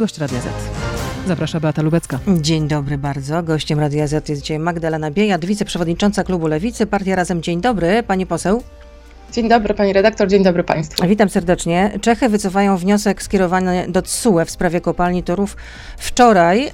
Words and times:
Gość 0.00 0.18
Radia 0.18 0.40
Z. 0.40 0.44
Zaprasza 1.26 1.60
Beata 1.60 1.82
Lubecka. 1.82 2.18
Dzień 2.40 2.68
dobry 2.68 2.98
bardzo. 2.98 3.42
Gościem 3.42 3.80
Radia 3.80 4.06
Z 4.06 4.28
jest 4.28 4.42
dzisiaj 4.42 4.58
Magdalena 4.58 5.10
Biejat, 5.10 5.44
wiceprzewodnicząca 5.44 6.24
klubu 6.24 6.46
Lewicy, 6.46 6.86
Partia 6.86 7.16
Razem. 7.16 7.42
Dzień 7.42 7.60
dobry, 7.60 8.02
pani 8.02 8.26
poseł. 8.26 8.62
Dzień 9.32 9.48
dobry 9.48 9.74
pani 9.74 9.92
redaktor, 9.92 10.28
dzień 10.28 10.42
dobry 10.42 10.64
państwu. 10.64 11.06
Witam 11.06 11.28
serdecznie. 11.28 11.98
Czechy 12.00 12.28
wycofają 12.28 12.76
wniosek 12.76 13.22
skierowany 13.22 13.86
do 13.88 14.02
TSUE 14.02 14.44
w 14.44 14.50
sprawie 14.50 14.80
kopalni 14.80 15.22
Torów. 15.22 15.56
Wczoraj 15.98 16.60
yy, 16.64 16.70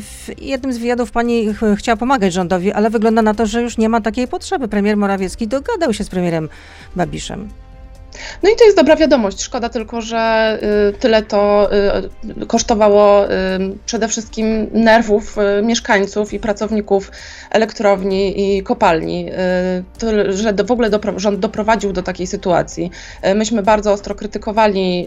w 0.00 0.30
jednym 0.38 0.72
z 0.72 0.78
wywiadów 0.78 1.10
pani 1.10 1.54
ch 1.54 1.60
chciała 1.76 1.96
pomagać 1.96 2.32
rządowi, 2.32 2.72
ale 2.72 2.90
wygląda 2.90 3.22
na 3.22 3.34
to, 3.34 3.46
że 3.46 3.62
już 3.62 3.78
nie 3.78 3.88
ma 3.88 4.00
takiej 4.00 4.28
potrzeby. 4.28 4.68
Premier 4.68 4.96
Morawiecki 4.96 5.48
dogadał 5.48 5.92
się 5.92 6.04
z 6.04 6.08
premierem 6.08 6.48
Babiszem. 6.96 7.48
No 8.42 8.50
i 8.50 8.56
to 8.56 8.64
jest 8.64 8.76
dobra 8.76 8.96
wiadomość. 8.96 9.42
Szkoda 9.42 9.68
tylko, 9.68 10.00
że 10.00 10.58
y, 10.90 10.98
tyle 10.98 11.22
to 11.22 11.70
y, 12.42 12.46
kosztowało 12.46 13.24
y, 13.26 13.28
przede 13.86 14.08
wszystkim 14.08 14.66
nerwów 14.72 15.36
mieszkańców 15.62 16.32
i 16.32 16.40
pracowników 16.40 17.10
elektrowni 17.50 18.56
i 18.56 18.62
kopalni, 18.62 19.30
że 20.28 20.52
w 20.52 20.70
ogóle 20.70 20.90
rząd 21.16 21.40
doprowadził 21.40 21.92
do 21.92 22.02
takiej 22.02 22.26
sytuacji. 22.26 22.90
Myśmy 23.34 23.62
bardzo 23.62 23.92
ostro 23.92 24.14
krytykowali 24.14 25.06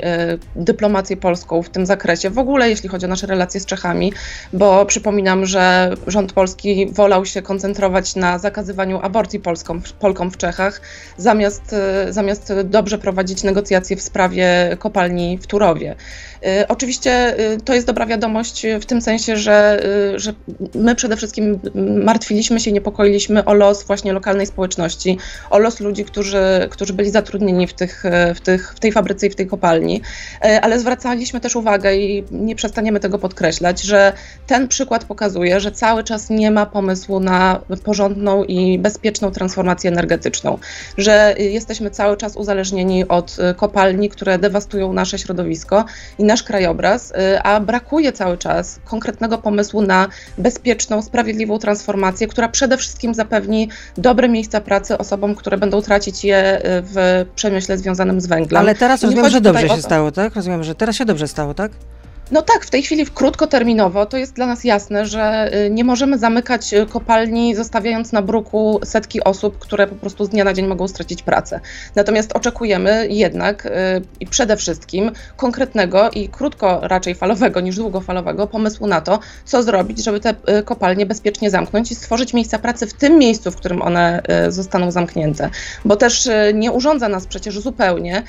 dyplomację 0.56 1.18
polską 1.18 1.64
w 1.64 1.70
tym 1.70 1.86
zakresie, 1.86 2.30
w 2.30 2.40
ogóle 2.40 2.70
jeśli 2.70 2.90
chodzi 2.90 3.06
o 3.06 3.10
nasze 3.10 3.28
relacje 3.28 3.60
z 3.60 3.66
Czechami, 3.66 4.14
bo 4.54 4.86
przypominam, 4.86 5.46
że 5.46 5.94
rząd 6.08 6.34
polski 6.34 6.88
wolał 6.92 7.26
się 7.26 7.42
koncentrować 7.42 8.16
na 8.16 8.40
zakazywaniu 8.40 9.00
aborcji 9.02 9.40
Polską, 9.40 9.82
Polkom 10.00 10.32
w 10.32 10.38
Czechach, 10.38 10.82
zamiast, 11.18 11.76
zamiast 12.10 12.54
dobrze 12.64 12.97
prowadzić 12.98 13.44
negocjacje 13.44 13.98
w 13.98 14.02
sprawie 14.02 14.78
kopalni 14.80 15.38
w 15.38 15.48
Turowie. 15.48 15.96
Y, 16.46 16.68
oczywiście 16.68 17.40
y, 17.54 17.62
to 17.62 17.74
jest 17.74 17.88
dobra 17.88 18.06
wiadomość 18.06 18.66
w 18.82 18.86
tym 18.86 19.02
sensie, 19.02 19.38
że, 19.38 19.86
y, 20.16 20.20
że 20.20 20.34
my 20.76 20.96
przede 20.96 21.18
wszystkim 21.18 21.60
martwiliśmy 22.04 22.60
się, 22.60 22.72
niepokoiliśmy 22.72 23.46
o 23.46 23.54
los 23.54 23.84
właśnie 23.84 24.14
lokalnej 24.14 24.46
społeczności, 24.46 25.18
o 25.50 25.60
los 25.60 25.80
ludzi, 25.80 26.06
którzy, 26.06 26.68
którzy 26.70 26.94
byli 26.94 27.10
zatrudnieni 27.10 27.68
w, 27.68 27.74
tych, 27.74 28.04
w, 28.36 28.42
tych, 28.42 28.74
w 28.76 28.80
tej 28.80 28.92
fabryce 28.92 29.28
i 29.28 29.30
w 29.30 29.36
tej 29.36 29.48
kopalni, 29.48 30.02
ale 30.62 30.80
zwracaliśmy 30.80 31.40
też 31.40 31.56
uwagę 31.56 31.96
i 31.96 32.24
nie 32.32 32.56
przestaniemy 32.56 33.00
tego 33.00 33.20
podkreślać, 33.20 33.82
że 33.82 34.14
ten 34.48 34.68
przykład 34.68 35.06
pokazuje, 35.06 35.60
że 35.60 35.72
cały 35.72 36.04
czas 36.04 36.30
nie 36.30 36.52
ma 36.52 36.66
pomysłu 36.66 37.20
na 37.20 37.62
porządną 37.84 38.44
i 38.44 38.80
bezpieczną 38.80 39.32
transformację 39.32 39.92
energetyczną, 39.92 40.58
że 40.98 41.36
jesteśmy 41.38 41.92
cały 41.92 42.18
czas 42.18 42.36
uzależnieni 42.36 42.87
od 43.10 43.38
kopalni, 43.58 44.10
które 44.10 44.40
dewastują 44.40 44.94
nasze 44.94 45.20
środowisko 45.20 45.86
i 46.20 46.24
nasz 46.24 46.44
krajobraz, 46.44 47.12
y, 47.12 47.42
a 47.44 47.60
brakuje 47.60 48.12
cały 48.14 48.38
czas 48.38 48.80
konkretnego 48.86 49.38
pomysłu 49.38 49.82
na 49.82 50.08
bezpieczną, 50.38 51.02
sprawiedliwą 51.02 51.60
transformację, 51.60 52.28
która 52.28 52.50
przede 52.50 52.78
wszystkim 52.78 53.14
zapewni 53.14 53.70
dobre 53.98 54.30
miejsca 54.30 54.62
pracy 54.62 54.98
osobom, 54.98 55.36
które 55.36 55.58
będą 55.58 55.82
tracić 55.82 56.24
je 56.24 56.60
y, 56.60 56.62
w 56.64 57.26
przemyśle 57.36 57.78
związanym 57.78 58.22
z 58.22 58.28
węglem. 58.28 58.62
Ale 58.62 58.76
teraz 58.76 59.04
rozumiem, 59.04 59.30
że 59.30 59.42
dobrze 59.42 59.70
się 59.70 59.82
stało, 59.82 60.12
tak? 60.12 60.36
Rozumiem, 60.36 60.64
że 60.64 60.76
teraz 60.76 60.96
się 60.96 61.06
dobrze 61.06 61.28
stało, 61.28 61.54
tak? 61.54 61.72
No 62.32 62.42
tak, 62.42 62.66
w 62.66 62.70
tej 62.70 62.84
chwili 62.84 63.06
krótkoterminowo 63.06 64.06
to 64.06 64.18
jest 64.18 64.34
dla 64.34 64.46
nas 64.46 64.64
jasne, 64.64 65.06
że 65.06 65.52
y, 65.66 65.70
nie 65.70 65.84
możemy 65.84 66.18
zamykać 66.18 66.74
y, 66.74 66.86
kopalni, 66.86 67.56
zostawiając 67.56 68.12
na 68.12 68.22
bruku 68.22 68.80
setki 68.84 69.24
osób, 69.24 69.60
które 69.60 69.88
po 69.88 69.96
prostu 69.96 70.26
z 70.26 70.30
dnia 70.30 70.44
na 70.44 70.54
dzień 70.54 70.68
mogą 70.68 70.88
stracić 70.88 71.24
pracę. 71.24 71.60
Natomiast 71.96 72.36
oczekujemy 72.36 73.08
jednak 73.10 73.66
y, 73.66 73.70
i 74.20 74.28
przede 74.28 74.58
wszystkim 74.58 75.12
konkretnego 75.38 76.10
i 76.10 76.30
krótko 76.30 76.80
raczej 76.84 77.16
falowego 77.16 77.60
niż 77.60 77.76
długofalowego 77.76 78.48
pomysłu 78.48 78.88
na 78.88 79.02
to, 79.02 79.20
co 79.46 79.64
zrobić, 79.64 80.04
żeby 80.04 80.20
te 80.20 80.34
kopalnie 80.66 81.06
bezpiecznie 81.06 81.50
zamknąć 81.50 81.92
i 81.92 81.96
stworzyć 81.96 82.34
miejsca 82.34 82.60
pracy 82.60 82.88
w 82.88 82.94
tym 82.94 83.18
miejscu, 83.18 83.52
w 83.52 83.56
którym 83.56 83.82
one 83.82 84.22
zostaną 84.50 84.92
zamknięte. 84.92 85.50
Bo 85.86 85.96
też 85.96 86.30
nie 86.54 86.72
urządza 86.72 87.10
nas 87.10 87.28
przecież 87.28 87.60
zupełnie 87.60 88.24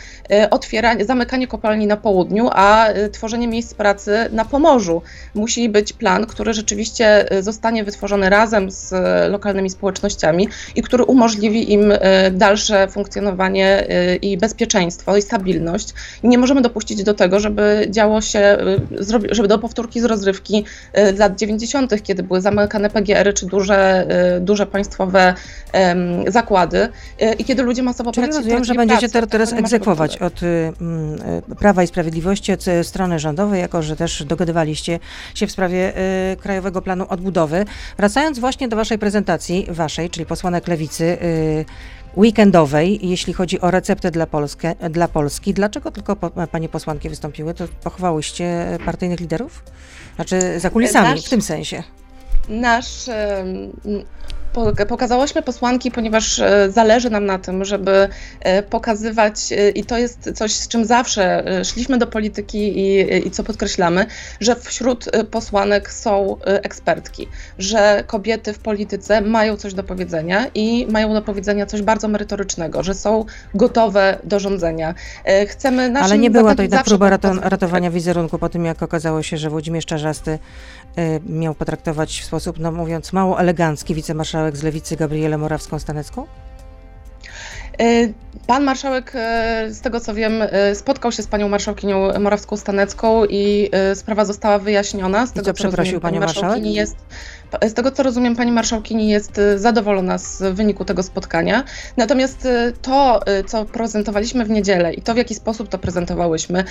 otwieranie, 0.51 1.05
zamykanie 1.05 1.47
kopalni 1.47 1.87
na 1.87 1.97
południu, 1.97 2.49
a 2.53 2.89
tworzenie 3.13 3.49
miejsc 3.49 3.75
pracy 3.75 3.88
pracy 3.89 4.29
na 4.33 4.45
Pomorzu. 4.45 5.03
Musi 5.35 5.69
być 5.69 5.93
plan, 5.93 6.27
który 6.27 6.53
rzeczywiście 6.55 7.33
y, 7.33 7.43
zostanie 7.43 7.85
wytworzony 7.85 8.31
razem 8.31 8.71
z 8.71 8.93
y, 8.93 8.97
lokalnymi 9.31 9.71
społecznościami 9.71 10.49
i 10.77 10.83
który 10.83 11.05
umożliwi 11.05 11.73
im 11.73 11.93
y, 11.93 11.99
dalsze 12.33 12.89
funkcjonowanie 12.89 13.87
i 14.23 14.39
bezpieczeństwo 14.39 15.17
i 15.17 15.23
stabilność. 15.23 15.95
I 16.23 16.29
nie 16.29 16.39
możemy 16.39 16.63
dopuścić 16.63 17.03
do 17.03 17.15
tego, 17.15 17.41
żeby 17.41 17.87
działo 17.91 18.21
się, 18.21 18.57
żeby 19.31 19.49
do 19.49 19.59
powtórki 19.59 20.01
z 20.01 20.05
rozrywki 20.05 20.65
lat 21.19 21.37
90., 21.37 22.03
kiedy 22.03 22.23
były 22.23 22.41
zamykane 22.41 22.91
PGR-y 22.91 23.33
czy 23.33 23.47
duże, 23.47 24.07
duże 24.41 24.67
państwowe 24.67 25.35
zakłady 26.27 26.89
i 27.39 27.45
kiedy 27.45 27.63
ludzie 27.63 27.83
masowo 27.83 28.13
Czyli 28.13 28.27
rozumiem, 28.27 28.65
że 28.65 28.75
będziecie 28.75 29.09
pracę, 29.09 29.27
teraz 29.27 29.53
egzekwować 29.53 30.19
od 30.19 30.41
Prawa 31.59 31.83
i 31.83 31.87
Sprawiedliwości, 31.87 32.53
od 32.53 32.65
strony 32.83 33.19
rządowej, 33.19 33.61
jako 33.61 33.78
że 33.83 33.97
też 33.97 34.25
dogadywaliście 34.25 34.99
się 35.35 35.47
w 35.47 35.51
sprawie 35.51 35.93
y, 36.33 36.37
Krajowego 36.37 36.83
Planu 36.83 37.07
Odbudowy. 37.09 37.65
Wracając 37.97 38.39
właśnie 38.39 38.69
do 38.69 38.77
waszej 38.77 38.99
prezentacji, 38.99 39.67
waszej, 39.69 40.11
czyli 40.11 40.27
posłanek 40.27 40.69
Lewicy, 40.69 41.05
y, 41.05 41.65
weekendowej, 42.17 43.09
jeśli 43.09 43.33
chodzi 43.33 43.61
o 43.61 43.71
receptę 43.71 44.11
dla, 44.11 44.27
Polskę, 44.27 44.75
dla 44.91 45.09
Polski. 45.09 45.55
Dlaczego 45.55 45.91
tylko 45.91 46.17
po, 46.17 46.31
panie 46.31 46.69
posłanki 46.69 47.09
wystąpiły? 47.09 47.55
To 47.55 47.65
pochwałyście 47.85 48.79
partyjnych 48.85 49.21
liderów? 49.21 49.63
Znaczy 50.17 50.61
za 50.61 50.71
kulisami, 50.71 51.09
nasz, 51.09 51.27
w 51.27 51.29
tym 51.29 51.43
sensie. 51.43 51.83
Nasz 52.49 53.11
pokazałyśmy 54.89 55.43
posłanki, 55.43 55.91
ponieważ 55.91 56.39
e, 56.39 56.71
zależy 56.71 57.11
nam 57.11 57.27
na 57.27 57.39
tym, 57.39 57.65
żeby 57.65 58.09
e, 58.41 58.63
pokazywać, 58.63 59.53
e, 59.53 59.71
i 59.71 59.85
to 59.85 59.99
jest 59.99 60.31
coś, 60.35 60.53
z 60.53 60.69
czym 60.69 60.85
zawsze 60.85 61.45
szliśmy 61.65 61.99
do 61.99 62.07
polityki 62.07 62.79
i, 62.79 63.27
i 63.27 63.31
co 63.31 63.45
podkreślamy, 63.45 64.07
że 64.41 64.57
wśród 64.57 65.05
posłanek 65.31 65.93
są 65.93 66.37
ekspertki, 66.45 67.29
że 67.59 68.05
kobiety 68.07 68.53
w 68.53 68.59
polityce 68.59 69.21
mają 69.21 69.57
coś 69.57 69.75
do 69.75 69.85
powiedzenia 69.85 70.47
i 70.55 70.87
mają 70.91 71.15
do 71.15 71.23
powiedzenia 71.23 71.67
coś 71.67 71.83
bardzo 71.83 72.09
merytorycznego, 72.09 72.83
że 72.83 72.95
są 72.95 73.25
gotowe 73.55 74.19
do 74.25 74.41
rządzenia. 74.41 74.95
Chcemy 75.49 75.93
Ale 76.01 76.19
nie 76.19 76.31
była 76.31 76.55
to 76.55 76.63
jednak 76.63 76.85
próba 76.85 77.11
ratowania 77.43 77.91
wizerunku 77.91 78.39
po 78.39 78.49
tym, 78.49 78.65
jak 78.65 78.83
okazało 78.83 79.23
się, 79.23 79.37
że 79.37 79.51
Włodzimierz 79.51 79.87
Czarzasty 79.87 80.39
miał 81.29 81.55
potraktować 81.55 82.21
w 82.21 82.25
sposób, 82.25 82.59
no 82.59 82.73
mówiąc, 82.73 83.13
mało 83.13 83.41
elegancki 83.41 83.95
wicemarszałek 83.95 84.39
marszałek 84.39 84.57
z 84.57 84.63
Lewicy 84.63 84.97
Gabrielę 84.97 85.39
Morawską-Stanecką? 85.39 86.27
E, 87.81 88.09
pan 88.47 88.65
marszałek, 88.65 89.13
e, 89.15 89.67
z 89.71 89.81
tego 89.81 90.01
co 90.01 90.15
wiem, 90.15 90.43
e, 90.43 90.75
spotkał 90.75 91.13
się 91.13 91.23
z 91.23 91.27
panią 91.27 91.49
marszałkinią 91.49 92.09
Morawską-Stanecką 92.09 93.27
i 93.31 93.71
sprawa 93.95 94.25
została 94.25 94.59
wyjaśniona. 94.59 95.27
Z 95.27 95.33
tego, 95.33 95.43
I 95.43 95.45
co, 95.45 95.51
co 95.51 95.55
przeprosił 95.55 96.01
rozumiem, 96.01 96.01
panią 96.01 96.21
marszałek? 96.21 96.65
Jest, 96.65 96.97
z 97.69 97.75
tego 97.75 97.91
co 97.91 98.03
rozumiem, 98.03 98.37
pani 98.37 98.53
marszałkini 98.53 99.09
jest 99.09 99.39
y, 99.39 99.59
zadowolona 99.59 100.19
z 100.19 100.43
wyniku 100.55 100.85
tego 100.85 101.03
spotkania. 101.03 101.65
Natomiast 101.97 102.47
y, 102.47 102.73
to, 102.83 103.21
y, 103.41 103.45
co 103.45 103.65
prezentowaliśmy 103.65 104.45
w 104.45 104.51
niedzielę 104.51 104.95
i 104.95 105.03
to, 105.03 105.15
w 105.15 105.17
jaki 105.17 105.35
sposób 105.35 105.69
to 105.69 105.79
prezentowałyśmy, 105.79 106.65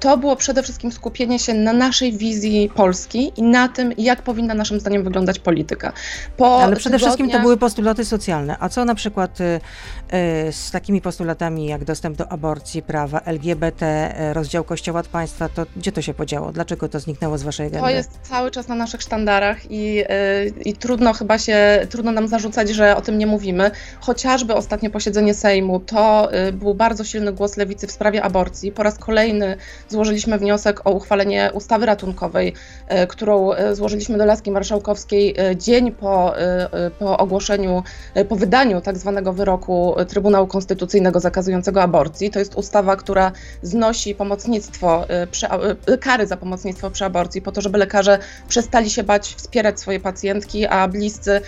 to 0.00 0.16
było 0.16 0.36
przede 0.36 0.62
wszystkim 0.62 0.92
skupienie 0.92 1.38
się 1.38 1.54
na 1.54 1.72
naszej 1.72 2.12
wizji 2.12 2.70
Polski 2.74 3.32
i 3.36 3.42
na 3.42 3.68
tym, 3.68 3.92
jak 3.98 4.22
powinna 4.22 4.54
naszym 4.54 4.80
zdaniem 4.80 5.04
wyglądać 5.04 5.38
polityka. 5.38 5.92
Po 6.36 6.62
Ale 6.62 6.76
przede 6.76 6.98
wszystkim 6.98 7.30
to 7.30 7.40
były 7.40 7.56
postulaty 7.56 8.04
socjalne. 8.04 8.56
A 8.60 8.68
co 8.68 8.84
na 8.84 8.94
przykład 8.94 9.38
z 10.50 10.70
takimi 10.70 11.00
postulatami 11.00 11.66
jak 11.66 11.84
dostęp 11.84 12.16
do 12.16 12.32
aborcji, 12.32 12.82
prawa 12.82 13.20
LGBT, 13.20 14.14
rozdział 14.32 14.64
kościoła 14.64 15.00
od 15.00 15.08
państwa, 15.08 15.48
to 15.48 15.66
gdzie 15.76 15.92
to 15.92 16.02
się 16.02 16.14
podziało? 16.14 16.52
Dlaczego 16.52 16.88
to 16.88 17.00
zniknęło 17.00 17.38
z 17.38 17.42
waszej 17.42 17.66
agendy? 17.66 17.86
To 17.88 17.90
jest 17.90 18.10
cały 18.22 18.50
czas 18.50 18.68
na 18.68 18.74
naszych 18.74 19.02
sztandarach 19.02 19.70
i 19.70 20.04
i 20.64 20.74
trudno 20.74 21.12
chyba 21.12 21.38
się, 21.38 21.86
trudno 21.90 22.12
nam 22.12 22.28
zarzucać, 22.28 22.68
że 22.68 22.96
o 22.96 23.00
tym 23.00 23.18
nie 23.18 23.26
mówimy. 23.26 23.70
Chociażby 24.00 24.54
ostatnie 24.54 24.90
posiedzenie 24.90 25.34
Sejmu 25.34 25.80
to 25.80 26.34
y, 26.48 26.52
był 26.52 26.74
bardzo 26.74 27.04
silny 27.04 27.32
głos 27.32 27.56
lewicy 27.56 27.86
w 27.86 27.92
sprawie 27.92 28.22
aborcji. 28.22 28.72
Po 28.72 28.82
raz 28.82 28.98
kolejny 28.98 29.56
złożyliśmy 29.88 30.38
wniosek 30.38 30.86
o 30.86 30.90
uchwalenie 30.90 31.50
ustawy 31.54 31.86
ratunkowej, 31.86 32.52
y, 33.02 33.06
którą 33.06 33.52
y, 33.52 33.74
złożyliśmy 33.74 34.18
do 34.18 34.24
Laski 34.24 34.50
Marszałkowskiej 34.50 35.34
dzień 35.56 35.92
po, 35.92 36.34
po 36.98 37.18
ogłoszeniu, 37.18 37.82
po 38.28 38.36
wydaniu 38.36 38.80
tak 38.80 38.98
zwanego 38.98 39.32
wyroku 39.32 39.94
Trybunału 40.08 40.46
Konstytucyjnego 40.46 41.20
zakazującego 41.20 41.82
aborcji. 41.82 42.30
To 42.30 42.38
jest 42.38 42.54
ustawa, 42.54 42.96
która 42.96 43.32
znosi 43.62 44.14
pomocnictwo, 44.14 45.06
przy, 45.30 45.46
kary 46.00 46.26
za 46.26 46.36
pomocnictwo 46.36 46.90
przy 46.90 47.04
aborcji 47.04 47.42
po 47.42 47.52
to, 47.52 47.60
żeby 47.60 47.78
lekarze 47.78 48.18
przestali 48.48 48.90
się 48.90 49.02
bać 49.02 49.34
wspierać 49.34 49.80
swoje 49.80 50.00
pacjentki, 50.06 50.66
a 50.66 50.88
bliscy 50.88 51.40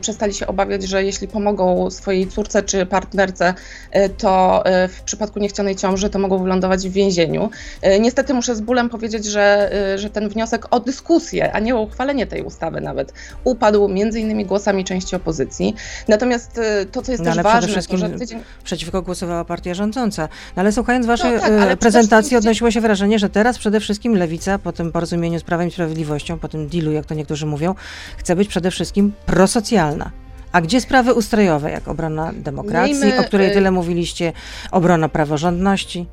przestali 0.00 0.34
się 0.34 0.46
obawiać, 0.46 0.82
że 0.82 1.04
jeśli 1.04 1.28
pomogą 1.28 1.90
swojej 1.90 2.26
córce 2.26 2.62
czy 2.62 2.86
partnerce, 2.86 3.54
to 4.18 4.62
w 4.88 5.02
przypadku 5.04 5.38
niechcianej 5.38 5.76
ciąży 5.76 6.10
to 6.10 6.18
mogą 6.18 6.38
wylądować 6.38 6.88
w 6.88 6.92
więzieniu. 6.92 7.50
Niestety 8.00 8.34
muszę 8.34 8.56
z 8.56 8.60
bólem 8.60 8.88
powiedzieć, 8.88 9.24
że, 9.24 9.70
że 9.96 10.10
ten 10.10 10.28
wniosek 10.28 10.66
o 10.70 10.80
dyskusję, 10.80 11.52
a 11.52 11.60
nie 11.60 11.76
o 11.76 11.80
uchwalenie 11.80 12.26
tej 12.26 12.42
ustawy 12.42 12.80
nawet, 12.80 13.12
upadł 13.44 13.88
między 13.88 14.20
innymi 14.20 14.46
głosami 14.46 14.84
części 14.84 15.16
opozycji. 15.16 15.74
Natomiast 16.08 16.60
to, 16.92 17.02
co 17.02 17.12
jest 17.12 17.24
no, 17.24 17.34
też 17.34 17.42
ważne, 17.42 17.82
to, 17.82 17.96
że 17.96 18.10
tydzień... 18.10 18.40
przeciwko 18.64 19.02
głosowała 19.02 19.44
partia 19.44 19.74
rządząca. 19.74 20.28
No, 20.56 20.60
ale 20.60 20.72
słuchając 20.72 21.06
waszej 21.06 21.32
no, 21.32 21.40
tak, 21.40 21.78
prezentacji 21.78 22.36
odnosiło 22.36 22.70
się 22.70 22.80
wrażenie, 22.80 23.18
że 23.18 23.28
teraz 23.28 23.58
przede 23.58 23.80
wszystkim 23.80 24.16
Lewica 24.16 24.58
po 24.58 24.72
tym 24.72 24.92
porozumieniu 24.92 25.38
z 25.38 25.42
Prawem 25.42 25.68
i 25.68 25.70
Sprawiedliwością, 25.70 26.38
po 26.38 26.48
tym 26.48 26.68
dealu, 26.68 26.92
jak 26.92 27.06
to 27.06 27.14
niektórzy 27.14 27.46
mówią, 27.46 27.74
chce 28.16 28.36
być 28.36 28.48
przede 28.48 28.70
wszystkim 28.70 29.12
prosocjalna. 29.26 30.10
A 30.52 30.60
gdzie 30.60 30.80
sprawy 30.80 31.14
ustrojowe, 31.14 31.70
jak 31.70 31.88
obrona 31.88 32.32
demokracji, 32.32 32.94
Miejmy, 32.94 33.20
o 33.20 33.24
której 33.24 33.50
y- 33.50 33.54
tyle 33.54 33.70
mówiliście, 33.70 34.32
obrona 34.70 35.08
praworządności? 35.08 36.06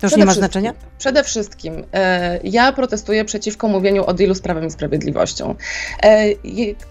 To 0.00 0.06
już 0.06 0.16
nie 0.16 0.24
ma 0.24 0.34
znaczenia? 0.34 0.74
Przede 0.98 1.24
wszystkim 1.24 1.84
e, 1.92 2.40
ja 2.44 2.72
protestuję 2.72 3.24
przeciwko 3.24 3.68
mówieniu 3.68 4.04
o 4.04 4.14
dealu 4.14 4.34
z 4.34 4.40
Prawem 4.40 4.66
i 4.66 4.70
Sprawiedliwością. 4.70 5.54
E, 6.02 6.26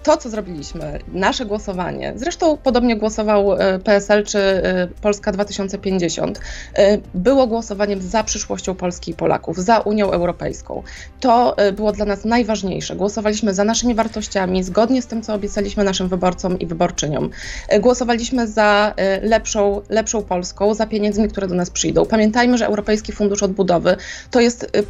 to, 0.03 0.17
co 0.17 0.29
zrobiliśmy, 0.29 0.99
nasze 1.13 1.45
głosowanie, 1.45 2.13
zresztą 2.15 2.57
podobnie 2.57 2.95
głosował 2.95 3.53
e, 3.53 3.79
PSL 3.79 4.25
czy 4.25 4.39
e, 4.39 4.87
Polska 5.01 5.31
2050, 5.31 6.41
e, 6.73 6.97
było 7.13 7.47
głosowaniem 7.47 8.01
za 8.01 8.23
przyszłością 8.23 8.75
Polski 8.75 9.11
i 9.11 9.13
Polaków, 9.13 9.57
za 9.57 9.79
Unią 9.79 10.11
Europejską. 10.11 10.83
To 11.19 11.57
e, 11.57 11.71
było 11.71 11.91
dla 11.91 12.05
nas 12.05 12.25
najważniejsze. 12.25 12.95
Głosowaliśmy 12.95 13.53
za 13.53 13.63
naszymi 13.63 13.95
wartościami, 13.95 14.63
zgodnie 14.63 15.01
z 15.01 15.07
tym, 15.07 15.21
co 15.21 15.33
obiecaliśmy 15.33 15.83
naszym 15.83 16.07
wyborcom 16.07 16.59
i 16.59 16.65
wyborczyniom. 16.65 17.29
Głosowaliśmy 17.79 18.47
za 18.47 18.93
lepszą, 19.21 19.81
lepszą 19.89 20.23
Polską, 20.23 20.73
za 20.73 20.87
pieniędzmi, 20.87 21.27
które 21.27 21.47
do 21.47 21.55
nas 21.55 21.69
przyjdą. 21.69 22.05
Pamiętajmy, 22.05 22.57
że 22.57 22.67
Europejski 22.97 23.11
Fundusz 23.11 23.43
Odbudowy. 23.43 23.95
To 24.31 24.39
jest 24.41 24.63
y, 24.63 24.83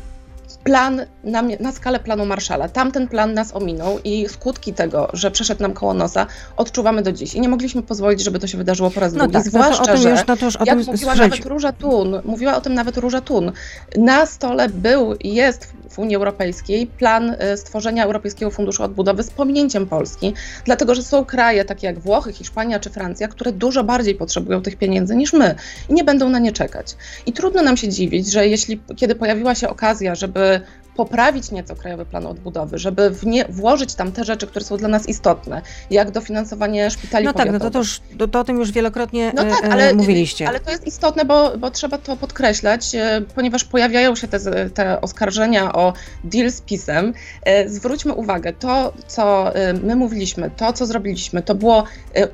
plan 0.64 1.02
na, 1.24 1.42
na, 1.60 1.72
skalę 1.72 2.00
planu 2.00 2.26
Marszala. 2.26 2.70
Tamten 2.70 3.08
plan 3.08 3.34
nas 3.34 3.56
ominął 3.56 4.00
i 4.04 4.30
skutki 4.30 4.74
tego, 4.74 5.10
że 5.14 5.32
przeszedł 5.32 5.62
nam 5.62 5.74
koło 5.74 5.94
nosa, 5.94 6.28
odczuwamy 6.58 7.02
do 7.02 7.12
dziś. 7.12 7.34
I 7.34 7.42
nie 7.42 7.50
mogliśmy 7.50 7.84
pozwolić, 7.84 8.24
żeby 8.24 8.40
to 8.40 8.48
się 8.48 8.58
wydarzyło 8.58 8.92
po 8.92 9.00
raz 9.00 9.14
no 9.14 9.20
drugi. 9.20 9.34
Tak, 9.34 9.44
Zwłaszcza, 9.44 9.94
no 9.94 10.10
już, 10.10 10.28
no 10.28 10.38
to 10.38 10.46
już 10.46 10.58
jak 10.66 10.78
mówiła 10.88 11.16
nawet 11.16 11.46
Róża 11.46 11.72
Tun, 11.72 12.22
mówiła 12.26 12.58
o 12.58 12.62
tym 12.62 12.74
nawet 12.74 12.98
Róża 12.98 13.22
Tun, 13.22 13.52
na 13.98 14.26
stole 14.26 14.70
był 14.70 15.14
i 15.14 15.34
jest 15.34 15.74
w 15.90 16.00
Unii 16.00 16.16
Europejskiej 16.16 16.88
plan 16.88 17.30
y, 17.54 17.58
stworzenia 17.58 18.06
Europejskiego 18.06 18.52
Funduszu 18.52 18.84
Odbudowy 18.84 19.24
z 19.24 19.30
pominięciem 19.30 19.88
Polski, 19.88 20.34
dlatego 20.66 20.96
że 20.96 21.04
są 21.04 21.26
kraje 21.26 21.66
takie 21.66 21.88
jak 21.88 22.00
Włochy, 22.00 22.34
Hiszpania 22.34 22.80
czy 22.80 22.90
Francja, 22.90 23.28
które 23.28 23.52
dużo 23.52 23.84
bardziej 23.84 24.16
potrzebują 24.16 24.62
tych 24.62 24.76
pieniędzy 24.76 25.16
niż 25.16 25.34
my 25.34 25.56
i 25.90 25.94
nie 25.94 26.04
będą 26.04 26.30
na 26.30 26.40
nie 26.40 26.52
czekać. 26.52 26.96
I 27.26 27.34
trudno 27.34 27.62
nam 27.62 27.78
się 27.78 27.90
dziwić, 27.90 28.32
że 28.32 28.48
jeśli 28.48 28.80
kiedy 28.96 29.16
pojawiła 29.16 29.56
się 29.56 29.70
okazja, 29.70 30.16
żeby 30.16 30.37
äh, 30.38 30.62
poprawić 30.98 31.52
nieco 31.52 31.76
Krajowy 31.76 32.06
Plan 32.06 32.26
Odbudowy, 32.26 32.78
żeby 32.78 33.12
nie, 33.24 33.46
włożyć 33.46 33.96
tam 33.96 34.12
te 34.12 34.24
rzeczy, 34.24 34.48
które 34.48 34.66
są 34.66 34.78
dla 34.78 34.88
nas 34.88 35.10
istotne, 35.10 35.62
jak 35.92 36.12
dofinansowanie 36.12 36.92
szpitali 36.92 37.26
No 37.26 37.34
tak, 37.34 37.52
no 37.52 37.60
to, 37.60 37.72
to, 37.72 37.80
już, 37.80 38.02
to, 38.20 38.28
to 38.28 38.40
o 38.40 38.44
tym 38.44 38.58
już 38.58 38.72
wielokrotnie 38.72 39.32
no 39.36 39.44
tak, 39.44 39.66
e, 39.66 39.72
ale, 39.72 39.94
mówiliście. 39.94 40.48
Ale 40.48 40.60
to 40.60 40.72
jest 40.72 40.88
istotne, 40.88 41.26
bo, 41.26 41.58
bo 41.58 41.72
trzeba 41.72 41.98
to 41.98 42.16
podkreślać, 42.16 42.96
e, 42.96 43.22
ponieważ 43.36 43.64
pojawiają 43.64 44.16
się 44.16 44.28
te, 44.28 44.70
te 44.70 45.02
oskarżenia 45.02 45.74
o 45.74 45.94
deal 46.24 46.52
z 46.52 46.62
PiSem. 46.62 47.14
E, 47.44 47.70
zwróćmy 47.70 48.14
uwagę, 48.14 48.54
to 48.54 48.94
co 49.08 49.52
my 49.84 49.96
mówiliśmy, 49.96 50.52
to 50.58 50.74
co 50.74 50.86
zrobiliśmy, 50.86 51.42
to 51.42 51.56
było 51.56 51.84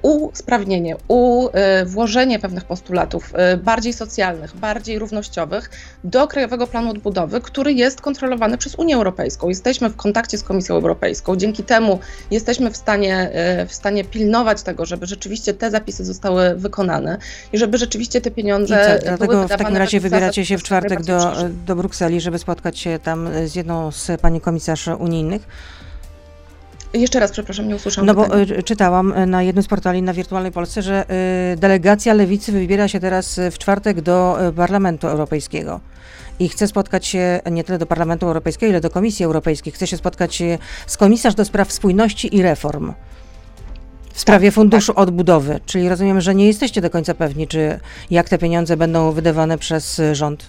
usprawnienie, 0.01 0.95
u, 1.07 1.49
włożenie 1.85 2.39
pewnych 2.39 2.65
postulatów 2.65 3.33
bardziej 3.63 3.93
socjalnych, 3.93 4.55
bardziej 4.55 4.99
równościowych 4.99 5.69
do 6.03 6.27
Krajowego 6.27 6.67
Planu 6.67 6.89
Odbudowy, 6.89 7.41
który 7.41 7.73
jest 7.73 8.01
kontrolowany 8.01 8.52
przez 8.57 8.75
Unię 8.75 8.95
Europejską. 8.95 9.49
Jesteśmy 9.49 9.89
w 9.89 9.95
kontakcie 9.95 10.37
z 10.37 10.43
Komisją 10.43 10.75
Europejską. 10.75 11.35
Dzięki 11.35 11.63
temu 11.63 11.99
jesteśmy 12.31 12.71
w 12.71 12.77
stanie, 12.77 13.29
e, 13.33 13.65
w 13.65 13.73
stanie 13.73 14.03
pilnować 14.03 14.61
tego, 14.61 14.85
żeby 14.85 15.05
rzeczywiście 15.05 15.53
te 15.53 15.71
zapisy 15.71 16.05
zostały 16.05 16.55
wykonane 16.55 17.17
i 17.53 17.57
żeby 17.57 17.77
rzeczywiście 17.77 18.21
te 18.21 18.31
pieniądze. 18.31 18.99
I 19.01 19.05
dlatego 19.05 19.47
w 19.47 19.49
takim 19.49 19.77
razie 19.77 19.99
wybieracie 19.99 20.45
się 20.45 20.57
w 20.57 20.63
czwartek 20.63 21.03
do, 21.03 21.33
do 21.65 21.75
Brukseli, 21.75 22.21
żeby 22.21 22.39
spotkać 22.39 22.79
się 22.79 22.99
tam 23.03 23.29
z 23.45 23.55
jedną 23.55 23.91
z 23.91 24.21
pani 24.21 24.41
komisarz 24.41 24.87
unijnych. 24.87 25.47
Jeszcze 26.93 27.19
raz, 27.19 27.31
przepraszam, 27.31 27.67
nie 27.67 27.75
usłyszałam. 27.75 28.07
No 28.07 28.13
bo 28.13 28.39
y, 28.39 28.63
czytałam 28.63 29.13
e, 29.13 29.25
na 29.25 29.43
jednym 29.43 29.63
z 29.63 29.67
portali 29.67 30.01
na 30.01 30.13
Wirtualnej 30.13 30.51
Polsce, 30.51 30.81
że 30.81 31.05
delegacja 31.57 32.13
Lewicy 32.13 32.51
wybiera 32.51 32.87
się 32.87 32.99
teraz 32.99 33.39
w 33.51 33.57
czwartek 33.57 34.01
do 34.01 34.37
Parlamentu 34.55 35.07
Europejskiego 35.07 35.79
i 36.39 36.49
chce 36.49 36.67
spotkać 36.67 37.05
się 37.05 37.39
nie 37.51 37.63
tyle 37.63 37.77
do 37.77 37.85
Parlamentu 37.85 38.25
Europejskiego, 38.25 38.69
ile 38.69 38.81
do 38.81 38.89
Komisji 38.89 39.25
Europejskiej. 39.25 39.73
Chce 39.73 39.87
się 39.87 39.97
spotkać 39.97 40.43
z 40.87 40.97
komisarz 40.97 41.35
do 41.35 41.45
spraw 41.45 41.71
spójności 41.71 42.35
i 42.35 42.41
reform 42.41 42.93
w 44.13 44.19
sprawie 44.19 44.47
tak, 44.47 44.55
funduszu 44.55 44.93
tak. 44.93 45.01
odbudowy. 45.01 45.59
Czyli 45.65 45.89
rozumiem, 45.89 46.21
że 46.21 46.35
nie 46.35 46.47
jesteście 46.47 46.81
do 46.81 46.89
końca 46.89 47.13
pewni, 47.13 47.47
czy 47.47 47.79
jak 48.11 48.29
te 48.29 48.37
pieniądze 48.37 48.77
będą 48.77 49.11
wydawane 49.11 49.57
przez 49.57 50.01
rząd. 50.11 50.47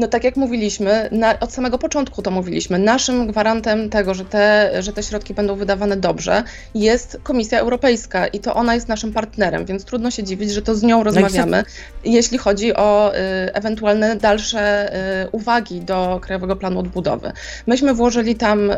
No 0.00 0.08
tak 0.08 0.24
jak 0.24 0.36
mówiliśmy, 0.36 1.08
na, 1.12 1.40
od 1.40 1.52
samego 1.52 1.78
początku 1.78 2.22
to 2.22 2.30
mówiliśmy, 2.30 2.78
naszym 2.78 3.26
gwarantem 3.26 3.90
tego, 3.90 4.14
że 4.14 4.24
te, 4.24 4.70
że 4.82 4.92
te 4.92 5.02
środki 5.02 5.34
będą 5.34 5.56
wydawane 5.56 5.96
dobrze, 5.96 6.42
jest 6.74 7.18
Komisja 7.22 7.58
Europejska 7.60 8.26
i 8.26 8.40
to 8.40 8.54
ona 8.54 8.74
jest 8.74 8.88
naszym 8.88 9.12
partnerem, 9.12 9.64
więc 9.64 9.84
trudno 9.84 10.10
się 10.10 10.22
dziwić, 10.22 10.50
że 10.50 10.62
to 10.62 10.74
z 10.74 10.82
nią 10.82 10.98
no 10.98 11.04
rozmawiamy, 11.04 11.56
no 11.56 12.10
jeśli 12.12 12.38
chodzi 12.38 12.74
o 12.74 13.12
y, 13.14 13.18
ewentualne 13.54 14.16
dalsze 14.16 14.94
y, 15.24 15.30
uwagi 15.30 15.80
do 15.80 16.20
Krajowego 16.22 16.56
Planu 16.56 16.78
Odbudowy. 16.80 17.32
Myśmy 17.66 17.94
włożyli 17.94 18.34
tam 18.34 18.70
y, 18.70 18.76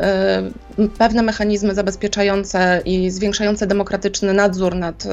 pewne 0.98 1.22
mechanizmy 1.22 1.74
zabezpieczające 1.74 2.82
i 2.84 3.10
zwiększające 3.10 3.66
demokratyczny 3.66 4.32
nadzór 4.32 4.74
nad, 4.74 5.04
y, 5.04 5.08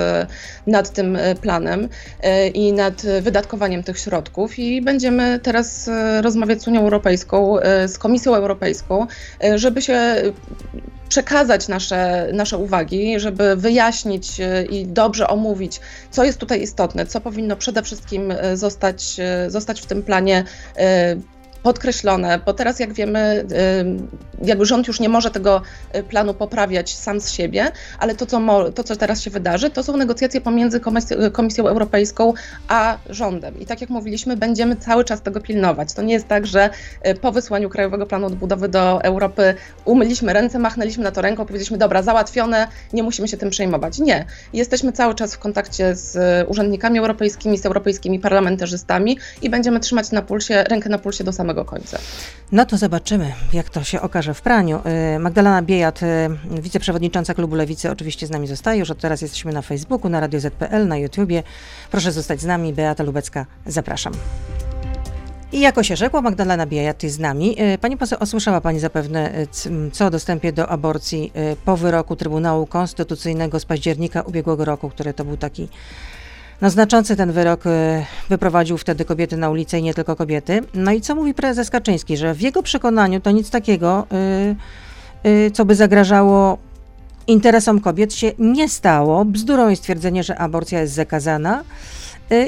nad 0.68 0.90
tym 0.90 1.16
y, 1.16 1.36
planem 1.42 1.84
y, 1.84 2.48
i 2.48 2.74
nad 2.74 3.06
wydatkowaniem 3.22 3.84
tych 3.84 4.00
środków 4.00 4.60
i 4.60 4.82
będziemy 4.82 5.40
teraz 5.44 5.90
rozmawiać 6.22 6.62
z 6.62 6.68
Unią 6.68 6.82
Europejską, 6.82 7.60
e, 7.60 7.88
z 7.88 7.98
Komisją 7.98 8.36
Europejską, 8.36 9.08
e, 9.44 9.58
żeby 9.58 9.82
się 9.82 10.16
przekazać 11.10 11.68
nasze, 11.68 12.30
nasze 12.34 12.58
uwagi, 12.58 13.20
żeby 13.20 13.56
wyjaśnić 13.56 14.40
e, 14.40 14.66
i 14.66 14.88
dobrze 14.88 15.28
omówić, 15.28 15.80
co 16.12 16.24
jest 16.24 16.40
tutaj 16.40 16.62
istotne, 16.62 17.06
co 17.06 17.22
powinno 17.22 17.56
przede 17.56 17.84
wszystkim 17.84 18.34
zostać, 18.54 19.18
zostać 19.48 19.82
w 19.82 19.86
tym 19.86 20.04
planie 20.04 20.44
podkreślone, 21.64 22.40
bo 22.46 22.54
teraz 22.54 22.80
jak 22.80 22.94
wiemy, 22.94 23.46
jakby 24.44 24.66
rząd 24.66 24.88
już 24.88 25.00
nie 25.00 25.10
może 25.10 25.32
tego 25.32 25.62
y, 25.96 26.04
planu 26.04 26.34
poprawiać 26.34 26.96
sam 26.96 27.22
z 27.22 27.32
siebie, 27.32 27.72
ale 28.00 28.16
to 28.16 28.26
co, 28.26 28.72
to, 28.72 28.84
co 28.84 28.96
teraz 28.96 29.22
się 29.22 29.32
wydarzy, 29.32 29.70
to 29.70 29.84
są 29.84 29.98
negocjacje 29.98 30.42
pomiędzy 30.42 30.82
Komisją 31.32 31.68
Europejską 31.68 32.34
a 32.68 32.98
rządem. 33.10 33.60
I 33.60 33.66
tak 33.66 33.82
jak 33.82 33.90
mówiliśmy, 33.90 34.38
będziemy 34.38 34.76
cały 34.76 35.04
czas 35.04 35.22
tego 35.22 35.42
pilnować. 35.42 35.94
To 35.94 36.02
nie 36.02 36.14
jest 36.14 36.28
tak, 36.28 36.48
że 36.48 36.70
y, 37.08 37.16
po 37.16 37.32
wysłaniu 37.32 37.70
Krajowego 37.70 38.06
Planu 38.06 38.28
Odbudowy 38.28 38.70
do 38.70 39.04
Europy 39.04 39.56
umyliśmy 39.86 40.34
ręce, 40.34 40.60
machnęliśmy 40.60 41.04
na 41.04 41.12
to 41.12 41.22
ręką, 41.22 41.46
powiedzieliśmy, 41.46 41.78
dobra, 41.78 42.04
załatwione, 42.04 42.68
nie 42.94 43.04
musimy 43.04 43.28
się 43.28 43.38
tym 43.38 43.50
przejmować. 43.50 44.00
Nie. 44.00 44.26
Jesteśmy 44.54 44.92
cały 44.92 45.16
czas 45.16 45.36
w 45.36 45.40
kontakcie 45.40 45.96
z 45.96 46.16
y, 46.16 46.48
urzędnikami 46.48 47.00
europejskimi, 47.00 47.58
z 47.58 47.66
europejskimi 47.66 48.20
parlamentarzystami 48.20 49.18
i 49.42 49.50
będziemy 49.50 49.80
trzymać 49.80 50.12
na 50.12 50.22
pulsie, 50.22 50.64
rękę 50.64 50.90
na 50.90 50.98
pulsie 50.98 51.24
do 51.24 51.34
samego 51.34 51.49
samego 51.50 51.66
końca. 51.66 51.98
No 52.52 52.66
to 52.66 52.78
zobaczymy, 52.78 53.34
jak 53.54 53.70
to 53.70 53.84
się 53.84 54.02
okaże 54.02 54.34
w 54.34 54.42
praniu. 54.42 54.82
Y, 55.16 55.20
Magdalena 55.20 55.62
Biejat, 55.62 56.04
y, 56.04 56.06
wiceprzewodnicząca 56.62 57.34
klubu 57.34 57.56
Lewicy, 57.56 57.92
oczywiście 57.92 58.28
z 58.28 58.30
nami 58.30 58.48
zostaje. 58.48 58.80
Już 58.80 58.92
od 58.92 58.98
teraz 58.98 59.22
jesteśmy 59.22 59.54
na 59.54 59.62
Facebooku, 59.62 60.10
na 60.10 60.20
Radio 60.20 60.40
ZPL, 60.40 60.88
na 60.88 60.98
YouTubie. 60.98 61.44
Proszę 61.92 62.12
zostać 62.12 62.42
z 62.42 62.46
nami. 62.46 62.74
Beata 62.74 63.04
Lubecka, 63.04 63.46
zapraszam. 63.66 64.14
I 65.52 65.60
jako 65.60 65.84
się 65.84 65.96
rzekło, 65.96 66.22
Magdalena 66.22 66.66
Biejat 66.66 67.04
jest 67.04 67.16
z 67.16 67.20
nami. 67.20 67.62
Y, 67.62 67.78
pani 67.78 67.98
poseł, 67.98 68.18
osłyszała 68.22 68.62
Pani 68.62 68.80
zapewne 68.80 69.32
co 69.92 70.06
o 70.06 70.10
dostępie 70.10 70.54
do 70.54 70.68
aborcji 70.70 71.32
po 71.66 71.78
wyroku 71.78 72.16
Trybunału 72.16 72.66
Konstytucyjnego 72.66 73.60
z 73.60 73.66
października 73.66 74.22
ubiegłego 74.22 74.66
roku, 74.66 74.90
który 74.90 75.14
to 75.14 75.26
był 75.26 75.38
taki 75.38 75.70
no, 76.62 76.70
znaczący 76.70 77.16
ten 77.16 77.32
wyrok 77.32 77.66
y, 77.66 77.70
wyprowadził 78.30 78.78
wtedy 78.78 79.06
kobiety 79.06 79.38
na 79.38 79.50
ulicę 79.50 79.80
i 79.80 79.84
nie 79.84 79.94
tylko 79.94 80.16
kobiety. 80.16 80.62
No 80.74 80.92
i 80.92 81.02
co 81.02 81.16
mówi 81.16 81.34
prezes 81.34 81.70
Kaczyński, 81.70 82.18
że 82.18 82.34
w 82.34 82.42
jego 82.42 82.64
przekonaniu 82.64 83.20
to 83.20 83.32
nic 83.32 83.50
takiego, 83.50 84.08
y, 85.24 85.30
y, 85.30 85.52
co 85.52 85.66
by 85.66 85.76
zagrażało 85.76 86.58
interesom 87.28 87.80
kobiet 87.80 88.14
się 88.14 88.32
nie 88.40 88.70
stało. 88.70 89.26
Bzdurą 89.26 89.70
jest 89.70 89.82
stwierdzenie, 89.82 90.24
że 90.24 90.38
aborcja 90.38 90.82
jest 90.82 90.94
zakazana. 90.94 91.64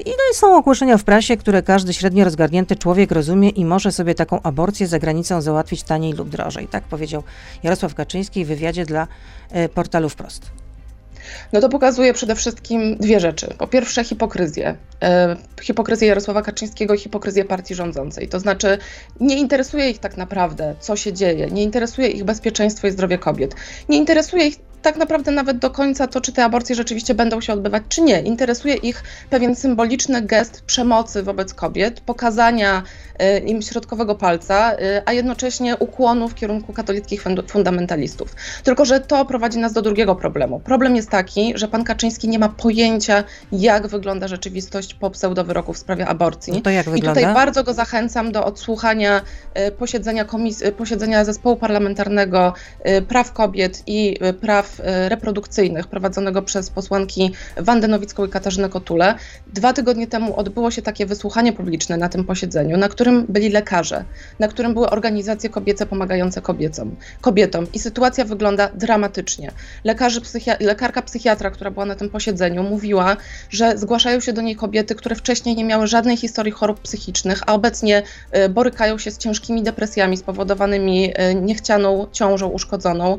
I 0.06 0.10
no 0.10 0.34
są 0.34 0.58
ogłoszenia 0.58 0.98
w 0.98 1.03
prasie, 1.03 1.38
które 1.38 1.63
każdy 1.63 1.94
średnio 1.94 2.25
rozgarnięty 2.25 2.75
człowiek 2.75 3.12
rozumie 3.12 3.50
i 3.50 3.65
może 3.65 3.91
sobie 3.91 4.15
taką 4.15 4.41
aborcję 4.41 4.88
za 4.88 5.00
granicą 5.00 5.41
załatwić 5.41 5.84
taniej 5.84 6.13
lub 6.13 6.30
drożej. 6.30 6.68
Tak 6.68 6.84
powiedział 6.84 7.24
Jarosław 7.63 7.96
Kaczyński 7.96 8.46
w 8.46 8.48
wywiadzie 8.48 8.86
dla 8.86 9.08
portalu 9.74 10.10
Wprost. 10.10 10.61
No 11.54 11.62
to 11.62 11.70
pokazuje 11.70 12.13
przede 12.13 12.36
wszystkim 12.36 12.98
dwie 12.98 13.20
rzeczy. 13.20 13.54
Po 13.58 13.68
pierwsze 13.68 14.04
hipokryzję. 14.04 14.75
E, 15.01 15.36
hipokryzję 15.62 16.08
Jarosława 16.08 16.42
Kaczyńskiego 16.42 16.94
i 16.94 16.98
hipokryzję 16.98 17.46
partii 17.46 17.75
rządzącej. 17.75 18.28
To 18.28 18.40
znaczy 18.40 18.78
nie 19.20 19.38
interesuje 19.38 19.90
ich 19.90 20.00
tak 20.00 20.18
naprawdę, 20.18 20.75
co 20.80 20.96
się 20.96 21.13
dzieje, 21.13 21.48
nie 21.51 21.63
interesuje 21.63 22.08
ich 22.08 22.24
bezpieczeństwo 22.24 22.88
i 22.88 22.92
zdrowie 22.92 23.18
kobiet. 23.18 23.56
Nie 23.90 23.98
interesuje 23.98 24.48
ich 24.48 24.71
tak 24.82 24.98
naprawdę 24.98 25.32
nawet 25.32 25.58
do 25.58 25.70
końca 25.70 26.08
to, 26.08 26.22
czy 26.22 26.32
te 26.32 26.46
aborcje 26.46 26.76
rzeczywiście 26.76 27.14
będą 27.14 27.42
się 27.42 27.54
odbywać, 27.54 27.84
czy 27.90 28.02
nie. 28.02 28.22
Interesuje 28.22 28.76
ich 28.76 29.04
pewien 29.30 29.56
symboliczny 29.56 30.22
gest 30.22 30.62
przemocy 30.62 31.24
wobec 31.24 31.54
kobiet, 31.54 32.02
pokazania 32.02 32.84
y, 33.22 33.40
im 33.40 33.62
środkowego 33.62 34.16
palca, 34.16 34.74
y, 34.74 34.78
a 35.06 35.14
jednocześnie 35.14 35.78
ukłonu 35.78 36.30
w 36.30 36.36
kierunku 36.36 36.74
katolickich 36.74 37.24
fundamentalistów. 37.48 38.36
Tylko, 38.64 38.86
że 38.86 39.00
to 39.00 39.26
prowadzi 39.26 39.60
nas 39.60 39.74
do 39.74 39.82
drugiego 39.82 40.16
problemu. 40.16 40.60
Problem 40.60 40.96
jest 40.96 41.10
taki, 41.10 41.54
że 41.56 41.68
pan 41.68 41.84
Kaczyński 41.84 42.30
nie 42.30 42.40
ma 42.40 42.50
pojęcia, 42.50 43.24
jak 43.52 43.88
wygląda 43.88 44.28
rzeczywistość 44.28 44.94
po 44.94 45.10
pseudowyroku 45.10 45.74
w 45.74 45.78
sprawie 45.78 46.08
aborcji. 46.08 46.54
No 46.54 46.62
to 46.62 46.70
jak 46.70 46.90
wygląda? 46.90 47.22
I 47.22 47.24
tutaj 47.24 47.34
bardzo 47.34 47.64
go 47.64 47.74
zachęcam 47.74 48.32
do 48.32 48.46
odsłuchania 48.46 49.22
y, 49.68 49.72
posiedzenia, 49.72 50.26
komis- 50.26 50.72
posiedzenia 50.72 51.26
zespołu 51.26 51.56
parlamentarnego 51.56 52.54
praw 53.08 53.34
kobiet 53.34 53.84
i 53.88 54.18
praw 54.42 54.71
E, 54.80 55.10
reprodukcyjnych 55.10 55.88
prowadzonego 55.88 56.42
przez 56.42 56.70
posłanki 56.70 57.32
Wandę 57.58 57.88
Nowicką 57.88 58.25
i 58.25 58.30
Katarzynę 58.30 58.70
Kotulę. 58.70 59.16
Dwa 59.48 59.74
tygodnie 59.74 60.08
temu 60.08 60.36
odbyło 60.36 60.72
się 60.72 60.82
takie 60.82 61.06
wysłuchanie 61.06 61.54
publiczne 61.54 61.98
na 61.98 62.10
tym 62.10 62.24
posiedzeniu, 62.25 62.78
na 62.78 62.90
którym 62.90 63.25
byli 63.30 63.50
lekarze, 63.50 64.04
na 64.40 64.48
którym 64.48 64.74
były 64.74 64.90
organizacje 64.90 65.50
kobiece 65.50 65.86
pomagające 65.86 66.42
kobietom. 66.42 66.96
kobietom. 67.22 67.68
I 67.74 67.80
sytuacja 67.80 68.25
wygląda 68.25 68.70
dramatycznie. 68.75 69.51
Lekarzy, 69.84 70.22
psychi- 70.22 70.62
lekarka 70.62 71.01
psychiatra, 71.01 71.51
która 71.51 71.72
była 71.72 71.86
na 71.86 71.96
tym 71.96 72.10
posiedzeniu, 72.10 72.63
mówiła, 72.63 73.18
że 73.50 73.78
zgłaszają 73.78 74.20
się 74.20 74.34
do 74.34 74.42
niej 74.42 74.56
kobiety, 74.56 74.96
które 74.96 75.16
wcześniej 75.16 75.56
nie 75.56 75.63
miały 75.63 75.88
żadnej 75.88 76.18
historii 76.18 76.51
chorób 76.51 76.80
psychicznych, 76.80 77.42
a 77.46 77.54
obecnie 77.54 78.04
e, 78.32 78.50
borykają 78.50 78.98
się 78.98 79.12
z 79.12 79.18
ciężkimi 79.18 79.63
depresjami 79.63 80.18
spowodowanymi 80.18 81.12
e, 81.16 81.36
niechcianą 81.36 82.08
ciążą 82.12 82.48
uszkodzoną, 82.48 83.18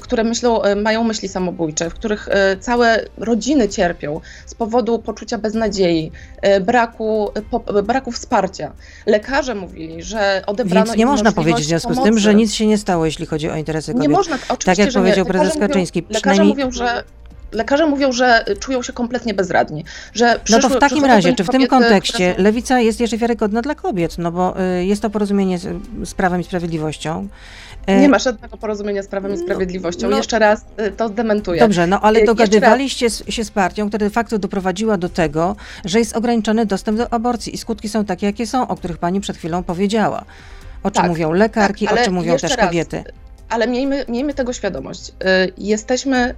które 0.00 0.24
myślą, 0.34 0.62
e, 0.62 0.76
mają 0.76 1.04
myśli 1.04 1.28
samobójcze, 1.28 1.90
w 1.90 1.94
których 1.94 2.28
e, 2.28 2.56
całe 2.56 3.04
rodziny 3.18 3.68
cierpią 3.68 4.20
z 4.46 4.54
powodu 4.54 4.98
poczucia 4.98 5.38
beznadziei, 5.38 6.12
e, 6.42 6.60
braku, 6.60 7.30
po, 7.50 7.82
braku 7.82 8.12
wsparcia. 8.12 8.72
Lekarze 9.06 9.54
mówili, 9.54 10.02
że 10.02 10.42
odebrano 10.46 10.86
Więc 10.86 10.96
nie 10.96 11.06
można 11.06 11.32
powiedzieć 11.32 11.64
w 11.64 11.68
związku 11.68 11.88
pomocy. 11.88 12.02
z 12.02 12.04
tym, 12.04 12.18
że 12.18 12.34
nic 12.34 12.54
się 12.54 12.66
nie 12.66 12.78
stało, 12.78 13.04
jeśli 13.04 13.26
chodzi 13.26 13.50
o 13.50 13.56
interesy 13.56 13.92
kobiet. 13.92 14.08
Nie 14.08 14.16
można, 14.16 14.36
oczywiście, 14.48 14.64
Tak 14.64 14.78
jak 14.78 15.02
powiedział 15.02 15.26
prezes 15.26 15.58
Kaczyński. 15.58 16.00
Lekarze 16.00 16.20
przynajmniej... 16.20 16.48
mówią, 16.48 16.70
że 16.72 17.04
lekarze 17.52 17.86
mówią, 17.86 18.12
że 18.12 18.44
czują 18.60 18.82
się 18.82 18.92
kompletnie 18.92 19.34
bezradni. 19.34 19.84
Że 20.14 20.40
przyszły, 20.44 20.62
no 20.62 20.68
to 20.68 20.76
w 20.76 20.80
takim 20.80 21.04
razie, 21.04 21.34
czy 21.34 21.44
w 21.44 21.48
tym 21.48 21.66
kontekście 21.66 22.34
są... 22.36 22.42
lewica 22.42 22.80
jest 22.80 23.00
jeszcze 23.00 23.16
wiarygodna 23.16 23.62
dla 23.62 23.74
kobiet? 23.74 24.18
No 24.18 24.32
bo 24.32 24.54
y, 24.78 24.84
jest 24.84 25.02
to 25.02 25.10
porozumienie 25.10 25.58
z, 25.58 25.82
z 26.04 26.14
Prawem 26.14 26.40
i 26.40 26.44
Sprawiedliwością. 26.44 27.28
E, 27.86 28.00
nie 28.00 28.08
ma 28.08 28.18
żadnego 28.18 28.56
porozumienia 28.56 29.02
z 29.02 29.06
Prawem 29.06 29.34
i 29.34 29.36
no, 29.36 29.42
Sprawiedliwością. 29.42 30.08
No, 30.10 30.16
Jeszcze 30.16 30.38
raz 30.38 30.64
y, 30.80 30.92
to 30.92 31.08
zdementuję. 31.08 31.60
Dobrze, 31.60 31.86
no 31.86 32.00
ale 32.00 32.24
dogadywaliście 32.24 33.06
raz... 33.06 33.22
się 33.28 33.44
z 33.44 33.50
partią, 33.50 33.88
która 33.88 34.06
de 34.06 34.10
facto 34.10 34.38
doprowadziła 34.38 34.96
do 34.96 35.08
tego, 35.08 35.56
że 35.84 35.98
jest 35.98 36.16
ograniczony 36.16 36.66
dostęp 36.66 36.98
do 36.98 37.12
aborcji 37.12 37.54
i 37.54 37.58
skutki 37.58 37.88
są 37.88 38.04
takie, 38.04 38.26
jakie 38.26 38.46
są, 38.46 38.68
o 38.68 38.76
których 38.76 38.98
pani 38.98 39.20
przed 39.20 39.36
chwilą 39.36 39.62
powiedziała. 39.62 40.24
O 40.82 40.90
czym 40.90 41.02
tak, 41.02 41.10
mówią 41.10 41.32
lekarki, 41.32 41.86
tak, 41.86 42.00
o 42.00 42.04
czym 42.04 42.14
mówią 42.14 42.36
też 42.36 42.56
kobiety. 42.56 42.96
Raz, 42.96 43.14
ale 43.48 43.68
miejmy, 43.68 44.04
miejmy 44.08 44.34
tego 44.34 44.52
świadomość. 44.52 45.08
Y, 45.08 45.12
jesteśmy, 45.58 46.34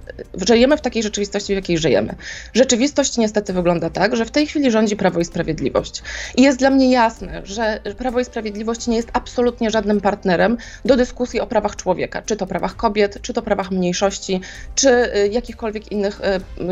żyjemy 0.47 0.77
w 0.77 0.81
takiej 0.81 1.03
rzeczywistości, 1.03 1.53
w 1.53 1.55
jakiej 1.55 1.77
żyjemy. 1.77 2.15
Rzeczywistość 2.53 3.17
niestety 3.17 3.53
wygląda 3.53 3.89
tak, 3.89 4.15
że 4.15 4.25
w 4.25 4.31
tej 4.31 4.47
chwili 4.47 4.71
rządzi 4.71 4.95
Prawo 4.95 5.19
i 5.19 5.25
Sprawiedliwość. 5.25 6.03
I 6.35 6.41
jest 6.41 6.59
dla 6.59 6.69
mnie 6.69 6.91
jasne, 6.91 7.41
że 7.43 7.79
Prawo 7.97 8.19
i 8.19 8.25
Sprawiedliwość 8.25 8.87
nie 8.87 8.95
jest 8.97 9.09
absolutnie 9.13 9.71
żadnym 9.71 10.01
partnerem 10.01 10.57
do 10.85 10.95
dyskusji 10.95 11.39
o 11.39 11.47
prawach 11.47 11.75
człowieka, 11.75 12.21
czy 12.21 12.35
to 12.35 12.47
prawach 12.47 12.75
kobiet, 12.75 13.21
czy 13.21 13.33
to 13.33 13.41
prawach 13.41 13.71
mniejszości, 13.71 14.41
czy 14.75 14.89
y, 14.89 15.27
jakichkolwiek 15.27 15.91
innych 15.91 16.21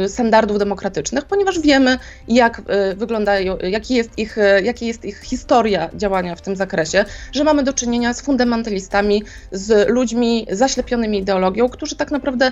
y, 0.03 0.09
standardów 0.09 0.59
demokratycznych, 0.59 1.25
ponieważ 1.25 1.59
wiemy, 1.59 1.97
jak 2.27 2.61
wyglądają, 2.95 3.57
jaki 3.57 3.95
jest 3.95 4.09
ich, 4.17 4.37
jaki 4.63 4.87
jest 4.87 5.05
ich 5.05 5.21
historia 5.21 5.89
działania 5.93 6.35
w 6.35 6.41
tym 6.41 6.55
zakresie, 6.55 7.05
że 7.31 7.43
mamy 7.43 7.63
do 7.63 7.73
czynienia 7.73 8.13
z 8.13 8.21
fundamentalistami, 8.21 9.23
z 9.51 9.89
ludźmi, 9.89 10.24
zaślepionymi 10.51 11.17
ideologią, 11.19 11.69
którzy 11.69 11.95
tak 11.95 12.11
naprawdę 12.11 12.51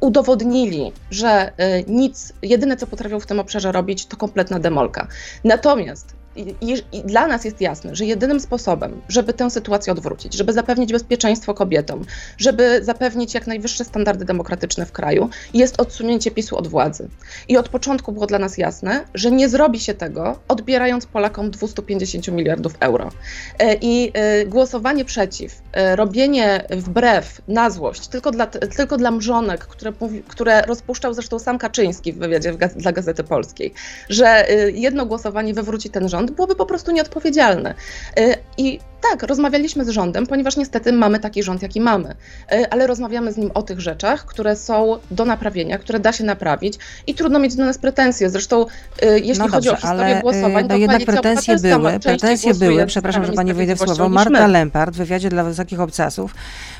udowodnili, 0.00 0.92
że 1.10 1.52
y, 1.80 1.84
nic, 1.88 2.32
jedyne 2.42 2.76
co 2.76 2.86
potrafią 2.86 3.20
w 3.20 3.26
tym 3.26 3.40
obszarze 3.40 3.72
robić, 3.72 4.06
to 4.06 4.16
kompletna 4.16 4.58
demolka. 4.58 5.08
Natomiast 5.44 6.25
i, 6.36 6.54
i, 6.92 7.02
dla 7.02 7.26
nas 7.26 7.44
jest 7.44 7.60
jasne, 7.60 7.94
że 7.96 8.04
jedynym 8.04 8.40
sposobem, 8.40 9.00
żeby 9.08 9.32
tę 9.32 9.50
sytuację 9.50 9.92
odwrócić, 9.92 10.34
żeby 10.34 10.52
zapewnić 10.52 10.92
bezpieczeństwo 10.92 11.54
kobietom, 11.54 12.04
żeby 12.38 12.84
zapewnić 12.84 13.34
jak 13.34 13.46
najwyższe 13.46 13.84
standardy 13.84 14.24
demokratyczne 14.24 14.86
w 14.86 14.92
kraju, 14.92 15.30
jest 15.54 15.80
odsunięcie 15.80 16.30
PiSu 16.30 16.56
od 16.56 16.68
władzy. 16.68 17.08
I 17.48 17.56
od 17.56 17.68
początku 17.68 18.12
było 18.12 18.26
dla 18.26 18.38
nas 18.38 18.58
jasne, 18.58 19.04
że 19.14 19.30
nie 19.30 19.48
zrobi 19.48 19.80
się 19.80 19.94
tego, 19.94 20.38
odbierając 20.48 21.06
Polakom 21.06 21.50
250 21.50 22.28
miliardów 22.28 22.74
euro. 22.80 23.10
E, 23.58 23.74
I 23.80 24.10
e, 24.14 24.46
głosowanie 24.46 25.04
przeciw, 25.04 25.62
e, 25.72 25.96
robienie 25.96 26.64
wbrew, 26.70 27.40
na 27.48 27.70
złość, 27.70 28.08
tylko 28.08 28.30
dla, 28.30 28.46
tylko 28.46 28.96
dla 28.96 29.10
mrzonek, 29.10 29.66
które, 29.66 29.92
które 30.28 30.62
rozpuszczał 30.62 31.14
zresztą 31.14 31.38
sam 31.38 31.58
Kaczyński 31.58 32.12
w 32.12 32.18
wywiadzie 32.18 32.52
dla 32.76 32.92
Gazety 32.92 33.24
Polskiej, 33.24 33.72
że 34.08 34.46
jedno 34.74 35.06
głosowanie 35.06 35.54
wywróci 35.54 35.90
ten 35.90 36.08
rząd, 36.08 36.25
rząd 36.26 36.36
byłoby 36.36 36.54
po 36.54 36.66
prostu 36.66 36.92
nieodpowiedzialne. 36.92 37.74
Y, 38.18 38.34
I 38.58 38.80
tak, 39.10 39.22
rozmawialiśmy 39.22 39.84
z 39.84 39.88
rządem, 39.88 40.26
ponieważ 40.26 40.56
niestety 40.56 40.92
mamy 40.92 41.18
taki 41.18 41.42
rząd, 41.42 41.62
jaki 41.62 41.80
mamy, 41.80 42.14
y, 42.52 42.70
ale 42.70 42.86
rozmawiamy 42.86 43.32
z 43.32 43.36
nim 43.36 43.50
o 43.54 43.62
tych 43.62 43.80
rzeczach, 43.80 44.24
które 44.24 44.56
są 44.56 44.98
do 45.10 45.24
naprawienia, 45.24 45.78
które 45.78 45.98
da 46.00 46.12
się 46.12 46.24
naprawić 46.24 46.78
i 47.06 47.14
trudno 47.14 47.38
mieć 47.38 47.54
do 47.54 47.64
nas 47.64 47.78
pretensje. 47.78 48.30
Zresztą 48.30 48.66
y, 49.02 49.20
jeśli 49.20 49.44
no 49.44 49.48
chodzi 49.48 49.68
o 49.68 49.76
historię 49.76 50.04
ale, 50.04 50.20
głosowań, 50.20 50.62
no 50.62 50.68
to 50.68 50.76
jednak 50.76 51.04
pretensje 51.04 51.56
były, 51.58 52.00
pretensje 52.00 52.54
były, 52.54 52.86
przepraszam, 52.86 53.24
że 53.24 53.32
pani 53.32 53.54
wejdę 53.54 53.76
w 53.76 53.78
słowo, 53.78 54.08
Marta 54.08 54.46
Lempart 54.46 54.94
w 54.94 54.98
wywiadzie 54.98 55.28
dla 55.28 55.44
Wysokich 55.44 55.80
Obcasów 55.80 56.34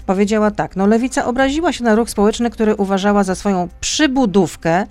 powiedziała 0.07 0.51
tak, 0.51 0.77
no 0.77 0.87
lewica 0.87 1.25
obraziła 1.25 1.73
się 1.73 1.85
na 1.85 1.95
ruch 1.95 2.11
społeczny, 2.11 2.51
który 2.51 2.75
uważała 2.75 3.25
za 3.25 3.35
swoją 3.35 3.69
przybudówkę 3.81 4.87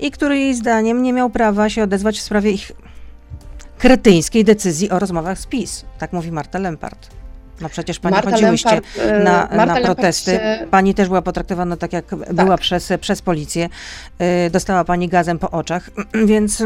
i 0.00 0.10
który 0.10 0.38
jej 0.38 0.54
zdaniem 0.54 1.02
nie 1.02 1.12
miał 1.12 1.30
prawa 1.30 1.68
się 1.68 1.82
odezwać 1.82 2.18
w 2.18 2.22
sprawie 2.22 2.50
ich 2.50 2.72
kretyńskiej 3.80 4.44
decyzji 4.44 4.90
o 4.90 4.98
rozmowach 4.98 5.38
z 5.38 5.46
PiS. 5.46 5.84
Tak 5.98 6.12
mówi 6.12 6.32
Marta 6.32 6.58
Lempart. 6.58 7.10
No 7.60 7.68
przecież 7.68 7.98
pani 7.98 8.14
Marta 8.14 8.30
chodziłyście 8.30 8.70
Lempart, 8.70 8.98
e, 8.98 9.24
na, 9.24 9.66
na 9.66 9.80
protesty. 9.80 10.30
Się... 10.30 10.66
Pani 10.70 10.94
też 10.94 11.08
była 11.08 11.22
potraktowana 11.22 11.76
tak, 11.76 11.92
jak 11.92 12.06
tak. 12.06 12.34
była 12.34 12.58
przez, 12.58 12.92
przez 13.00 13.22
policję. 13.22 13.68
E, 14.18 14.50
dostała 14.50 14.84
pani 14.84 15.08
gazem 15.08 15.38
po 15.38 15.50
oczach, 15.50 15.90
więc 16.26 16.62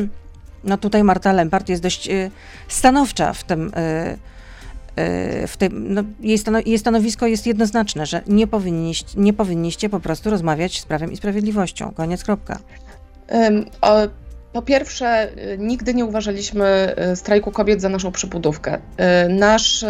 no 0.64 0.78
tutaj 0.78 1.04
Marta 1.04 1.32
Lempart 1.32 1.68
jest 1.68 1.82
dość 1.82 2.08
e, 2.08 2.30
stanowcza 2.68 3.32
w 3.32 3.44
tym, 3.44 3.72
w 5.46 5.56
tym 5.58 5.94
no, 5.94 6.02
jej, 6.20 6.38
jej 6.66 6.78
stanowisko 6.78 7.26
jest 7.26 7.46
jednoznaczne, 7.46 8.06
że 8.06 8.22
nie 8.26 8.46
powinniście, 8.46 9.20
nie 9.20 9.32
powinniście 9.32 9.88
po 9.88 10.00
prostu 10.00 10.30
rozmawiać 10.30 10.80
z 10.80 10.86
Prawem 10.86 11.12
i 11.12 11.16
Sprawiedliwością. 11.16 11.92
Koniec, 11.92 12.24
kropka. 12.24 12.58
Um, 13.28 13.64
o 13.80 13.96
po 14.54 14.62
pierwsze, 14.62 15.28
y, 15.52 15.58
nigdy 15.58 15.94
nie 15.94 16.04
uważaliśmy 16.04 16.94
y, 17.12 17.16
strajku 17.16 17.50
kobiet 17.50 17.80
za 17.80 17.88
naszą 17.88 18.12
przybudówkę. 18.12 18.78
Y, 18.78 19.28
nasz, 19.28 19.84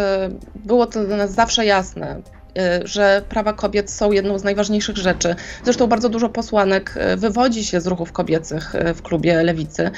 było 0.55 0.85
to 0.85 1.05
dla 1.05 1.17
nas 1.17 1.31
zawsze 1.31 1.65
jasne. 1.65 2.21
Y, 2.57 2.87
że 2.87 3.21
prawa 3.29 3.53
kobiet 3.53 3.91
są 3.91 4.11
jedną 4.11 4.39
z 4.39 4.43
najważniejszych 4.43 4.97
rzeczy. 4.97 5.35
Zresztą 5.63 5.87
bardzo 5.87 6.09
dużo 6.09 6.29
posłanek 6.29 6.97
y, 7.13 7.17
wywodzi 7.17 7.65
się 7.65 7.81
z 7.81 7.87
ruchów 7.87 8.11
kobiecych 8.11 8.75
y, 8.75 8.93
w 8.93 9.01
klubie 9.01 9.43
Lewicy 9.43 9.91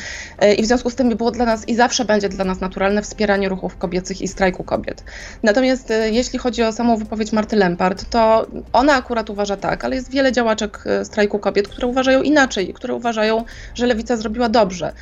i 0.58 0.64
w 0.64 0.66
związku 0.66 0.90
z 0.90 0.96
tym 0.96 1.10
było 1.10 1.32
dla 1.32 1.46
nas 1.46 1.68
i 1.68 1.76
zawsze 1.76 2.06
będzie 2.06 2.30
dla 2.30 2.46
nas 2.46 2.62
naturalne 2.62 3.02
wspieranie 3.02 3.50
ruchów 3.50 3.78
kobiecych 3.78 4.22
i 4.22 4.28
strajku 4.28 4.64
kobiet. 4.64 5.04
Natomiast 5.44 5.94
jeśli 6.12 6.40
chodzi 6.40 6.64
o 6.64 6.72
samą 6.72 6.98
wypowiedź 6.98 7.32
Marty 7.32 7.56
Lempart, 7.56 8.10
to 8.10 8.48
ona 8.74 8.94
akurat 8.94 9.30
uważa 9.30 9.58
tak, 9.58 9.86
ale 9.86 9.96
jest 9.96 10.12
wiele 10.12 10.32
działaczek 10.32 10.84
strajku 11.04 11.40
kobiet, 11.40 11.68
które 11.68 11.88
uważają 11.88 12.22
inaczej, 12.22 12.74
które 12.74 12.94
uważają, 12.94 13.44
że 13.76 13.86
Lewica 13.86 14.18
zrobiła 14.18 14.50
dobrze. 14.50 14.94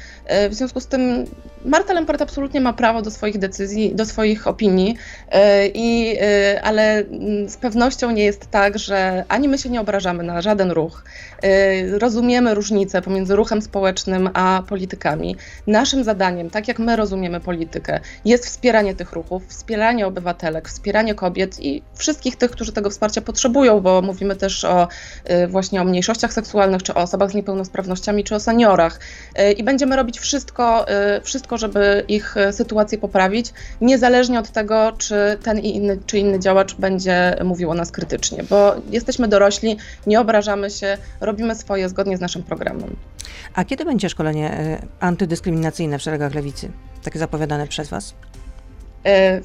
W 0.49 0.53
związku 0.53 0.79
z 0.79 0.87
tym 0.87 1.25
Marta 1.65 1.93
Lempart 1.93 2.21
absolutnie 2.21 2.61
ma 2.61 2.73
prawo 2.73 3.01
do 3.01 3.11
swoich 3.11 3.37
decyzji, 3.37 3.95
do 3.95 4.05
swoich 4.05 4.47
opinii, 4.47 4.95
i, 5.73 6.17
ale 6.63 7.03
z 7.49 7.57
pewnością 7.57 8.11
nie 8.11 8.23
jest 8.23 8.51
tak, 8.51 8.79
że 8.79 9.25
ani 9.27 9.49
my 9.49 9.57
się 9.57 9.69
nie 9.69 9.81
obrażamy 9.81 10.23
na 10.23 10.41
żaden 10.41 10.71
ruch. 10.71 11.03
Y, 11.45 11.99
rozumiemy 11.99 12.53
różnice 12.53 13.01
pomiędzy 13.01 13.35
ruchem 13.35 13.61
społecznym 13.61 14.29
a 14.33 14.63
politykami. 14.67 15.35
Naszym 15.67 16.03
zadaniem, 16.03 16.49
tak 16.49 16.67
jak 16.67 16.79
my 16.79 16.95
rozumiemy 16.95 17.39
politykę, 17.39 17.99
jest 18.25 18.45
wspieranie 18.45 18.95
tych 18.95 19.11
ruchów, 19.11 19.47
wspieranie 19.47 20.07
obywatelek, 20.07 20.69
wspieranie 20.69 21.15
kobiet 21.15 21.59
i 21.59 21.81
wszystkich 21.95 22.35
tych, 22.35 22.51
którzy 22.51 22.71
tego 22.71 22.89
wsparcia 22.89 23.21
potrzebują, 23.21 23.79
bo 23.79 24.01
mówimy 24.01 24.35
też 24.35 24.65
o 24.65 24.87
y, 25.29 25.47
właśnie 25.47 25.81
o 25.81 25.83
mniejszościach 25.83 26.33
seksualnych, 26.33 26.83
czy 26.83 26.93
o 26.93 26.97
osobach 27.01 27.31
z 27.31 27.33
niepełnosprawnościami, 27.33 28.23
czy 28.23 28.35
o 28.35 28.39
seniorach. 28.39 28.99
I 29.57 29.63
będziemy 29.63 29.95
robić 29.95 30.19
wszystko, 30.19 30.85
wszystko, 31.23 31.57
żeby 31.57 32.03
ich 32.07 32.35
sytuację 32.51 32.97
poprawić, 32.97 33.53
niezależnie 33.81 34.39
od 34.39 34.51
tego, 34.51 34.91
czy 34.97 35.15
ten 35.43 35.59
i 35.59 35.75
inny, 35.75 35.99
czy 36.05 36.17
inny 36.17 36.39
działacz 36.39 36.75
będzie 36.75 37.34
mówił 37.43 37.71
o 37.71 37.73
nas 37.73 37.91
krytycznie, 37.91 38.43
bo 38.43 38.75
jesteśmy 38.91 39.27
dorośli, 39.27 39.77
nie 40.07 40.19
obrażamy 40.19 40.69
się, 40.69 40.97
robimy 41.21 41.55
swoje 41.55 41.89
zgodnie 41.89 42.17
z 42.17 42.21
naszym 42.21 42.43
programem. 42.43 42.95
A 43.53 43.65
kiedy 43.65 43.85
będzie 43.85 44.09
szkolenie 44.09 44.51
e, 44.51 44.81
antydyskryminacyjne 44.99 45.99
w 45.99 46.01
szeregach 46.01 46.33
lewicy? 46.33 46.71
Takie 47.03 47.19
zapowiadane 47.19 47.67
przez 47.67 47.89
Was? 47.89 48.13
E, 49.05 49.41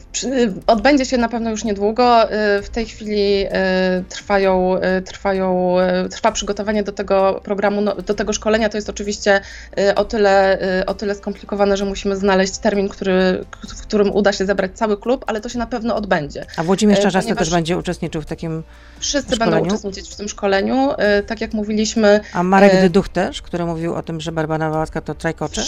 odbędzie 0.66 1.04
się 1.04 1.18
na 1.18 1.28
pewno 1.28 1.50
już 1.50 1.64
niedługo. 1.64 2.30
E, 2.30 2.62
w 2.62 2.68
tej 2.68 2.86
chwili 2.86 3.44
e, 3.50 4.02
trwają, 4.08 4.80
trwają, 5.04 5.76
trwa 6.10 6.32
przygotowanie 6.32 6.82
do 6.82 6.92
tego 6.92 7.40
programu, 7.44 7.80
no, 7.80 7.94
do 7.94 8.14
tego 8.14 8.32
szkolenia. 8.32 8.68
To 8.68 8.76
jest 8.78 8.90
oczywiście 8.90 9.40
o 9.96 10.04
tyle, 10.04 10.58
o 10.86 10.94
tyle 10.94 11.14
skomplikowane, 11.14 11.76
że 11.76 11.84
musimy 11.84 12.16
znaleźć 12.16 12.58
termin, 12.58 12.88
który, 12.88 13.44
w 13.68 13.82
którym 13.82 14.10
uda 14.12 14.32
się 14.32 14.46
zebrać 14.46 14.70
cały 14.74 14.96
klub, 14.96 15.24
ale 15.26 15.40
to 15.40 15.48
się 15.48 15.58
na 15.58 15.66
pewno 15.66 15.96
odbędzie. 15.96 16.46
A 16.56 16.62
Włodzimierz 16.62 17.00
Czarzasty 17.00 17.36
też 17.36 17.50
będzie 17.50 17.78
uczestniczył 17.78 18.22
w 18.22 18.26
takim 18.26 18.62
Wszyscy 18.98 19.36
szkoleniu? 19.36 19.52
będą 19.52 19.68
uczestniczyć 19.68 20.10
w 20.10 20.16
tym 20.16 20.28
szkoleniu. 20.28 20.90
Tak 21.26 21.40
jak 21.40 21.52
mówiliśmy. 21.52 22.20
A 22.32 22.42
Marek 22.42 22.80
Dyduch 22.80 23.08
też, 23.08 23.42
który 23.42 23.64
mówił 23.64 23.94
o 23.94 24.02
tym, 24.02 24.20
że 24.20 24.32
Barbara 24.32 24.70
Wałacka 24.70 25.00
to 25.00 25.14
trajkocze? 25.14 25.62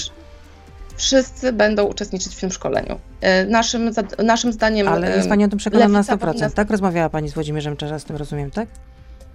Wszyscy 0.96 1.52
będą 1.52 1.84
uczestniczyć 1.84 2.34
w 2.34 2.40
tym 2.40 2.52
szkoleniu. 2.52 2.98
E, 3.20 3.46
naszym, 3.46 3.90
naszym 4.18 4.52
zdaniem. 4.52 4.88
Ale 4.88 5.16
jest 5.16 5.28
Pani 5.28 5.44
o 5.44 5.48
tym 5.48 5.58
przekonana 5.58 5.88
na 5.88 6.02
100%. 6.02 6.50
Tak 6.50 6.70
rozmawiała 6.70 7.08
Pani 7.08 7.28
z 7.28 7.34
Włodzimierzem 7.34 7.76
Czarzastym, 7.76 8.16
rozumiem, 8.16 8.50
tak? 8.50 8.68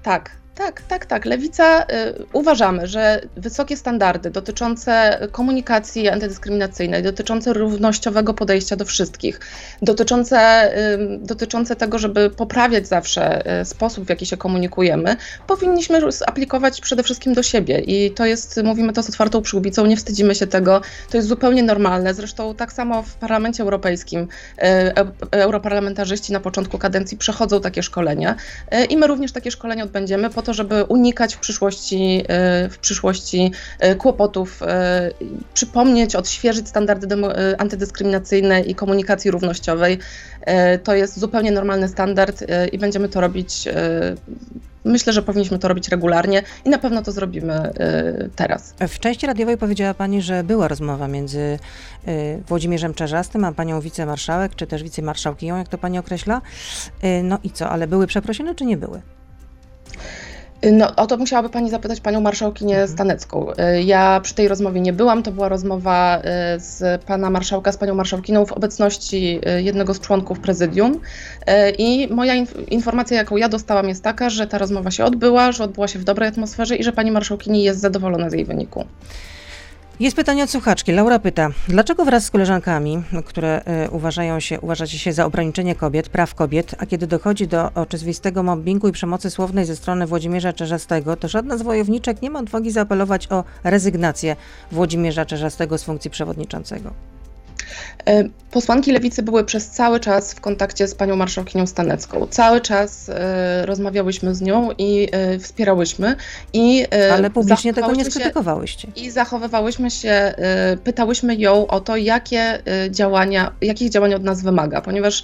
Tak, 0.04 0.32
tak, 0.58 0.82
tak, 0.82 1.06
tak. 1.06 1.26
Lewica 1.26 1.82
y, 1.82 1.86
uważamy, 2.34 2.88
że 2.88 3.22
wysokie 3.36 3.78
standardy 3.78 4.30
dotyczące 4.30 5.20
komunikacji 5.32 6.10
antydyskryminacyjnej, 6.10 7.04
dotyczące 7.04 7.54
równościowego 7.54 8.34
podejścia 8.34 8.76
do 8.76 8.86
wszystkich, 8.86 9.40
dotyczące, 9.82 10.70
y, 10.78 11.20
dotyczące 11.22 11.76
tego, 11.76 12.00
żeby 12.00 12.30
poprawiać 12.30 12.88
zawsze 12.88 13.44
y, 13.62 13.66
sposób, 13.66 14.06
w 14.06 14.10
jaki 14.10 14.26
się 14.26 14.38
komunikujemy, 14.38 15.16
powinniśmy 15.48 16.00
aplikować 16.28 16.82
przede 16.82 17.04
wszystkim 17.04 17.34
do 17.34 17.44
siebie. 17.44 17.80
I 17.80 18.12
to 18.12 18.26
jest, 18.26 18.64
mówimy 18.64 18.94
to 18.94 19.04
z 19.04 19.10
otwartą 19.10 19.42
przyłbicą, 19.42 19.86
nie 19.86 19.98
wstydzimy 19.98 20.36
się 20.36 20.48
tego, 20.48 20.82
to 21.10 21.18
jest 21.18 21.28
zupełnie 21.28 21.64
normalne. 21.64 22.14
Zresztą 22.14 22.56
tak 22.56 22.74
samo 22.74 23.04
w 23.04 23.16
Parlamencie 23.16 23.64
Europejskim 23.64 24.22
y, 24.22 24.64
europarlamentarzyści 25.32 26.34
na 26.34 26.40
początku 26.40 26.78
kadencji 26.78 27.18
przechodzą 27.18 27.62
takie 27.62 27.84
szkolenia 27.84 28.36
y, 28.74 28.86
i 28.86 28.98
my 28.98 29.08
również 29.08 29.32
takie 29.32 29.52
szkolenia 29.52 29.84
odbędziemy 29.84 30.30
po 30.30 30.47
to, 30.48 30.54
żeby 30.54 30.84
unikać 30.84 31.36
w 31.36 31.40
przyszłości, 31.40 32.24
e, 32.28 32.70
w 32.70 32.78
przyszłości 32.78 33.52
e, 33.80 33.96
kłopotów, 33.96 34.64
e, 34.64 35.12
przypomnieć, 35.54 36.16
odświeżyć 36.16 36.68
standardy 36.68 37.08
antydyskryminacyjne 37.58 38.62
i 38.62 38.76
komunikacji 38.76 39.32
równościowej. 39.32 39.98
To 40.84 40.96
jest 40.96 41.20
zupełnie 41.20 41.52
normalny 41.52 41.88
standard 41.88 42.44
i 42.72 42.78
będziemy 42.78 43.10
to 43.10 43.22
robić 43.22 43.68
myślę, 44.86 45.14
że 45.14 45.22
powinniśmy 45.22 45.60
to 45.60 45.68
robić 45.68 45.90
regularnie 45.90 46.44
i 46.66 46.70
na 46.70 46.78
pewno 46.78 47.02
to 47.02 47.12
zrobimy 47.12 47.72
teraz. 48.36 48.74
W 48.88 49.00
części 49.00 49.28
radiowej 49.28 49.58
powiedziała 49.58 49.94
Pani, 49.94 50.22
że 50.22 50.44
była 50.44 50.68
rozmowa 50.68 51.08
między 51.08 51.60
Włodzimierzem 52.48 52.94
Czarzastym 52.94 53.46
a 53.46 53.52
Panią 53.52 53.82
wicemarszałek, 53.82 54.56
czy 54.56 54.68
też 54.68 54.84
wicemarszałkiją, 54.84 55.58
jak 55.58 55.68
to 55.68 55.78
Pani 55.78 56.00
określa. 56.00 56.42
No 57.24 57.40
i 57.44 57.52
co, 57.52 57.70
ale 57.70 57.88
były 57.88 58.08
przeprosiny, 58.08 58.56
czy 58.56 58.66
nie 58.66 58.78
były? 58.78 59.02
No, 60.64 60.96
o 60.96 61.08
to 61.08 61.18
musiałaby 61.18 61.50
Pani 61.50 61.70
zapytać 61.70 62.02
Panią 62.02 62.22
Marszałkinię 62.22 62.74
mhm. 62.74 62.90
Stanecką. 62.90 63.52
Y, 63.52 63.84
ja 63.84 64.20
przy 64.24 64.36
tej 64.36 64.48
rozmowie 64.48 64.82
nie 64.82 64.94
byłam, 64.94 65.24
to 65.24 65.32
była 65.32 65.50
rozmowa 65.50 66.20
y, 66.20 66.60
z 66.60 67.04
Pana 67.04 67.30
Marszałka, 67.30 67.72
z 67.72 67.78
Panią 67.78 67.96
Marszałkiną 67.96 68.46
w 68.46 68.52
obecności 68.52 69.40
y, 69.58 69.64
jednego 69.64 69.94
z 69.94 70.00
członków 70.00 70.40
prezydium 70.40 71.00
i 71.78 72.08
moja 72.12 72.36
inf 72.36 72.70
informacja, 72.72 73.18
jaką 73.18 73.38
ja 73.38 73.50
dostałam 73.50 73.90
jest 73.90 74.04
taka, 74.04 74.30
że 74.30 74.48
ta 74.48 74.58
rozmowa 74.58 74.92
się 74.92 75.06
odbyła, 75.06 75.52
że 75.52 75.64
odbyła 75.64 75.88
się 75.88 76.00
w 76.00 76.04
dobrej 76.04 76.30
atmosferze 76.30 76.76
i 76.76 76.84
że 76.84 76.92
Pani 76.92 77.12
Marszałkini 77.12 77.64
jest 77.64 77.80
zadowolona 77.80 78.30
z 78.30 78.34
jej 78.34 78.46
wyniku. 78.46 78.86
Jest 80.00 80.16
pytanie 80.16 80.44
od 80.44 80.50
słuchaczki. 80.50 80.92
Laura 80.92 81.20
pyta, 81.20 81.50
dlaczego 81.68 82.06
wraz 82.06 82.26
z 82.26 82.32
koleżankami, 82.32 83.04
które 83.26 83.62
y, 83.86 83.90
uważają 83.90 84.40
się, 84.40 84.62
uważacie 84.62 85.00
się 85.00 85.14
za 85.14 85.26
ograniczenie 85.26 85.76
kobiet, 85.76 86.10
praw 86.10 86.36
kobiet, 86.36 86.76
a 86.78 86.86
kiedy 86.86 87.08
dochodzi 87.08 87.48
do 87.48 87.72
oczywistego 87.74 88.44
mobbingu 88.44 88.88
i 88.88 88.92
przemocy 88.92 89.30
słownej 89.30 89.66
ze 89.66 89.76
strony 89.76 90.08
Włodzimierza 90.08 90.54
Czerzastego, 90.54 91.16
to 91.16 91.28
żadna 91.28 91.58
z 91.58 91.62
wojowniczek 91.62 92.22
nie 92.22 92.30
ma 92.30 92.40
odwagi 92.40 92.72
zaapelować 92.72 93.32
o 93.32 93.44
rezygnację 93.64 94.36
Włodzimierza 94.72 95.26
Czerzastego 95.26 95.78
z 95.78 95.84
funkcji 95.84 96.12
przewodniczącego? 96.12 97.17
E, 98.08 98.24
posłanki 98.52 98.92
lewicy 98.92 99.24
były 99.24 99.44
przez 99.44 99.70
cały 99.70 100.00
czas 100.00 100.34
w 100.34 100.42
kontakcie 100.42 100.88
z 100.88 100.96
panią 100.96 101.16
marszałkinią 101.16 101.68
Stanecką. 101.68 102.28
Cały 102.28 102.62
czas 102.62 103.10
e, 103.10 103.66
rozmawiałyśmy 103.66 104.36
z 104.36 104.42
nią 104.42 104.70
i 104.78 105.10
e, 105.12 105.40
wspierałyśmy. 105.40 106.16
I, 106.54 106.86
Ale 107.14 107.30
publicznie 107.30 107.74
tego 107.74 107.92
nie 107.92 108.06
skrytykowałyście. 108.06 108.88
I 108.96 109.12
zachowywałyśmy 109.12 109.92
się, 109.92 110.34
pytałyśmy 110.84 111.36
ją 111.36 111.68
o 111.68 111.80
to, 111.80 111.98
jakie 111.98 112.64
działania, 112.90 113.52
jakich 113.62 113.90
działań 113.90 114.14
od 114.14 114.24
nas 114.24 114.44
wymaga, 114.44 114.82
ponieważ 114.82 115.24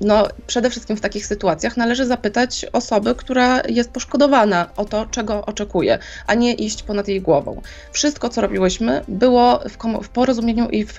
no, 0.00 0.28
przede 0.46 0.70
wszystkim 0.70 0.96
w 0.96 1.00
takich 1.00 1.26
sytuacjach 1.26 1.76
należy 1.76 2.06
zapytać 2.06 2.66
osoby, 2.72 3.14
która 3.14 3.62
jest 3.68 3.90
poszkodowana 3.90 4.70
o 4.76 4.84
to, 4.84 5.06
czego 5.06 5.44
oczekuje, 5.44 5.98
a 6.26 6.34
nie 6.34 6.54
iść 6.54 6.82
ponad 6.82 7.08
jej 7.08 7.20
głową. 7.20 7.62
Wszystko, 7.92 8.28
co 8.28 8.40
robiłyśmy, 8.40 9.02
było 9.08 9.58
w, 9.58 10.02
w 10.02 10.08
porozumieniu 10.08 10.68
i 10.68 10.84
w 10.84 10.96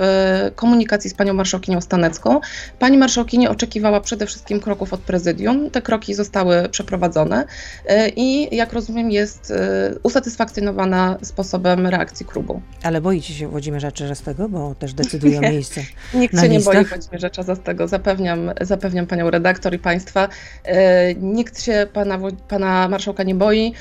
komunikacji 0.56 0.67
komunikacji 0.68 1.10
z 1.10 1.14
panią 1.14 1.34
marszałkinią 1.34 1.82
Stanecką. 1.82 2.40
Pani 2.80 2.98
marszałkini 2.98 3.48
oczekiwała 3.48 4.02
przede 4.02 4.26
wszystkim 4.26 4.60
kroków 4.60 4.94
od 4.94 5.00
prezydium. 5.00 5.70
Te 5.70 5.82
kroki 5.82 6.14
zostały 6.14 6.70
przeprowadzone 6.70 7.46
e, 7.86 8.10
i 8.10 8.56
jak 8.56 8.74
rozumiem 8.74 9.12
jest 9.12 9.52
e, 9.52 9.94
usatysfakcjonowana 10.04 11.18
sposobem 11.22 11.88
reakcji 11.88 12.26
klubu. 12.26 12.62
Ale 12.84 13.02
boicie 13.02 13.34
się 13.34 13.48
Włodzimierza 13.48 13.92
Czerzastego, 13.92 14.50
bo 14.50 14.76
też 14.76 14.94
decyduje 14.94 15.38
o 15.40 15.42
miejsce 15.42 15.82
Nikt 16.14 16.34
na 16.34 16.42
się 16.42 16.48
listach. 16.48 16.74
nie 16.76 16.82
boi 16.82 16.90
Włodzimierza 16.90 17.30
Czerzastego, 17.30 17.88
zapewniam, 17.88 18.52
zapewniam 18.62 19.08
panią 19.08 19.30
redaktor 19.30 19.74
i 19.74 19.80
państwa. 19.80 20.30
E, 20.64 21.16
nikt 21.16 21.64
się 21.64 21.88
pana, 21.94 22.20
pana 22.48 22.88
marszałka 22.88 23.24
nie 23.24 23.36
boi. 23.36 23.74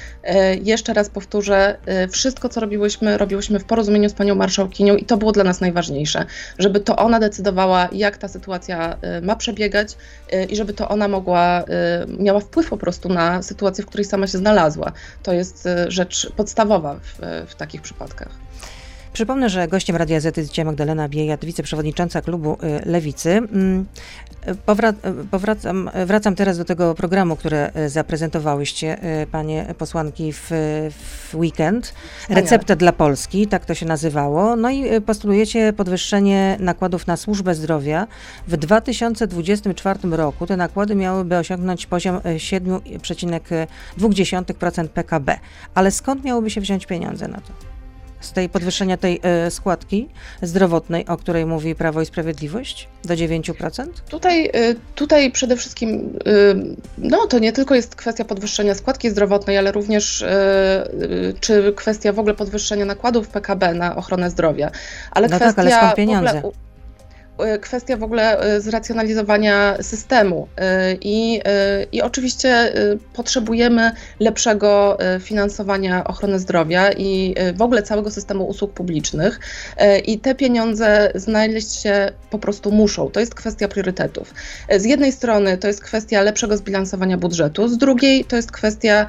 Jeszcze 0.62 0.94
raz 0.94 1.11
powtórzę, 1.11 1.79
wszystko 2.11 2.49
co 2.49 2.61
robiłyśmy, 2.61 3.18
robiłyśmy 3.18 3.59
w 3.59 3.64
porozumieniu 3.64 4.09
z 4.09 4.12
panią 4.12 4.35
marszałkinią 4.35 4.96
i 4.96 5.05
to 5.05 5.16
było 5.16 5.33
dla 5.33 5.44
nas 5.44 5.61
najważniejsze, 5.61 6.27
żeby 6.59 6.76
żeby 6.77 6.85
to 6.85 6.97
ona 6.97 7.21
decydowała, 7.21 7.89
jak 7.93 8.17
ta 8.17 8.29
sytuacja 8.29 8.97
y, 9.19 9.23
ma 9.23 9.37
przebiegać 9.37 9.97
y, 10.33 10.45
i 10.45 10.57
żeby 10.57 10.73
to 10.73 10.89
ona 10.89 11.09
mogła, 11.09 11.62
y, 11.62 11.65
miała 12.19 12.41
wpływ 12.41 12.69
po 12.69 12.77
prostu 12.77 13.09
na 13.09 13.43
sytuację, 13.43 13.85
w 13.85 13.87
której 13.87 14.05
sama 14.05 14.27
się 14.27 14.39
znalazła. 14.39 14.93
To 15.23 15.33
jest 15.33 15.69
rzecz 15.89 16.33
podstawowa 16.37 16.95
w, 16.95 17.19
w 17.51 17.55
takich 17.55 17.83
przypadkach. 17.83 18.45
Przypomnę, 19.16 19.50
że 19.50 19.68
gościem 19.68 19.96
Radia 19.96 20.20
Z 20.20 20.37
jest 20.37 20.50
dzisiaj 20.50 20.64
Magdalena 20.64 21.09
Biejat, 21.09 21.44
wiceprzewodnicząca 21.44 22.22
klubu 22.22 22.59
Lewicy. 22.85 23.31
Mm, 23.31 23.87
powracam, 25.31 25.90
wracam 26.07 26.35
teraz 26.35 26.59
do 26.59 26.64
tego 26.64 26.94
programu, 26.94 27.37
które 27.37 27.70
zaprezentowałyście, 27.87 28.98
panie 29.33 29.74
posłanki, 29.79 30.33
w, 30.33 30.50
w 31.31 31.35
weekend. 31.35 31.94
Recepta 32.29 32.76
dla 32.76 32.92
Polski, 32.92 33.46
tak 33.46 33.64
to 33.64 33.74
się 33.74 33.87
nazywało. 33.87 34.57
No 34.57 34.70
i 34.70 35.00
postulujecie 35.00 35.72
podwyższenie 35.72 36.57
nakładów 36.61 37.07
na 37.07 37.16
służbę 37.16 37.55
zdrowia. 37.55 38.07
W 38.48 38.57
2024 38.57 39.98
roku 40.02 40.46
te 40.46 40.57
nakłady 40.57 40.94
miałyby 40.94 41.37
osiągnąć 41.37 41.87
poziom 41.87 42.18
7,2% 42.18 44.88
PKB. 44.88 45.38
Ale 45.74 45.90
skąd 45.90 46.24
miałyby 46.24 46.50
się 46.50 46.61
wziąć 46.61 46.87
pieniądze 46.87 47.29
na 47.29 47.40
to? 47.40 47.76
Z 48.27 48.33
tej 48.33 48.49
podwyższenia 48.49 48.97
tej 48.97 49.21
y, 49.47 49.51
składki 49.51 50.09
zdrowotnej, 50.43 51.07
o 51.07 51.17
której 51.17 51.47
mówi 51.47 51.75
Prawo 51.75 52.03
i 52.03 52.07
Sprawiedliwość, 52.07 52.89
do 53.05 53.15
9%? 53.15 53.87
Tutaj, 54.09 54.47
y, 54.47 54.77
tutaj 54.95 55.31
przede 55.31 55.57
wszystkim, 55.57 56.19
y, 56.27 56.77
no 56.99 57.27
to 57.27 57.39
nie 57.39 57.53
tylko 57.53 57.75
jest 57.75 57.95
kwestia 57.95 58.25
podwyższenia 58.25 58.75
składki 58.75 59.11
zdrowotnej, 59.11 59.59
ale 59.59 59.73
również 59.73 60.25
czy 61.41 61.73
kwestia 61.77 62.12
w 62.12 62.19
ogóle 62.19 62.35
podwyższenia 62.35 62.85
nakładów 62.85 63.29
PKB 63.29 63.75
na 63.75 63.97
ochronę 63.97 64.31
zdrowia, 64.31 64.71
ale 65.11 65.29
no 65.29 65.37
kwestia 65.37 65.53
tak, 65.53 65.59
ale 65.59 65.71
skąd 65.71 65.95
pieniądze? 65.95 66.43
Kwestia 67.61 67.96
w 67.96 68.03
ogóle 68.03 68.38
zracjonalizowania 68.61 69.77
systemu 69.83 70.49
i, 71.01 71.40
i 71.92 72.03
oczywiście 72.03 72.72
potrzebujemy 73.12 73.90
lepszego 74.20 74.99
finansowania 75.20 76.05
ochrony 76.05 76.38
zdrowia 76.38 76.92
i 76.92 77.35
w 77.55 77.62
ogóle 77.62 77.83
całego 77.83 78.11
systemu 78.11 78.44
usług 78.44 78.72
publicznych 78.72 79.40
i 80.07 80.18
te 80.18 80.35
pieniądze 80.35 81.12
znaleźć 81.14 81.72
się 81.72 82.12
po 82.31 82.38
prostu 82.38 82.72
muszą. 82.72 83.11
To 83.11 83.20
jest 83.20 83.35
kwestia 83.35 83.68
priorytetów. 83.68 84.35
Z 84.77 84.85
jednej 84.85 85.12
strony 85.12 85.59
to 85.59 85.68
jest 85.68 85.81
kwestia 85.81 86.22
lepszego 86.22 86.57
zbilansowania 86.57 87.18
budżetu, 87.18 87.68
z 87.68 87.79
drugiej 87.79 88.25
to 88.25 88.37
jest 88.37 88.53
kwestia 88.53 89.07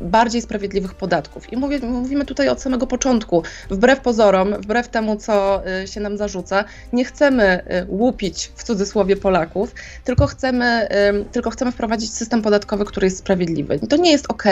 bardziej 0.00 0.42
sprawiedliwych 0.42 0.94
podatków. 0.94 1.52
I 1.52 1.56
mówię, 1.56 1.78
mówimy 1.78 2.24
tutaj 2.24 2.48
od 2.48 2.60
samego 2.60 2.86
początku, 2.86 3.42
wbrew 3.70 4.00
pozorom, 4.00 4.54
wbrew 4.54 4.88
temu, 4.88 5.16
co 5.16 5.62
y, 5.82 5.86
się 5.86 6.00
nam 6.00 6.16
zarzuca, 6.16 6.64
nie 6.92 7.04
chcemy 7.04 7.60
y, 7.82 7.86
łupić 7.88 8.52
w 8.56 8.64
cudzysłowie 8.64 9.16
Polaków, 9.16 9.74
tylko 10.04 10.26
chcemy, 10.26 10.88
tylko 11.32 11.50
chcemy 11.50 11.72
wprowadzić 11.72 12.14
system 12.14 12.42
podatkowy, 12.42 12.84
który 12.84 13.06
jest 13.06 13.18
sprawiedliwy. 13.18 13.78
To 13.78 13.96
nie 13.96 14.10
jest 14.10 14.26
ok, 14.28 14.44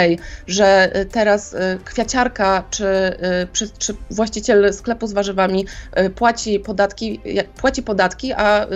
że 0.46 0.96
y, 0.96 1.06
teraz 1.06 1.56
kwiaciarka 1.84 2.64
czy, 2.70 3.68
czy 3.78 3.94
właściciel 4.10 4.74
sklepu 4.74 5.06
z 5.06 5.12
warzywami 5.12 5.66
płaci 6.14 6.60
podatki, 6.60 7.20
płaci 7.56 7.82
podatki, 7.82 8.32
a 8.32 8.66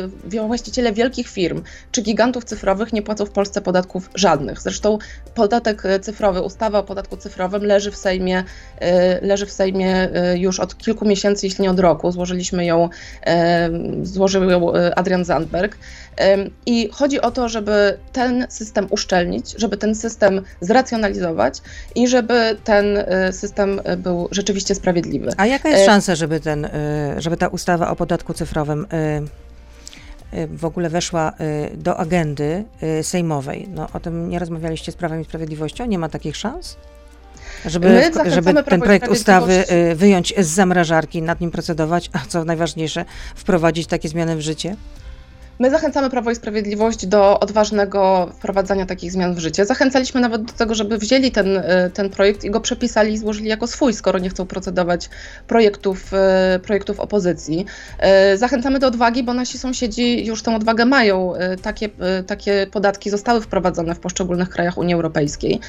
właściciele 0.47 0.93
wielkich 0.93 1.29
firm 1.29 1.63
czy 1.91 2.03
gigantów 2.03 2.45
cyfrowych 2.45 2.93
nie 2.93 3.03
płacą 3.03 3.27
w 3.27 3.31
Polsce 3.31 3.61
podatków 3.61 4.11
żadnych. 4.15 4.61
Zresztą 4.61 4.99
podatek 5.35 5.83
cyfrowy, 6.03 6.43
ustawa 6.43 6.64
o 6.73 6.83
podatku 6.83 7.17
cyfrowym 7.17 7.65
leży 7.65 7.91
w 7.91 7.97
Sejmie, 7.97 8.39
y, 8.83 9.27
leży 9.27 9.47
w 9.47 9.53
Sejmie 9.53 10.09
y, 10.33 10.39
już 10.39 10.61
od 10.61 10.79
kilku 10.79 11.05
miesięcy, 11.05 11.47
jeśli 11.47 11.63
nie 11.63 11.71
od 11.71 11.81
roku. 11.81 12.13
Złożyliśmy 12.13 12.65
ją, 12.65 12.89
y, 12.89 13.31
złożył 14.07 14.51
ją 14.51 14.73
Adrian 14.97 15.25
Zandberg. 15.25 15.77
I 16.67 16.89
chodzi 16.93 17.21
o 17.21 17.31
to, 17.31 17.49
żeby 17.49 17.99
ten 18.13 18.47
system 18.49 18.87
uszczelnić, 18.91 19.55
żeby 19.59 19.77
ten 19.77 19.95
system 19.95 20.43
zracjonalizować 20.61 21.59
i 21.95 22.09
żeby 22.09 22.57
ten 22.65 23.05
system 23.33 23.81
był 23.97 24.29
rzeczywiście 24.31 24.75
sprawiedliwy. 24.75 25.31
A 25.37 25.47
jaka 25.47 25.69
jest 25.69 25.87
szansa, 25.87 26.15
żeby, 26.15 26.41
ten, 26.41 26.69
żeby 27.19 27.37
ta 27.37 27.49
ustawa 27.49 27.91
o 27.91 27.97
podatku 27.97 28.35
cyfrowym 28.35 28.87
w 30.49 30.65
ogóle 30.65 30.91
weszła 30.91 31.33
y, 31.73 31.77
do 31.77 31.97
agendy 31.97 32.65
y, 32.83 33.03
sejmowej. 33.03 33.69
No, 33.75 33.89
o 33.93 34.01
tym 34.01 34.29
nie 34.29 34.39
rozmawialiście 34.39 34.93
z 34.93 34.95
Prawem 34.95 35.21
i 35.21 35.25
Sprawiedliwością? 35.25 35.87
Nie 35.87 35.99
ma 35.99 36.09
takich 36.09 36.37
szans? 36.37 36.77
Żeby, 37.67 38.11
żeby 38.27 38.65
ten 38.65 38.81
projekt 38.81 39.09
ustawy 39.09 39.65
y, 39.71 39.95
wyjąć 39.95 40.35
z 40.39 40.47
zamrażarki, 40.47 41.23
nad 41.23 41.41
nim 41.41 41.51
procedować, 41.51 42.11
a 42.13 42.19
co 42.29 42.45
najważniejsze, 42.45 43.05
wprowadzić 43.35 43.87
takie 43.87 44.09
zmiany 44.09 44.37
w 44.37 44.41
życie? 44.41 44.77
My 45.59 45.71
zachęcamy 45.71 46.11
Prawo 46.11 46.31
i 46.31 46.35
Sprawiedliwość 46.35 47.07
do 47.07 47.41
odważnego 47.41 48.29
wprowadzania 48.35 48.87
takich 48.87 49.13
zmian 49.13 49.35
w 49.35 49.39
życie. 49.39 49.67
Zachęcaliśmy 49.67 50.21
nawet 50.21 50.43
do 50.43 50.53
tego, 50.53 50.75
żeby 50.75 50.99
wzięli 50.99 51.31
ten, 51.31 51.57
e, 51.57 51.91
ten 51.91 52.11
projekt 52.11 52.45
i 52.45 52.51
go 52.51 52.61
przepisali 52.61 53.13
i 53.13 53.19
złożyli 53.19 53.49
jako 53.49 53.67
swój, 53.67 53.93
skoro 53.93 54.19
nie 54.19 54.31
chcą 54.31 54.47
procedować 54.47 55.11
projektów, 55.49 56.15
e, 56.15 56.61
projektów 56.63 57.01
opozycji. 57.01 57.67
E, 57.99 58.37
zachęcamy 58.37 58.79
do 58.79 58.87
odwagi, 58.87 59.23
bo 59.23 59.35
nasi 59.35 59.59
sąsiedzi 59.59 60.27
już 60.27 60.43
tę 60.43 60.57
odwagę 60.57 60.85
mają. 60.85 61.33
Takie, 61.63 61.89
takie 62.27 62.67
podatki 62.73 63.11
zostały 63.11 63.41
wprowadzone 63.41 63.95
w 63.95 64.01
poszczególnych 64.01 64.49
krajach 64.49 64.79
Unii 64.79 64.95
Europejskiej. 64.95 65.61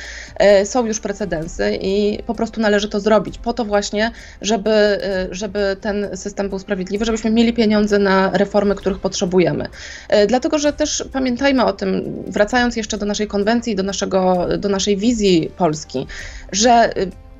Są 0.63 0.85
już 0.85 0.99
precedensy 0.99 1.77
i 1.81 2.23
po 2.23 2.35
prostu 2.35 2.61
należy 2.61 2.89
to 2.89 2.99
zrobić 2.99 3.37
po 3.37 3.53
to 3.53 3.65
właśnie, 3.65 4.11
żeby, 4.41 4.99
żeby 5.31 5.77
ten 5.81 6.17
system 6.17 6.49
był 6.49 6.59
sprawiedliwy, 6.59 7.05
żebyśmy 7.05 7.31
mieli 7.31 7.53
pieniądze 7.53 7.99
na 7.99 8.29
reformy, 8.33 8.75
których 8.75 8.99
potrzebujemy. 8.99 9.67
E, 10.09 10.27
dlatego, 10.27 10.59
że 10.59 10.73
też 10.73 11.05
pamiętajmy 11.13 11.65
o 11.65 11.73
tym, 11.73 12.23
wracając 12.27 12.75
jeszcze 12.75 12.97
do 12.97 13.05
naszej 13.05 13.27
konwencji, 13.27 13.75
do, 13.75 13.83
naszego, 13.83 14.47
do 14.57 14.69
naszej 14.69 14.97
wizji 14.97 15.51
Polski, 15.57 16.07
że 16.51 16.93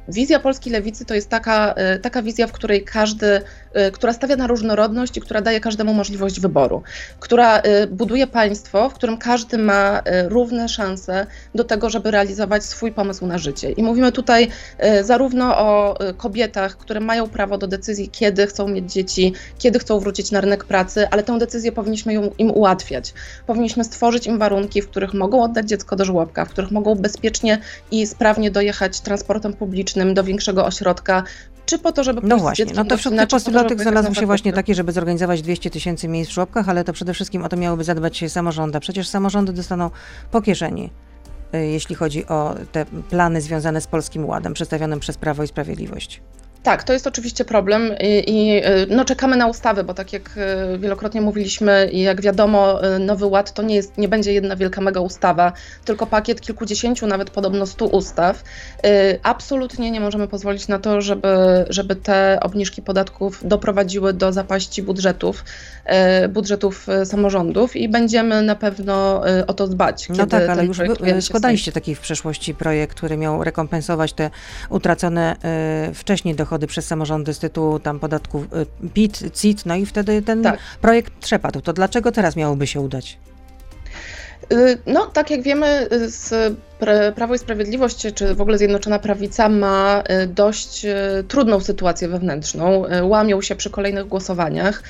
Wizja 0.08 0.40
polskiej 0.40 0.74
lewicy 0.74 1.06
to 1.06 1.14
jest 1.14 1.30
taka, 1.30 1.74
e, 1.74 2.00
taka 2.00 2.22
wizja, 2.22 2.48
w 2.48 2.52
której 2.52 2.84
każdy, 2.84 3.28
e, 3.28 3.42
która 3.94 4.14
stawia 4.14 4.36
na 4.36 4.48
różnorodność 4.48 5.18
i 5.18 5.22
która 5.22 5.42
daje 5.42 5.60
każdemu 5.60 5.94
możliwość 5.94 6.40
wyboru, 6.40 6.84
która 7.20 7.60
e, 7.60 7.88
buduje 7.88 8.28
państwo, 8.28 8.90
w 8.90 8.94
którym 8.94 9.18
każdy 9.18 9.58
ma 9.58 10.02
równe 10.28 10.70
szanse 10.70 11.28
do 11.56 11.64
tego, 11.64 11.90
żeby 11.90 12.12
realizować 12.12 12.64
swój 12.64 12.92
pomysł 12.92 13.26
na 13.26 13.38
życie. 13.38 13.72
I 13.72 13.84
mówimy 13.84 14.12
tutaj 14.12 14.48
zarówno 15.02 15.58
o 15.58 15.98
kobietach, 16.18 16.78
które 16.78 17.00
mają 17.00 17.28
prawo 17.28 17.58
do 17.58 17.68
decyzji, 17.68 18.10
kiedy 18.10 18.48
chcą 18.48 18.68
mieć 18.68 18.94
dzieci, 18.94 19.34
kiedy 19.58 19.80
chcą 19.80 20.00
wrócić 20.00 20.32
na 20.32 20.42
rynek 20.42 20.66
pracy, 20.66 21.08
ale 21.12 21.24
tę 21.24 21.38
decyzję 21.40 21.72
powinniśmy 21.72 22.14
im 22.38 22.52
ułatwiać. 22.52 23.14
Powinniśmy 23.48 23.84
stworzyć 23.84 24.28
im 24.28 24.40
warunki, 24.40 24.82
w 24.82 24.90
których 24.90 25.14
mogą 25.14 25.44
oddać 25.44 25.70
dziecko 25.70 25.96
do 25.96 26.06
żłobka, 26.06 26.46
w 26.46 26.50
których 26.50 26.72
mogą 26.72 26.96
bezpiecznie 26.96 27.62
i 27.92 28.08
sprawnie 28.08 28.52
dojechać 28.52 29.00
transportem 29.00 29.54
publicznym 29.54 30.14
do 30.14 30.24
większego 30.24 30.66
ośrodka, 30.66 31.24
czy 31.66 31.80
po 31.80 31.92
to, 31.92 32.04
żeby 32.04 32.22
No 32.24 32.38
właśnie, 32.38 32.66
no 32.76 32.86
to 32.86 32.98
wśród 32.98 33.18
tych 33.18 33.28
postulatek 33.28 33.82
znalazł 33.82 34.14
się 34.14 34.26
właśnie 34.26 34.54
taki, 34.54 34.76
żeby 34.76 34.92
zorganizować 34.92 35.42
200 35.42 35.70
tysięcy 35.70 36.08
miejsc 36.08 36.32
w 36.32 36.34
żłobkach, 36.34 36.70
ale 36.70 36.84
to 36.84 36.94
przede 36.94 37.14
wszystkim 37.14 37.44
o 37.44 37.50
to 37.50 37.58
miałyby 37.58 37.84
zadbać 37.84 38.24
samorządy. 38.28 38.80
Przecież 38.80 39.08
samorządy 39.08 39.54
dostaną 39.54 39.90
po 40.32 40.42
kieszeni 40.42 40.90
y, 41.56 41.66
jeśli 41.66 41.96
chodzi 41.96 42.26
o 42.26 42.56
te 42.72 42.86
plany 42.86 43.42
związane 43.42 43.82
z 43.82 43.88
Polskim 43.88 44.26
Ładem 44.26 44.54
przedstawionym 44.54 45.00
przez 45.00 45.18
Prawo 45.18 45.44
i 45.44 45.48
Sprawiedliwość. 45.48 46.22
Tak, 46.66 46.84
to 46.84 46.94
jest 46.94 47.08
oczywiście 47.08 47.46
problem 47.46 47.92
i, 48.00 48.24
i, 48.28 48.62
no, 48.90 49.06
czekamy 49.06 49.38
na 49.38 49.48
ustawy, 49.48 49.84
bo 49.84 49.94
tak 49.94 50.14
jak 50.14 50.30
e, 50.38 50.78
wielokrotnie 50.78 51.22
mówiliśmy 51.22 51.90
i 51.92 52.02
jak 52.02 52.22
wiadomo, 52.22 52.84
e, 52.84 53.00
Nowy 53.00 53.26
Ład 53.26 53.54
to 53.54 53.64
nie, 53.64 53.76
jest, 53.76 53.98
nie 53.98 54.08
będzie 54.08 54.34
jedna 54.34 54.56
wielka 54.56 54.82
mega 54.82 55.00
ustawa, 55.02 55.54
tylko 55.86 56.08
pakiet 56.08 56.42
kilkudziesięciu, 56.42 57.08
nawet 57.08 57.30
podobno 57.30 57.66
stu 57.66 57.86
ustaw. 57.86 58.44
E, 58.84 59.20
absolutnie 59.24 59.92
nie 59.92 60.00
możemy 60.00 60.28
pozwolić 60.28 60.68
na 60.68 60.80
to, 60.80 61.02
żeby, 61.02 61.28
żeby 61.70 61.96
te 61.96 62.38
obniżki 62.42 62.82
podatków 62.82 63.48
doprowadziły 63.48 64.14
do 64.14 64.34
zapaści 64.34 64.84
budżetów, 64.84 65.44
budżetów 66.30 66.88
samorządów 67.06 67.76
i 67.76 67.90
będziemy 67.90 68.42
na 68.42 68.56
pewno 68.56 69.24
o 69.48 69.54
to 69.54 69.68
dbać. 69.68 70.10
No 70.10 70.26
tak, 70.26 70.50
ale 70.50 70.66
już 70.66 70.78
składaliście 71.22 71.72
taki 71.72 71.96
w 71.96 72.00
przeszłości 72.00 72.56
projekt, 72.56 72.98
który 72.98 73.18
miał 73.18 73.44
rekompensować 73.44 74.14
te 74.14 74.30
utracone 74.70 75.36
wcześniej 75.94 76.36
dochody 76.36 76.55
dochody 76.56 76.68
przez 76.68 76.88
samorządy 76.88 77.34
z 77.34 77.40
tytułu 77.40 77.80
tam 77.80 78.00
podatków 78.00 78.44
y, 78.44 78.90
PIT, 78.90 79.24
CIT, 79.34 79.66
no 79.66 79.76
i 79.76 79.86
wtedy 79.86 80.22
ten 80.22 80.44
tak. 80.44 80.60
projekt 80.82 81.14
przepadł. 81.14 81.62
To 81.62 81.74
dlaczego 81.74 82.12
teraz 82.12 82.36
miałoby 82.36 82.68
się 82.68 82.82
udać? 82.82 83.18
Y, 84.54 84.78
no, 84.86 85.06
tak 85.06 85.32
jak 85.32 85.42
wiemy 85.42 85.88
z 86.08 86.56
Prawo 87.16 87.36
i 87.36 87.40
Sprawiedliwość, 87.40 88.08
czy 88.16 88.36
w 88.36 88.42
ogóle 88.42 88.58
Zjednoczona 88.58 89.00
Prawica 89.00 89.50
ma 89.50 90.04
y, 90.24 90.28
dość 90.28 90.86
y, 90.86 91.24
trudną 91.28 91.60
sytuację 91.60 92.08
wewnętrzną. 92.08 92.86
Y, 92.86 93.04
łamią 93.04 93.42
się 93.42 93.56
przy 93.56 93.70
kolejnych 93.70 94.08
głosowaniach. 94.08 94.84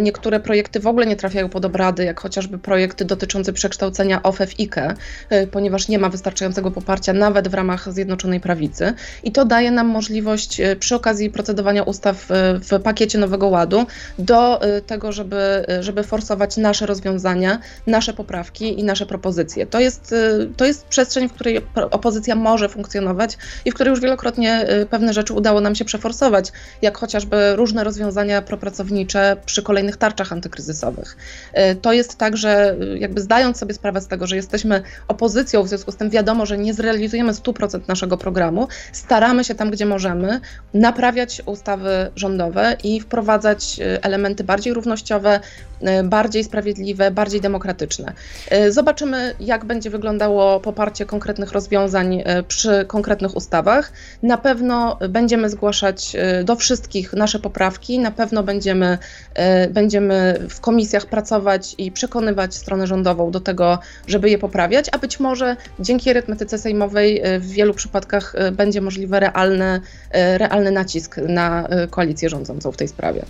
Niektóre 0.00 0.40
projekty 0.40 0.80
w 0.80 0.86
ogóle 0.86 1.06
nie 1.06 1.16
trafiają 1.16 1.48
pod 1.48 1.64
obrady, 1.64 2.04
jak 2.04 2.20
chociażby 2.20 2.58
projekt 2.58 3.02
dotyczący 3.02 3.52
przekształcenia 3.52 4.22
OFE 4.22 4.46
w 4.46 4.60
IKE, 4.60 4.94
ponieważ 5.50 5.88
nie 5.88 5.98
ma 5.98 6.08
wystarczającego 6.08 6.70
poparcia 6.70 7.12
nawet 7.12 7.48
w 7.48 7.54
ramach 7.54 7.92
Zjednoczonej 7.92 8.40
Prawicy. 8.40 8.92
I 9.24 9.32
to 9.32 9.44
daje 9.44 9.70
nam 9.70 9.86
możliwość 9.86 10.60
przy 10.80 10.94
okazji 10.94 11.30
procedowania 11.30 11.82
ustaw 11.82 12.26
w 12.70 12.80
pakiecie 12.82 13.18
Nowego 13.18 13.48
Ładu 13.48 13.86
do 14.18 14.60
tego, 14.86 15.12
żeby, 15.12 15.64
żeby 15.80 16.02
forsować 16.02 16.56
nasze 16.56 16.86
rozwiązania, 16.86 17.58
nasze 17.86 18.12
poprawki 18.12 18.80
i 18.80 18.84
nasze 18.84 19.06
propozycje. 19.06 19.66
To 19.66 19.80
jest, 19.80 20.14
to 20.56 20.64
jest 20.64 20.86
przestrzeń, 20.86 21.27
w 21.28 21.32
której 21.32 21.60
opozycja 21.90 22.34
może 22.34 22.68
funkcjonować 22.68 23.38
i 23.64 23.70
w 23.70 23.74
której 23.74 23.90
już 23.90 24.00
wielokrotnie 24.00 24.66
y, 24.70 24.86
pewne 24.86 25.12
rzeczy 25.12 25.34
udało 25.34 25.60
nam 25.60 25.74
się 25.74 25.84
przeforsować, 25.84 26.52
jak 26.82 26.98
chociażby 26.98 27.56
różne 27.56 27.84
rozwiązania 27.84 28.42
propracownicze 28.42 29.36
przy 29.46 29.62
kolejnych 29.62 29.96
tarczach 29.96 30.32
antykryzysowych. 30.32 31.16
Y, 31.54 31.76
to 31.76 31.92
jest 31.92 32.16
tak, 32.16 32.36
że 32.36 32.76
y, 32.94 32.98
jakby 32.98 33.20
zdając 33.20 33.58
sobie 33.58 33.74
sprawę 33.74 34.00
z 34.00 34.06
tego, 34.06 34.26
że 34.26 34.36
jesteśmy 34.36 34.82
opozycją, 35.08 35.62
w 35.62 35.68
związku 35.68 35.92
z 35.92 35.96
tym 35.96 36.10
wiadomo, 36.10 36.46
że 36.46 36.58
nie 36.58 36.74
zrealizujemy 36.74 37.32
100% 37.32 37.80
naszego 37.88 38.16
programu, 38.16 38.68
staramy 38.92 39.44
się 39.44 39.54
tam, 39.54 39.70
gdzie 39.70 39.86
możemy, 39.86 40.40
naprawiać 40.74 41.42
ustawy 41.46 42.10
rządowe 42.16 42.76
i 42.84 43.00
wprowadzać 43.00 43.80
elementy 44.02 44.44
bardziej 44.44 44.74
równościowe, 44.74 45.40
bardziej 46.04 46.44
sprawiedliwe, 46.44 47.10
bardziej 47.10 47.40
demokratyczne. 47.40 48.12
Zobaczymy, 48.68 49.34
jak 49.40 49.64
będzie 49.64 49.90
wyglądało 49.90 50.60
poparcie 50.60 51.06
konkretnych 51.18 51.52
rozwiązań 51.52 52.22
e, 52.24 52.42
przy 52.42 52.84
konkretnych 52.88 53.36
ustawach. 53.36 53.92
Na 54.22 54.38
pewno 54.38 54.98
będziemy 55.08 55.50
zgłaszać 55.50 56.16
e, 56.16 56.44
do 56.44 56.56
wszystkich 56.56 57.12
nasze 57.12 57.38
poprawki, 57.38 57.98
na 57.98 58.10
pewno 58.10 58.42
będziemy, 58.42 58.98
e, 59.34 59.68
będziemy 59.68 60.46
w 60.50 60.60
komisjach 60.60 61.06
pracować 61.06 61.74
i 61.78 61.92
przekonywać 61.92 62.54
stronę 62.54 62.86
rządową 62.86 63.30
do 63.30 63.40
tego, 63.40 63.78
żeby 64.06 64.30
je 64.30 64.38
poprawiać, 64.38 64.86
a 64.92 64.98
być 64.98 65.20
może 65.20 65.56
dzięki 65.80 66.10
arytmetyce 66.10 66.58
sejmowej 66.58 67.22
w 67.38 67.46
wielu 67.46 67.74
przypadkach 67.74 68.34
będzie 68.52 68.80
możliwy 68.80 69.20
realny, 69.20 69.80
realny 70.12 70.70
nacisk 70.70 71.16
na 71.16 71.68
koalicję 71.90 72.28
rządzącą 72.28 72.72
w 72.72 72.76
tej 72.76 72.88
sprawie. 72.88 73.22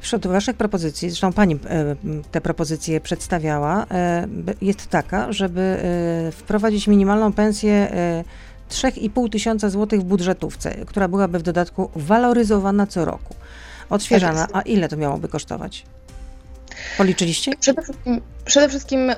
Wśród 0.00 0.26
Waszych 0.26 0.56
propozycji, 0.56 1.10
zresztą 1.10 1.32
Pani 1.32 1.54
e, 1.54 1.96
te 2.30 2.40
propozycje 2.40 3.00
przedstawiała, 3.00 3.86
e, 3.90 4.26
jest 4.60 4.86
taka, 4.86 5.32
żeby 5.32 5.60
e, 5.60 6.32
wprowadzić 6.32 6.86
minimalną 6.86 7.32
pensję 7.32 7.88
3,5 8.70 9.30
tysiąca 9.30 9.70
złotych 9.70 10.00
w 10.00 10.04
budżetówce, 10.04 10.70
która 10.86 11.08
byłaby 11.08 11.38
w 11.38 11.42
dodatku 11.42 11.90
waloryzowana 11.96 12.86
co 12.86 13.04
roku, 13.04 13.34
odświeżana. 13.90 14.46
Tak 14.46 14.56
A 14.56 14.62
ile 14.62 14.88
to 14.88 14.96
miałoby 14.96 15.28
kosztować? 15.28 15.84
Policzyliście? 16.98 17.52
Przede 17.60 17.82
wszystkim, 17.82 18.20
przede 18.44 18.68
wszystkim 18.68 19.10
Y, 19.10 19.14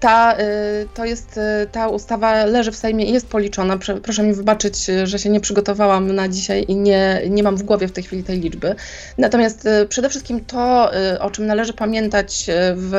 ta, 0.00 0.38
y, 0.38 0.88
to 0.94 1.04
jest, 1.04 1.36
y, 1.36 1.66
ta 1.72 1.88
ustawa 1.88 2.44
leży 2.44 2.72
w 2.72 2.76
Sejmie 2.76 3.04
i 3.04 3.12
jest 3.12 3.26
policzona. 3.26 3.78
Proszę 4.02 4.22
mi 4.22 4.34
wybaczyć, 4.34 4.86
że 5.04 5.18
się 5.18 5.30
nie 5.30 5.40
przygotowałam 5.40 6.12
na 6.12 6.28
dzisiaj 6.28 6.64
i 6.68 6.76
nie, 6.76 7.22
nie 7.30 7.42
mam 7.42 7.56
w 7.56 7.62
głowie 7.62 7.88
w 7.88 7.92
tej 7.92 8.04
chwili 8.04 8.24
tej 8.24 8.40
liczby. 8.40 8.74
Natomiast 9.18 9.68
przede 9.88 10.08
wszystkim 10.08 10.44
to, 10.44 10.90
o 11.20 11.30
czym 11.30 11.46
należy 11.46 11.72
pamiętać 11.72 12.46
w, 12.74 12.92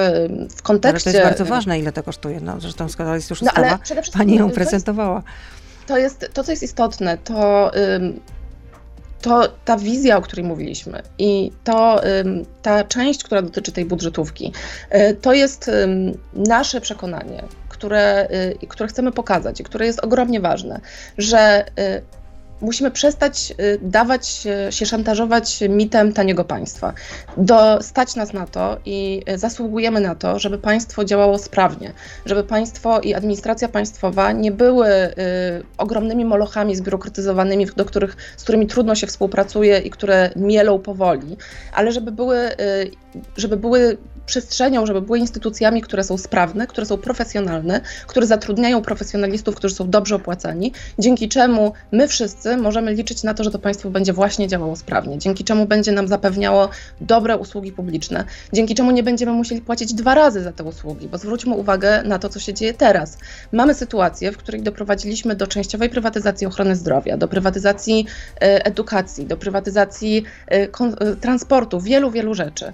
w 0.56 0.62
kontekście... 0.62 1.10
Ale 1.10 1.14
to 1.14 1.20
jest 1.20 1.30
bardzo 1.30 1.56
ważne, 1.56 1.80
ile 1.80 1.92
to 1.92 2.04
kosztuje. 2.04 2.40
No, 2.42 2.60
zresztą 2.60 2.90
skoro 2.90 3.16
jest 3.16 3.30
już 3.30 3.42
no, 3.42 3.48
ustawa, 3.48 3.80
no, 3.96 4.02
Pani 4.14 4.36
ją 4.36 4.52
prezentowała. 4.52 5.24
To 5.88 5.98
jest, 5.98 6.20
to 6.20 6.26
jest, 6.26 6.34
to, 6.34 6.44
co 6.44 6.52
jest 6.52 6.64
istotne, 6.64 7.18
to 7.18 7.72
to 9.24 9.48
ta 9.66 9.78
wizja, 9.78 10.18
o 10.18 10.22
której 10.22 10.46
mówiliśmy 10.46 11.02
i 11.18 11.52
to 11.64 12.02
ta 12.62 12.84
część, 12.84 13.24
która 13.24 13.42
dotyczy 13.42 13.72
tej 13.72 13.86
budżetówki, 13.86 14.54
y, 14.96 15.16
to 15.22 15.34
jest 15.34 15.72
nasze 16.34 16.82
przekonanie, 16.82 17.44
które, 17.70 18.28
y, 18.64 18.68
które 18.68 18.90
chcemy 18.90 19.12
pokazać 19.12 19.60
i 19.60 19.64
które 19.64 19.86
jest 19.86 20.04
ogromnie 20.04 20.40
ważne, 20.40 20.80
że 21.18 21.66
y, 21.80 22.23
musimy 22.64 22.92
przestać 22.92 23.54
y, 23.60 23.80
dawać 23.82 24.48
się 24.70 24.86
szantażować 24.86 25.64
mitem 25.70 26.14
taniego 26.14 26.44
państwa. 26.46 26.94
Do, 27.38 27.82
stać 27.82 28.16
nas 28.16 28.34
na 28.34 28.48
to 28.48 28.78
i 28.86 29.22
y, 29.30 29.38
zasługujemy 29.38 30.00
na 30.00 30.16
to, 30.16 30.40
żeby 30.40 30.58
państwo 30.58 31.06
działało 31.06 31.38
sprawnie, 31.38 31.94
żeby 32.26 32.44
państwo 32.44 33.00
i 33.00 33.14
administracja 33.14 33.68
państwowa 33.68 34.32
nie 34.32 34.52
były 34.52 34.88
y, 34.88 35.14
ogromnymi 35.78 36.26
molochami 36.26 36.76
zbiurokratyzowanymi, 36.76 37.66
do 37.76 37.86
których, 37.86 38.18
z 38.38 38.44
którymi 38.44 38.68
trudno 38.68 38.96
się 38.96 39.08
współpracuje 39.08 39.80
i 39.80 39.90
które 39.90 40.30
mielą 40.36 40.80
powoli, 40.80 41.38
ale 41.74 41.92
żeby 41.92 42.12
były, 42.12 42.38
y, 42.38 42.92
żeby 43.38 43.58
były 43.58 43.98
przestrzenią, 44.26 44.86
żeby 44.86 45.02
były 45.02 45.20
instytucjami, 45.20 45.82
które 45.82 46.04
są 46.04 46.18
sprawne, 46.18 46.68
które 46.68 46.86
są 46.86 46.98
profesjonalne, 46.98 47.82
które 48.08 48.28
zatrudniają 48.28 48.82
profesjonalistów, 48.82 49.56
którzy 49.56 49.76
są 49.76 49.90
dobrze 49.90 50.16
opłacani, 50.16 50.72
dzięki 51.00 51.30
czemu 51.30 51.74
my 51.92 52.08
wszyscy 52.08 52.58
możemy 52.58 52.94
liczyć 52.94 53.24
na 53.24 53.34
to, 53.34 53.44
że 53.44 53.52
to 53.52 53.60
państwo 53.60 53.90
będzie 53.90 54.14
właśnie 54.14 54.48
działało 54.48 54.76
sprawnie, 54.76 55.18
dzięki 55.18 55.44
czemu 55.44 55.66
będzie 55.66 55.92
nam 55.92 56.08
zapewniało 56.08 56.70
dobre 57.02 57.38
usługi 57.38 57.72
publiczne, 57.72 58.24
dzięki 58.54 58.76
czemu 58.76 58.92
nie 58.92 59.04
będziemy 59.04 59.32
musieli 59.32 59.62
płacić 59.62 59.94
dwa 59.94 60.16
razy 60.16 60.44
za 60.44 60.52
te 60.52 60.64
usługi, 60.64 61.08
bo 61.08 61.18
zwróćmy 61.18 61.56
uwagę 61.56 62.04
na 62.04 62.20
to, 62.20 62.30
co 62.30 62.40
się 62.40 62.54
dzieje 62.54 62.74
teraz. 62.74 63.18
Mamy 63.52 63.74
sytuację, 63.74 64.32
w 64.32 64.38
której 64.38 64.62
doprowadziliśmy 64.62 65.36
do 65.36 65.48
częściowej 65.48 65.90
prywatyzacji 65.90 66.48
ochrony 66.48 66.76
zdrowia, 66.76 67.18
do 67.18 67.28
prywatyzacji 67.28 68.06
e, 68.42 68.66
edukacji, 68.66 69.26
do 69.26 69.38
prywatyzacji 69.38 70.24
e, 70.48 70.52
e, 70.52 71.16
transportu, 71.16 71.82
wielu, 71.82 72.12
wielu 72.12 72.34
rzeczy. 72.34 72.74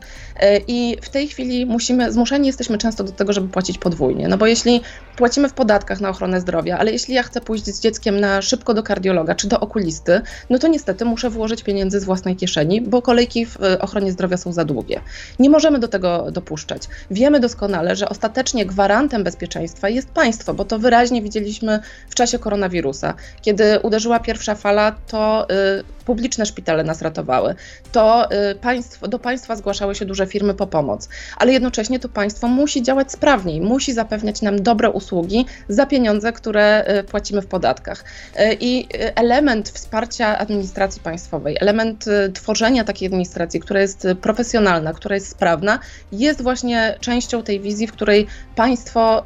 I 0.68 0.98
w 1.02 1.10
tej 1.10 1.28
chwili 1.28 1.39
chwili 1.40 1.66
musimy, 1.66 2.12
zmuszeni 2.12 2.48
jesteśmy 2.48 2.78
często 2.78 3.04
do 3.04 3.12
tego, 3.12 3.34
żeby 3.34 3.48
płacić 3.48 3.78
podwójnie. 3.78 4.28
No 4.28 4.38
bo 4.38 4.48
jeśli 4.48 4.82
płacimy 5.16 5.50
w 5.50 5.54
podatkach 5.54 6.02
na 6.02 6.10
ochronę 6.10 6.42
zdrowia, 6.42 6.78
ale 6.78 6.92
jeśli 6.92 7.14
ja 7.14 7.24
chcę 7.24 7.42
pójść 7.42 7.66
z 7.66 7.80
dzieckiem 7.80 8.20
na 8.20 8.42
szybko 8.42 8.74
do 8.74 8.84
kardiologa 8.84 9.36
czy 9.36 9.48
do 9.48 9.60
okulisty, 9.60 10.22
no 10.50 10.60
to 10.60 10.68
niestety 10.68 11.06
muszę 11.06 11.30
włożyć 11.30 11.64
pieniędzy 11.64 12.00
z 12.00 12.04
własnej 12.04 12.36
kieszeni, 12.36 12.82
bo 12.82 13.02
kolejki 13.02 13.46
w 13.46 13.64
e, 13.64 13.82
ochronie 13.82 14.12
zdrowia 14.12 14.38
są 14.38 14.54
za 14.54 14.66
długie. 14.66 15.02
Nie 15.40 15.50
możemy 15.50 15.80
do 15.80 15.88
tego 15.88 16.32
dopuszczać. 16.32 16.84
Wiemy 17.12 17.40
doskonale, 17.40 17.96
że 17.96 18.10
ostatecznie 18.10 18.66
gwarantem 18.66 19.24
bezpieczeństwa 19.24 19.90
jest 19.90 20.10
państwo, 20.10 20.54
bo 20.54 20.66
to 20.66 20.80
wyraźnie 20.80 21.22
widzieliśmy 21.22 21.80
w 22.10 22.16
czasie 22.16 22.40
koronawirusa. 22.40 23.14
Kiedy 23.42 23.80
uderzyła 23.80 24.20
pierwsza 24.20 24.56
fala, 24.56 24.92
to 25.08 25.48
y, 25.50 25.84
publiczne 26.06 26.46
szpitale 26.46 26.84
nas 26.84 27.02
ratowały. 27.02 27.56
To 27.92 28.32
y, 28.52 28.56
państwo, 28.56 29.08
do 29.08 29.20
państwa 29.20 29.56
zgłaszały 29.56 29.96
się 29.96 30.06
duże 30.06 30.28
firmy 30.28 30.54
po 30.54 30.68
pomoc 30.68 31.10
ale 31.38 31.52
jednocześnie 31.52 32.00
to 32.00 32.10
państwo 32.10 32.48
musi 32.48 32.84
działać 32.84 33.12
sprawniej, 33.12 33.62
musi 33.62 33.94
zapewniać 33.94 34.42
nam 34.42 34.64
dobre 34.64 34.90
usługi 34.90 35.46
za 35.70 35.86
pieniądze, 35.86 36.34
które 36.34 36.84
e, 36.86 37.04
płacimy 37.04 37.42
w 37.42 37.48
podatkach. 37.48 38.04
E, 38.36 38.54
I 38.54 38.88
element 39.16 39.70
wsparcia 39.70 40.38
administracji 40.38 41.02
państwowej, 41.02 41.58
element 41.62 42.06
tworzenia 42.34 42.84
takiej 42.84 43.08
administracji, 43.08 43.60
która 43.60 43.82
jest 43.82 44.08
profesjonalna, 44.22 44.94
która 44.94 45.16
jest 45.16 45.30
sprawna, 45.30 45.80
jest 46.12 46.42
właśnie 46.42 46.96
częścią 47.00 47.44
tej 47.44 47.60
wizji, 47.60 47.88
w 47.88 47.92
której 47.92 48.28
państwo 48.56 49.26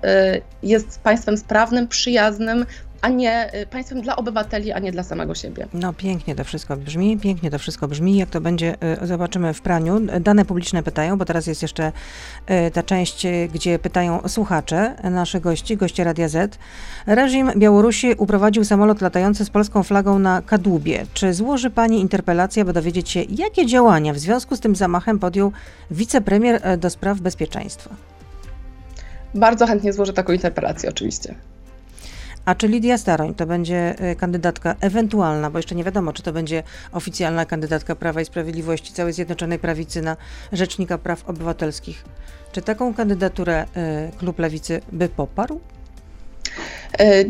jest 0.64 1.00
państwem 1.00 1.38
sprawnym, 1.38 1.88
przyjaznym, 1.88 2.66
a 3.04 3.10
nie 3.10 3.62
y, 3.62 3.66
państwem 3.66 4.02
dla 4.02 4.16
obywateli, 4.16 4.72
a 4.72 4.80
nie 4.80 4.92
dla 4.92 5.04
samego 5.04 5.36
siebie. 5.36 5.68
No 5.74 5.94
pięknie 5.94 6.36
to 6.36 6.44
wszystko 6.44 6.78
brzmi, 6.78 7.18
pięknie 7.18 7.52
to 7.52 7.60
wszystko 7.60 7.88
brzmi. 7.88 8.18
Jak 8.18 8.30
to 8.30 8.42
będzie, 8.42 8.76
y, 9.04 9.08
zobaczymy 9.08 9.54
w 9.54 9.62
praniu. 9.62 10.00
Dane 10.00 10.46
publiczne 10.46 10.84
pytają, 10.84 11.18
bo 11.18 11.26
teraz 11.26 11.48
jest 11.48 11.62
jeszcze 11.62 11.92
y, 12.68 12.72
ta 12.72 12.84
część, 12.84 13.28
gdzie 13.54 13.80
pytają 13.80 14.28
słuchacze, 14.28 14.96
naszych 15.04 15.42
gości, 15.42 15.78
goście 15.78 16.04
Radia 16.04 16.28
Z. 16.28 16.58
Reżim 17.08 17.52
Białorusi 17.58 18.14
uprowadził 18.18 18.66
samolot 18.66 19.02
latający 19.02 19.46
z 19.46 19.50
polską 19.50 19.84
flagą 19.84 20.20
na 20.20 20.42
Kadłubie. 20.42 21.06
Czy 21.14 21.34
złoży 21.34 21.70
pani 21.70 22.02
interpelację, 22.02 22.66
by 22.66 22.74
dowiedzieć 22.74 23.10
się, 23.10 23.22
jakie 23.30 23.66
działania 23.66 24.14
w 24.14 24.20
związku 24.20 24.56
z 24.56 24.60
tym 24.60 24.76
zamachem 24.76 25.20
podjął 25.20 25.52
wicepremier 25.92 26.78
do 26.78 26.90
spraw 26.90 27.20
bezpieczeństwa? 27.20 27.90
Bardzo 29.36 29.68
chętnie 29.68 29.94
złożę 29.94 30.14
taką 30.14 30.34
interpelację, 30.34 30.90
oczywiście. 30.90 31.36
A 32.46 32.56
czy 32.56 32.68
Lidia 32.68 32.98
Staroń 32.98 33.36
to 33.36 33.46
będzie 33.46 33.96
y, 34.12 34.16
kandydatka 34.16 34.76
ewentualna, 34.80 35.50
bo 35.50 35.60
jeszcze 35.60 35.76
nie 35.76 35.84
wiadomo, 35.84 36.14
czy 36.14 36.24
to 36.24 36.34
będzie 36.34 36.64
oficjalna 36.92 37.46
kandydatka 37.46 37.96
Prawa 37.96 38.22
i 38.22 38.26
Sprawiedliwości, 38.26 38.94
całej 38.94 39.14
Zjednoczonej 39.14 39.60
Prawicy 39.60 40.02
na 40.02 40.18
Rzecznika 40.52 40.98
Praw 40.98 41.30
Obywatelskich? 41.30 42.06
Czy 42.52 42.62
taką 42.62 42.94
kandydaturę 42.94 43.66
y, 43.66 44.18
klub 44.18 44.40
Lewicy 44.40 44.82
by 44.92 45.10
poparł? 45.10 45.60
E, 47.00 47.24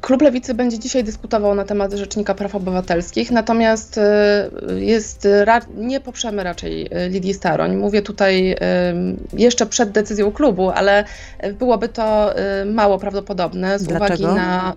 klub 0.00 0.22
Lewicy 0.22 0.54
będzie 0.54 0.78
dzisiaj 0.78 1.04
dyskutował 1.04 1.54
na 1.54 1.64
temat 1.64 1.92
Rzecznika 1.92 2.34
Praw 2.34 2.54
Obywatelskich, 2.54 3.30
natomiast 3.30 3.98
e, 3.98 4.50
jest, 4.76 5.28
nie 5.76 6.00
poprzemy 6.00 6.44
raczej 6.44 6.88
e, 6.90 7.08
Lidii 7.08 7.34
Staroń. 7.34 7.76
Mówię 7.76 8.02
tutaj 8.02 8.56
jeszcze 9.32 9.66
przed 9.66 9.90
decyzją 9.90 10.32
klubu, 10.32 10.70
ale 10.70 11.04
byłoby 11.58 11.88
to 11.88 12.34
mało 12.66 12.98
prawdopodobne 12.98 13.78
z 13.78 13.84
Dlaczego? 13.84 14.24
uwagi 14.24 14.40
na 14.40 14.74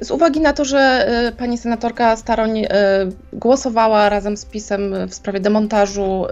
z 0.00 0.10
uwagi 0.10 0.40
na 0.40 0.52
to, 0.52 0.64
że 0.64 1.08
y, 1.28 1.32
pani 1.32 1.58
senatorka 1.58 2.16
Staroń 2.16 2.58
y, 2.58 2.68
głosowała 3.32 4.08
razem 4.08 4.36
z 4.36 4.44
PiSem 4.44 4.94
w 5.08 5.14
sprawie 5.14 5.40
demontażu, 5.40 6.24
y, 6.24 6.28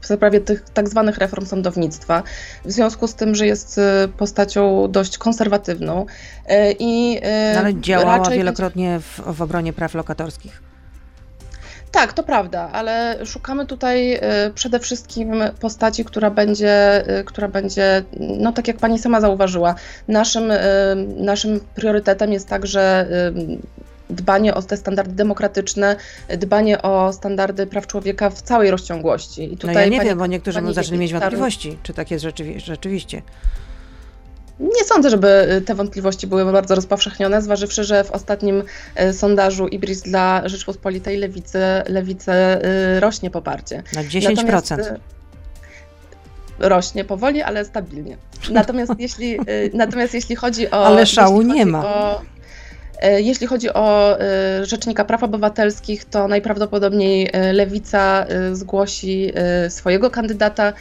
w 0.00 0.06
sprawie 0.06 0.40
tych 0.40 0.64
tak 0.70 0.88
zwanych 0.88 1.18
reform 1.18 1.46
sądownictwa, 1.46 2.22
w 2.64 2.72
związku 2.72 3.06
z 3.06 3.14
tym, 3.14 3.34
że 3.34 3.46
jest 3.46 3.80
postacią 4.18 4.88
dość 4.90 5.18
konserwatywną 5.18 6.06
i 6.78 7.20
no, 7.54 7.60
Ale 7.60 7.80
działała 7.80 8.30
wielokrotnie 8.30 9.00
w, 9.00 9.20
w 9.36 9.42
obronie 9.42 9.72
praw 9.72 9.94
lokatorskich. 9.94 10.62
Tak, 11.90 12.12
to 12.12 12.22
prawda, 12.22 12.70
ale 12.72 13.18
szukamy 13.26 13.66
tutaj 13.66 14.14
y, 14.14 14.20
przede 14.54 14.80
wszystkim 14.80 15.32
postaci, 15.60 16.04
która 16.04 16.30
będzie, 16.30 17.04
y, 17.20 17.24
która 17.24 17.48
będzie, 17.48 18.02
no 18.20 18.52
tak 18.52 18.68
jak 18.68 18.76
pani 18.76 18.98
sama 18.98 19.20
zauważyła, 19.20 19.74
naszym, 20.08 20.50
y, 20.50 20.56
naszym 21.16 21.60
priorytetem 21.74 22.32
jest 22.32 22.48
także 22.48 23.06
dbanie 24.10 24.54
o 24.54 24.62
te 24.62 24.76
standardy 24.76 25.14
demokratyczne, 25.14 25.96
dbanie 26.28 26.82
o 26.82 27.12
standardy 27.12 27.66
praw 27.66 27.86
człowieka 27.86 28.30
w 28.30 28.42
całej 28.42 28.70
rozciągłości. 28.70 29.52
I 29.52 29.56
tutaj 29.56 29.74
no 29.74 29.80
ja 29.80 29.86
nie 29.86 29.96
pani, 29.96 30.08
wiem, 30.08 30.18
bo 30.18 30.26
niektórzy 30.26 30.72
zaczęli 30.72 30.98
mieć 30.98 31.12
wątpliwości, 31.12 31.78
czy 31.82 31.94
tak 31.94 32.10
jest 32.10 32.24
rzeczywiście. 32.56 33.22
Nie 34.60 34.84
sądzę, 34.84 35.10
żeby 35.10 35.52
y, 35.52 35.60
te 35.60 35.74
wątpliwości 35.74 36.26
były 36.26 36.52
bardzo 36.52 36.74
rozpowszechnione, 36.74 37.42
zważywszy, 37.42 37.84
że 37.84 38.04
w 38.04 38.10
ostatnim 38.10 38.62
y, 39.00 39.12
sondażu 39.12 39.66
Ibris 39.68 40.02
dla 40.02 40.48
Rzeczpospolitej 40.48 41.16
Lewicy, 41.16 41.58
lewicy 41.88 42.30
y, 42.32 43.00
rośnie 43.00 43.30
poparcie. 43.30 43.82
Na 43.94 44.02
10%. 44.04 44.34
Natomiast, 44.34 44.92
rośnie 46.58 47.04
powoli, 47.04 47.42
ale 47.42 47.64
stabilnie. 47.64 48.16
Natomiast 48.50 48.92
jeśli, 48.98 49.38
natomiast 49.74 50.14
jeśli 50.14 50.36
chodzi 50.36 50.70
o. 50.70 50.86
Ale 50.86 51.06
szału 51.06 51.42
nie 51.42 51.66
ma. 51.66 51.86
O, 51.86 52.20
jeśli 53.02 53.46
chodzi 53.46 53.72
o 53.72 54.20
e, 54.20 54.66
Rzecznika 54.66 55.04
Praw 55.04 55.22
Obywatelskich, 55.22 56.04
to 56.04 56.28
najprawdopodobniej 56.28 57.30
e, 57.32 57.52
Lewica 57.52 58.26
zgłosi 58.52 59.32
swojego 59.68 60.10
kandydata. 60.10 60.72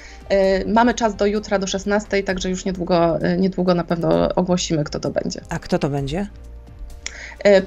Mamy 0.68 0.94
czas 0.94 1.16
do 1.16 1.26
jutra, 1.26 1.60
do 1.60 1.68
16, 1.68 2.24
także 2.24 2.50
już 2.50 2.66
niedługo, 2.66 3.20
niedługo 3.38 3.74
na 3.74 3.84
pewno 3.84 4.36
ogłosimy, 4.36 4.84
kto 4.84 5.00
to 5.00 5.10
będzie. 5.12 5.42
A 5.50 5.60
kto 5.60 5.80
to 5.80 5.90
będzie? 5.90 6.28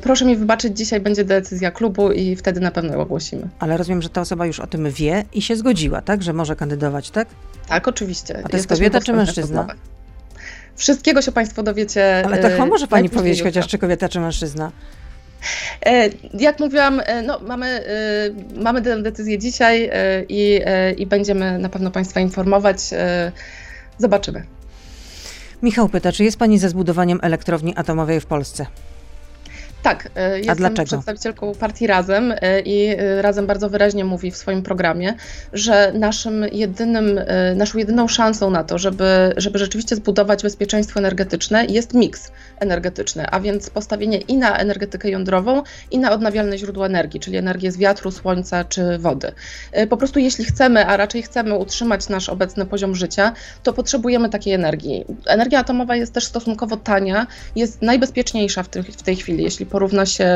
Proszę 0.01 0.25
mi 0.25 0.37
wybaczyć, 0.37 0.77
dzisiaj 0.77 1.01
będzie 1.01 1.25
decyzja 1.25 1.71
klubu 1.71 2.13
i 2.13 2.37
wtedy 2.37 2.61
na 2.61 2.71
pewno 2.71 2.93
ją 2.93 3.01
ogłosimy. 3.01 3.49
Ale 3.59 3.77
rozumiem, 3.77 4.03
że 4.03 4.09
ta 4.09 4.21
osoba 4.21 4.47
już 4.47 4.61
o 4.61 4.67
tym 4.67 4.91
wie 4.91 5.25
i 5.33 5.43
się 5.43 5.57
zgodziła, 5.57 6.03
tak? 6.03 6.23
Że 6.23 6.33
może 6.33 6.57
kandydować, 6.57 7.11
tak? 7.11 7.29
Tak, 7.69 7.89
oczywiście. 7.89 8.43
A 8.45 8.49
to 8.49 8.57
jest 8.57 8.69
kobieta 8.69 9.01
czy 9.01 9.13
mężczyzna? 9.13 9.67
Wszystkiego 10.79 11.23
się 11.23 11.33
Państwo 11.33 11.63
dowiecie. 11.63 12.23
Ale 12.27 12.39
to 12.39 12.49
chyba 12.49 12.67
może 12.67 12.87
Pani 12.87 13.11
powiedzieć 13.11 13.43
chociaż, 13.43 13.67
czy 13.67 13.79
kobieta, 13.79 14.09
czy 14.09 14.21
mężczyzna? 14.21 14.73
E, 15.87 16.09
jak 16.35 16.61
mówiłam, 16.61 17.01
e, 17.05 17.23
no, 17.23 17.41
mamy, 17.41 17.67
e, 17.67 18.61
mamy 18.63 18.83
tę 18.83 19.03
decyzję 19.03 19.39
dzisiaj 19.39 19.91
i, 20.29 20.61
i 20.97 21.07
będziemy 21.07 21.59
na 21.59 21.69
pewno 21.69 21.91
Państwa 21.91 22.21
informować. 22.21 22.77
Zobaczymy. 23.99 24.43
Michał 25.63 25.89
pyta, 25.89 26.13
czy 26.13 26.25
jest 26.25 26.39
Pani 26.39 26.59
za 26.59 26.69
zbudowaniem 26.69 27.19
elektrowni 27.23 27.77
atomowej 27.77 28.21
w 28.21 28.27
Polsce? 28.27 28.67
Tak, 29.83 30.09
e, 30.17 30.39
jestem 30.39 30.57
dlaczego? 30.57 30.87
przedstawicielką 30.87 31.55
partii 31.55 31.87
Razem 31.87 32.35
e, 32.41 32.61
i 32.61 32.87
e, 32.89 33.23
Razem 33.23 33.47
bardzo 33.47 33.71
wyraźnie 33.71 34.05
mówi 34.05 34.31
w 34.31 34.37
swoim 34.37 34.63
programie, 34.63 35.15
że 35.53 35.93
naszym 35.95 36.45
jedynym, 36.53 37.21
naszą 37.57 37.79
jedyną 37.79 38.09
szansą 38.09 38.51
na 38.51 38.65
to, 38.65 38.79
żeby, 38.79 39.33
żeby 39.37 39.59
rzeczywiście 39.59 39.97
zbudować 39.97 40.43
bezpieczeństwo 40.43 41.01
energetyczne 41.01 41.65
jest 41.65 41.95
miks 41.95 42.33
energetyczny, 42.61 43.27
a 43.31 43.41
więc 43.41 43.71
postawienie 43.71 44.19
i 44.19 44.37
na 44.37 44.57
energetykę 44.57 45.11
jądrową, 45.11 45.63
i 45.91 45.99
na 45.99 46.13
odnawialne 46.13 46.59
źródła 46.59 46.87
energii, 46.87 47.21
czyli 47.21 47.37
energię 47.37 47.73
z 47.73 47.77
wiatru, 47.77 48.11
słońca 48.11 48.65
czy 48.65 48.99
wody. 48.99 49.33
Po 49.89 49.97
prostu 49.97 50.19
jeśli 50.19 50.45
chcemy, 50.45 50.87
a 50.87 50.97
raczej 50.97 51.23
chcemy 51.23 51.55
utrzymać 51.55 52.09
nasz 52.09 52.29
obecny 52.29 52.67
poziom 52.67 52.95
życia, 52.95 53.33
to 53.63 53.73
potrzebujemy 53.73 54.29
takiej 54.29 54.55
energii. 54.55 55.05
Energia 55.27 55.59
atomowa 55.59 55.97
jest 55.97 56.13
też 56.13 56.25
stosunkowo 56.25 56.77
tania, 56.77 57.27
jest 57.57 57.83
najbezpieczniejsza 57.83 58.63
w, 58.63 58.69
tej 58.69 58.83
w 58.83 59.03
tej 59.03 59.17
chwili, 59.17 59.45
jeśli 59.45 59.67
porówna 59.71 60.07
się 60.07 60.27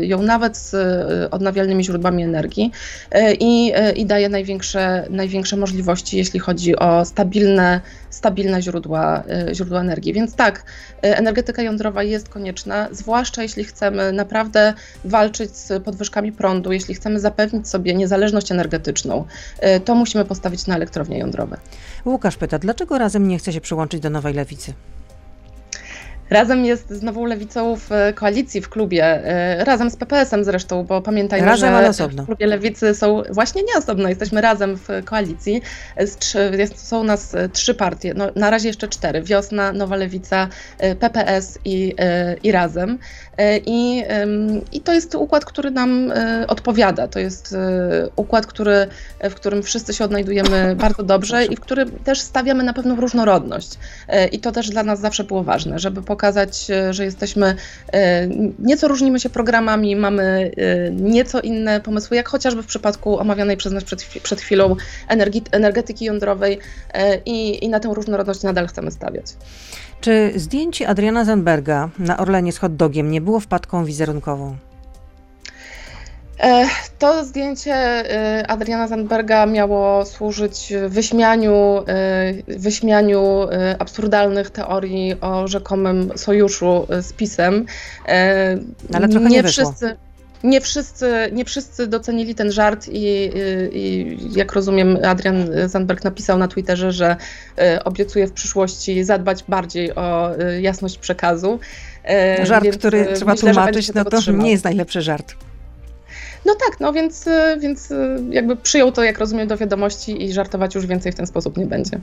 y, 0.00 0.06
ją 0.06 0.22
nawet 0.22 0.56
z 0.56 0.74
y, 0.74 1.30
odnawialnymi 1.30 1.84
źródłami 1.84 2.22
energii 2.22 2.72
y, 3.14 3.36
i, 3.40 3.72
i 3.96 4.06
daje 4.06 4.28
największe, 4.28 5.06
największe 5.10 5.56
możliwości, 5.56 6.16
jeśli 6.16 6.40
chodzi 6.40 6.76
o 6.76 7.04
stabilne, 7.04 7.80
stabilne 8.10 8.62
źródła, 8.62 9.22
źródła 9.52 9.80
energii. 9.80 10.12
Więc 10.12 10.34
tak, 10.34 10.62
energetyka 11.02 11.62
jądrowa 11.62 12.02
jest 12.02 12.28
konieczna, 12.28 12.88
zwłaszcza 12.90 13.42
jeśli 13.42 13.64
chcemy 13.64 14.12
naprawdę 14.12 14.74
walczyć 15.04 15.56
z 15.56 15.82
podwyżkami 15.82 16.32
prądu, 16.32 16.72
jeśli 16.72 16.94
chcemy 16.94 17.20
zapewnić 17.20 17.68
sobie 17.68 17.94
niezależność 17.94 18.52
energetyczną, 18.52 19.24
to 19.84 19.94
musimy 19.94 20.24
postawić 20.24 20.66
na 20.66 20.76
elektrownie 20.76 21.18
jądrowe. 21.18 21.56
Łukasz 22.04 22.36
pyta, 22.36 22.58
dlaczego 22.58 22.98
razem 22.98 23.28
nie 23.28 23.38
chce 23.38 23.52
się 23.52 23.60
przyłączyć 23.60 24.00
do 24.00 24.10
Nowej 24.10 24.34
Lewicy? 24.34 24.72
Razem 26.30 26.64
jest 26.64 26.90
z 26.90 27.02
nową 27.02 27.24
lewicą 27.24 27.76
w 27.76 27.90
koalicji 28.14 28.60
w 28.60 28.68
klubie, 28.68 29.04
e, 29.04 29.64
razem 29.64 29.90
z 29.90 29.96
PPS-em 29.96 30.44
zresztą, 30.44 30.84
bo 30.84 31.02
pamiętajmy, 31.02 31.46
razem, 31.46 31.74
że 31.82 31.88
osobno. 31.88 32.22
w 32.22 32.26
klubie 32.26 32.46
lewicy 32.46 32.94
są 32.94 33.22
właśnie 33.30 33.62
nie 33.62 33.78
osobno, 33.78 34.08
jesteśmy 34.08 34.40
razem 34.40 34.76
w 34.76 34.88
koalicji. 35.04 35.62
Jest, 36.52 36.88
są 36.88 37.04
nas 37.04 37.36
trzy 37.52 37.74
partie, 37.74 38.14
no, 38.14 38.26
na 38.36 38.50
razie 38.50 38.68
jeszcze 38.68 38.88
cztery. 38.88 39.22
Wiosna, 39.22 39.72
Nowa 39.72 39.96
Lewica, 39.96 40.48
e, 40.78 40.94
PPS 40.96 41.58
i, 41.64 41.94
e, 41.98 42.36
i 42.42 42.52
Razem. 42.52 42.98
I, 43.66 44.04
I 44.72 44.80
to 44.80 44.92
jest 44.92 45.14
układ, 45.14 45.44
który 45.44 45.70
nam 45.70 46.12
odpowiada. 46.48 47.08
To 47.08 47.18
jest 47.18 47.56
układ, 48.16 48.46
który, 48.46 48.86
w 49.20 49.34
którym 49.34 49.62
wszyscy 49.62 49.94
się 49.94 50.04
odnajdujemy 50.04 50.76
bardzo 50.76 51.02
dobrze 51.02 51.44
i 51.44 51.56
w 51.56 51.60
którym 51.60 51.90
też 51.90 52.20
stawiamy 52.20 52.64
na 52.64 52.72
pewną 52.72 52.96
różnorodność. 52.96 53.70
I 54.32 54.38
to 54.38 54.52
też 54.52 54.70
dla 54.70 54.82
nas 54.82 55.00
zawsze 55.00 55.24
było 55.24 55.44
ważne, 55.44 55.78
żeby 55.78 56.02
pokazać, 56.02 56.17
pokazać, 56.18 56.70
e, 56.70 56.92
że 56.92 57.04
jesteśmy, 57.04 57.54
e, 57.92 58.26
nieco 58.58 58.88
różnimy 58.88 59.20
się 59.20 59.30
programami, 59.30 59.96
mamy 59.96 60.50
e, 60.56 60.90
nieco 60.90 61.40
inne 61.40 61.80
pomysły, 61.80 62.16
jak 62.16 62.28
chociażby 62.28 62.62
w 62.62 62.66
przypadku 62.66 63.18
omawianej 63.18 63.56
przez 63.56 63.72
nas 63.72 63.84
przed, 63.84 64.04
przed 64.22 64.40
chwilą 64.40 64.76
energetyki 65.52 66.04
jądrowej 66.04 66.58
i, 67.26 67.64
i 67.64 67.68
na 67.68 67.80
tę 67.80 67.88
różnorodność 67.94 68.42
nadal 68.42 68.66
chcemy 68.66 68.90
stawiać. 68.90 69.26
Czy 70.00 70.32
zdjęcie 70.36 70.88
Adriana 70.88 71.24
Zandberga 71.24 71.88
na 71.98 72.16
Orlenie 72.16 72.52
z 72.52 72.58
hot 72.58 72.76
dogiem 72.76 73.10
nie 73.10 73.20
było 73.20 73.40
wpadką 73.40 73.84
wizerunkową? 73.84 74.56
To 76.98 77.24
zdjęcie 77.24 77.74
e, 77.74 78.46
Adriana 78.46 78.88
Zandberga 78.88 79.46
miało 79.46 80.04
służyć 80.04 80.72
wyśmianiu, 80.88 81.84
e, 81.88 82.58
wyśmianiu 82.58 83.46
absurdalnych 83.78 84.50
teorii 84.50 85.20
o 85.20 85.48
rzekomym 85.48 86.12
sojuszu 86.16 86.86
z 87.00 87.12
PiSem. 87.12 87.66
Ale 88.94 89.08
trochę 89.08 89.28
nie, 89.28 89.36
nie 89.36 89.42
wszyscy. 89.42 89.96
Nie 90.44 90.60
wszyscy, 90.60 91.30
nie 91.32 91.44
wszyscy 91.44 91.86
docenili 91.86 92.34
ten 92.34 92.52
żart 92.52 92.86
i, 92.92 93.30
i, 93.72 94.16
jak 94.36 94.52
rozumiem, 94.52 94.98
Adrian 95.04 95.50
Zandberg 95.66 96.04
napisał 96.04 96.38
na 96.38 96.48
Twitterze, 96.48 96.92
że 96.92 97.16
obiecuje 97.84 98.26
w 98.26 98.32
przyszłości 98.32 99.04
zadbać 99.04 99.44
bardziej 99.48 99.94
o 99.94 100.30
jasność 100.60 100.98
przekazu. 100.98 101.58
Żart, 102.42 102.64
Więc 102.64 102.78
który 102.78 103.06
trzeba 103.14 103.32
myślę, 103.32 103.52
tłumaczyć, 103.52 103.94
no 103.94 104.04
to 104.04 104.32
nie 104.32 104.50
jest 104.50 104.64
najlepszy 104.64 105.02
żart. 105.02 105.34
No 106.48 106.54
tak, 106.54 106.80
no 106.80 106.92
więc, 106.92 107.26
y, 107.26 107.56
więc 107.60 107.90
y, 107.90 108.20
jakby 108.30 108.56
przyjął 108.56 108.92
to, 108.92 109.02
jak 109.02 109.18
rozumiem, 109.18 109.48
do 109.48 109.56
wiadomości 109.56 110.24
i 110.24 110.32
żartować 110.32 110.74
już 110.74 110.86
więcej 110.86 111.12
w 111.12 111.14
ten 111.14 111.26
sposób 111.26 111.56
nie 111.56 111.66
będzie. 111.66 112.00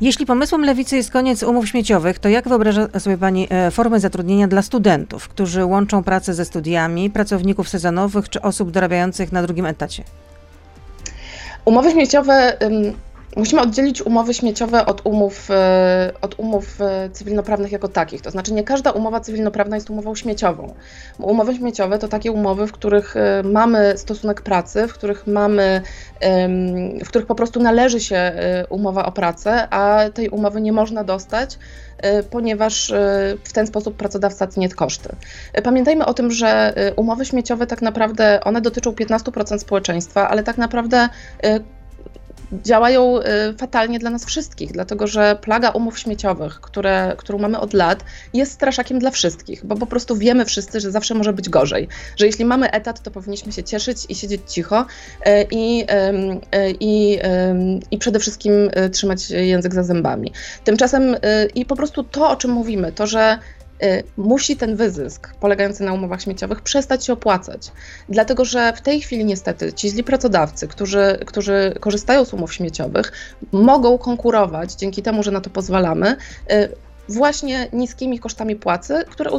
Jeśli 0.00 0.26
pomysłem 0.26 0.64
lewicy 0.64 0.96
jest 0.96 1.10
koniec 1.10 1.42
umów 1.42 1.68
śmieciowych, 1.68 2.18
to 2.18 2.28
jak 2.28 2.48
wyobraża 2.48 2.88
sobie 2.98 3.18
Pani 3.18 3.46
e, 3.50 3.70
formę 3.70 4.00
zatrudnienia 4.00 4.48
dla 4.48 4.62
studentów, 4.62 5.28
którzy 5.28 5.64
łączą 5.64 6.02
pracę 6.02 6.34
ze 6.34 6.44
studiami, 6.44 7.10
pracowników 7.10 7.68
sezonowych 7.68 8.28
czy 8.28 8.42
osób 8.42 8.70
dorabiających 8.70 9.32
na 9.32 9.42
drugim 9.42 9.66
etacie? 9.66 10.04
Umowy 11.64 11.90
śmieciowe 11.90 12.58
Musimy 13.36 13.62
oddzielić 13.62 14.02
umowy 14.02 14.34
śmieciowe 14.34 14.86
od 14.86 15.00
umów, 15.04 15.50
e, 15.50 16.12
od 16.20 16.38
umów 16.38 16.80
e, 16.80 17.10
cywilnoprawnych 17.12 17.72
jako 17.72 17.88
takich. 17.88 18.22
To 18.22 18.30
znaczy, 18.30 18.52
nie 18.52 18.64
każda 18.64 18.90
umowa 18.90 19.20
cywilnoprawna 19.20 19.76
jest 19.76 19.90
umową 19.90 20.14
śmieciową. 20.14 20.74
Umowy 21.18 21.54
śmieciowe 21.54 21.98
to 21.98 22.08
takie 22.08 22.32
umowy, 22.32 22.66
w 22.66 22.72
których 22.72 23.16
e, 23.16 23.42
mamy 23.44 23.98
stosunek 23.98 24.42
pracy, 24.42 24.88
w 24.88 24.92
których 24.92 25.26
mamy, 25.26 25.82
w 27.04 27.08
których 27.08 27.26
po 27.26 27.34
prostu 27.34 27.60
należy 27.60 28.00
się 28.00 28.32
umowa 28.68 29.06
o 29.06 29.12
pracę, 29.12 29.68
a 29.70 30.10
tej 30.14 30.28
umowy 30.28 30.60
nie 30.60 30.72
można 30.72 31.04
dostać, 31.04 31.58
ponieważ 32.30 32.92
w 33.44 33.52
ten 33.52 33.66
sposób 33.66 33.96
pracodawca 33.96 34.46
tnie 34.46 34.68
koszty. 34.68 35.08
Pamiętajmy 35.64 36.06
o 36.06 36.14
tym, 36.14 36.30
że 36.30 36.74
umowy 36.96 37.24
śmieciowe 37.24 37.66
tak 37.66 37.82
naprawdę 37.82 38.40
one 38.44 38.60
dotyczą 38.60 38.90
15% 38.90 39.58
społeczeństwa, 39.58 40.28
ale 40.28 40.42
tak 40.42 40.58
naprawdę 40.58 41.08
działają 42.52 43.18
y, 43.18 43.22
fatalnie 43.58 43.98
dla 43.98 44.10
nas 44.10 44.24
wszystkich, 44.24 44.72
dlatego 44.72 45.06
że 45.06 45.38
plaga 45.40 45.70
umów 45.70 45.98
śmieciowych, 45.98 46.60
które, 46.60 47.14
którą 47.16 47.38
mamy 47.38 47.60
od 47.60 47.72
lat, 47.72 48.04
jest 48.34 48.52
straszakiem 48.52 48.98
dla 48.98 49.10
wszystkich, 49.10 49.66
bo 49.66 49.76
po 49.76 49.86
prostu 49.86 50.16
wiemy 50.16 50.44
wszyscy, 50.44 50.80
że 50.80 50.90
zawsze 50.90 51.14
może 51.14 51.32
być 51.32 51.48
gorzej. 51.48 51.88
Że 52.16 52.26
jeśli 52.26 52.44
mamy 52.44 52.70
etat, 52.70 53.02
to 53.02 53.10
powinniśmy 53.10 53.52
się 53.52 53.62
cieszyć 53.62 53.98
i 54.08 54.14
siedzieć 54.14 54.40
cicho 54.48 54.80
y, 54.80 55.46
i, 55.50 55.82
y, 55.82 56.76
i, 56.80 57.18
i 57.90 57.98
przede 57.98 58.18
wszystkim 58.18 58.52
trzymać 58.92 59.30
język 59.30 59.74
za 59.74 59.82
zębami. 59.82 60.32
Tymczasem 60.64 61.16
i 61.54 61.64
po 61.64 61.76
prostu 61.76 62.04
to, 62.04 62.30
o 62.30 62.36
czym 62.36 62.50
mówimy, 62.50 62.92
to, 62.92 63.06
że 63.06 63.38
musi 64.16 64.56
ten 64.56 64.76
wyzysk 64.76 65.34
polegający 65.34 65.84
na 65.84 65.92
umowach 65.92 66.22
śmieciowych 66.22 66.60
przestać 66.60 67.06
się 67.06 67.12
opłacać. 67.12 67.72
Dlatego, 68.08 68.44
że 68.44 68.72
w 68.72 68.80
tej 68.80 69.00
chwili 69.00 69.24
niestety 69.24 69.72
ci 69.72 69.90
źli 69.90 70.04
pracodawcy, 70.04 70.68
którzy, 70.68 71.18
którzy 71.26 71.74
korzystają 71.80 72.24
z 72.24 72.34
umów 72.34 72.54
śmieciowych, 72.54 73.12
mogą 73.52 73.98
konkurować 73.98 74.72
dzięki 74.72 75.02
temu, 75.02 75.22
że 75.22 75.30
na 75.30 75.40
to 75.40 75.50
pozwalamy 75.50 76.16
y, 76.52 76.68
właśnie 77.10 77.68
niskimi 77.72 78.18
kosztami 78.18 78.56
płacy, 78.56 79.04
które, 79.10 79.30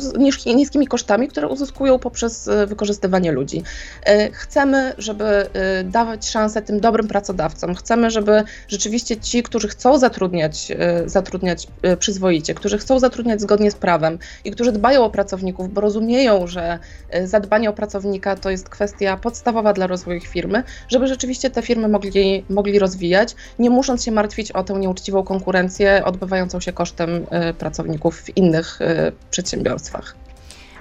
niskimi 0.45 0.87
kosztami, 0.87 1.27
które 1.27 1.47
uzyskują 1.47 1.99
poprzez 1.99 2.47
e, 2.47 2.67
wykorzystywanie 2.67 3.31
ludzi. 3.31 3.63
E, 4.05 4.31
chcemy, 4.31 4.93
żeby 4.97 5.25
e, 5.25 5.83
dawać 5.83 6.29
szansę 6.29 6.61
tym 6.61 6.79
dobrym 6.79 7.07
pracodawcom. 7.07 7.75
Chcemy, 7.75 8.11
żeby 8.11 8.43
rzeczywiście 8.67 9.17
ci, 9.17 9.43
którzy 9.43 9.67
chcą 9.67 9.97
zatrudniać, 9.97 10.71
zatrudniać 11.05 11.67
przyzwoicie, 11.99 12.53
którzy 12.53 12.77
chcą 12.77 12.99
zatrudniać 12.99 13.41
zgodnie 13.41 13.71
z 13.71 13.75
prawem 13.75 14.19
i 14.45 14.51
którzy 14.51 14.71
dbają 14.71 15.03
o 15.05 15.09
pracowników, 15.09 15.73
bo 15.73 15.81
rozumieją, 15.81 16.47
że 16.47 16.79
zadbanie 17.25 17.69
o 17.69 17.73
pracownika 17.73 18.35
to 18.35 18.49
jest 18.49 18.69
kwestia 18.69 19.17
podstawowa 19.17 19.73
dla 19.73 19.87
rozwoju 19.87 20.17
ich 20.17 20.27
firmy, 20.27 20.63
żeby 20.87 21.07
rzeczywiście 21.07 21.49
te 21.49 21.61
firmy 21.61 21.87
mogli, 21.87 22.45
mogli 22.49 22.79
rozwijać, 22.79 23.35
nie 23.59 23.69
musząc 23.69 24.03
się 24.03 24.11
martwić 24.11 24.51
o 24.51 24.63
tę 24.63 24.73
nieuczciwą 24.73 25.23
konkurencję 25.23 26.05
odbywającą 26.05 26.59
się 26.59 26.73
kosztem 26.73 27.25
pracowników 27.61 28.21
w 28.21 28.37
innych 28.37 28.81
y, 28.81 29.11
przedsiębiorstwach. 29.31 30.15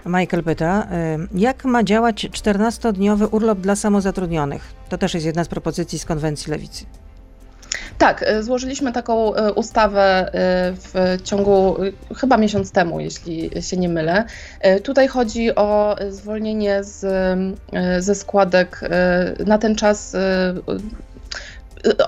Michael 0.06 0.42
pyta, 0.44 0.88
y, 1.34 1.38
jak 1.38 1.64
ma 1.64 1.84
działać 1.84 2.26
14-dniowy 2.26 3.28
urlop 3.30 3.58
dla 3.58 3.76
samozatrudnionych? 3.76 4.62
To 4.88 4.98
też 4.98 5.14
jest 5.14 5.26
jedna 5.26 5.44
z 5.44 5.48
propozycji 5.48 5.98
z 5.98 6.04
konwencji 6.04 6.50
lewicy. 6.52 6.84
Tak, 7.98 8.22
e, 8.22 8.42
złożyliśmy 8.42 8.92
taką 8.92 9.32
ustawę 9.54 10.30
w 10.76 11.18
ciągu 11.24 11.76
chyba 12.16 12.36
miesiąc 12.36 12.72
temu, 12.72 13.00
jeśli 13.00 13.50
się 13.62 13.76
nie 13.76 13.88
mylę. 13.88 14.24
Tutaj 14.82 15.08
chodzi 15.08 15.54
o 15.54 15.96
zwolnienie 16.08 16.84
z, 16.84 17.06
ze 17.98 18.14
składek 18.14 18.80
na 19.46 19.58
ten 19.58 19.74
czas 19.76 20.16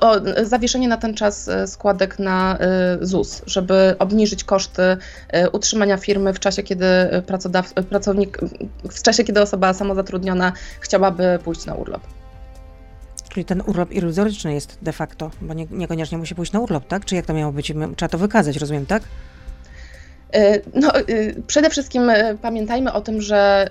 o 0.01 0.17
zawieszenie 0.45 0.89
na 0.89 0.97
ten 0.97 1.15
czas 1.15 1.49
e, 1.49 1.67
składek 1.67 2.19
na 2.19 2.59
e, 2.59 2.99
ZUS, 3.01 3.43
żeby 3.47 3.95
obniżyć 3.99 4.45
koszty 4.45 4.83
e, 5.29 5.51
utrzymania 5.51 5.97
firmy 5.97 6.33
w 6.33 6.41
czasie, 6.41 6.63
kiedy 6.63 6.87
pracodaw- 7.27 7.83
pracownik, 7.85 8.39
w 8.91 9.03
czasie, 9.03 9.25
kiedy 9.25 9.41
osoba 9.43 9.75
samozatrudniona 9.75 10.53
chciałaby 10.81 11.39
pójść 11.45 11.67
na 11.67 11.75
urlop. 11.75 12.03
Czyli 13.29 13.45
ten 13.45 13.63
urlop 13.67 13.93
iluzoryczny 13.93 14.55
jest 14.55 14.79
de 14.83 14.93
facto, 14.93 15.31
bo 15.41 15.55
nie, 15.55 15.67
niekoniecznie 15.71 16.19
musi 16.19 16.35
pójść 16.35 16.53
na 16.53 16.61
urlop, 16.61 16.87
tak? 16.87 17.05
Czy 17.05 17.15
jak 17.15 17.27
to 17.27 17.35
miało 17.35 17.53
być? 17.53 17.73
Trzeba 17.97 18.09
to 18.09 18.19
wykazać, 18.19 18.57
rozumiem, 18.57 18.87
tak? 18.87 19.03
E, 20.35 20.61
no, 20.75 20.97
e, 20.97 21.03
przede 21.47 21.71
wszystkim 21.71 22.11
e, 22.11 22.35
pamiętajmy 22.43 22.93
o 22.93 23.01
tym, 23.01 23.21
że 23.21 23.69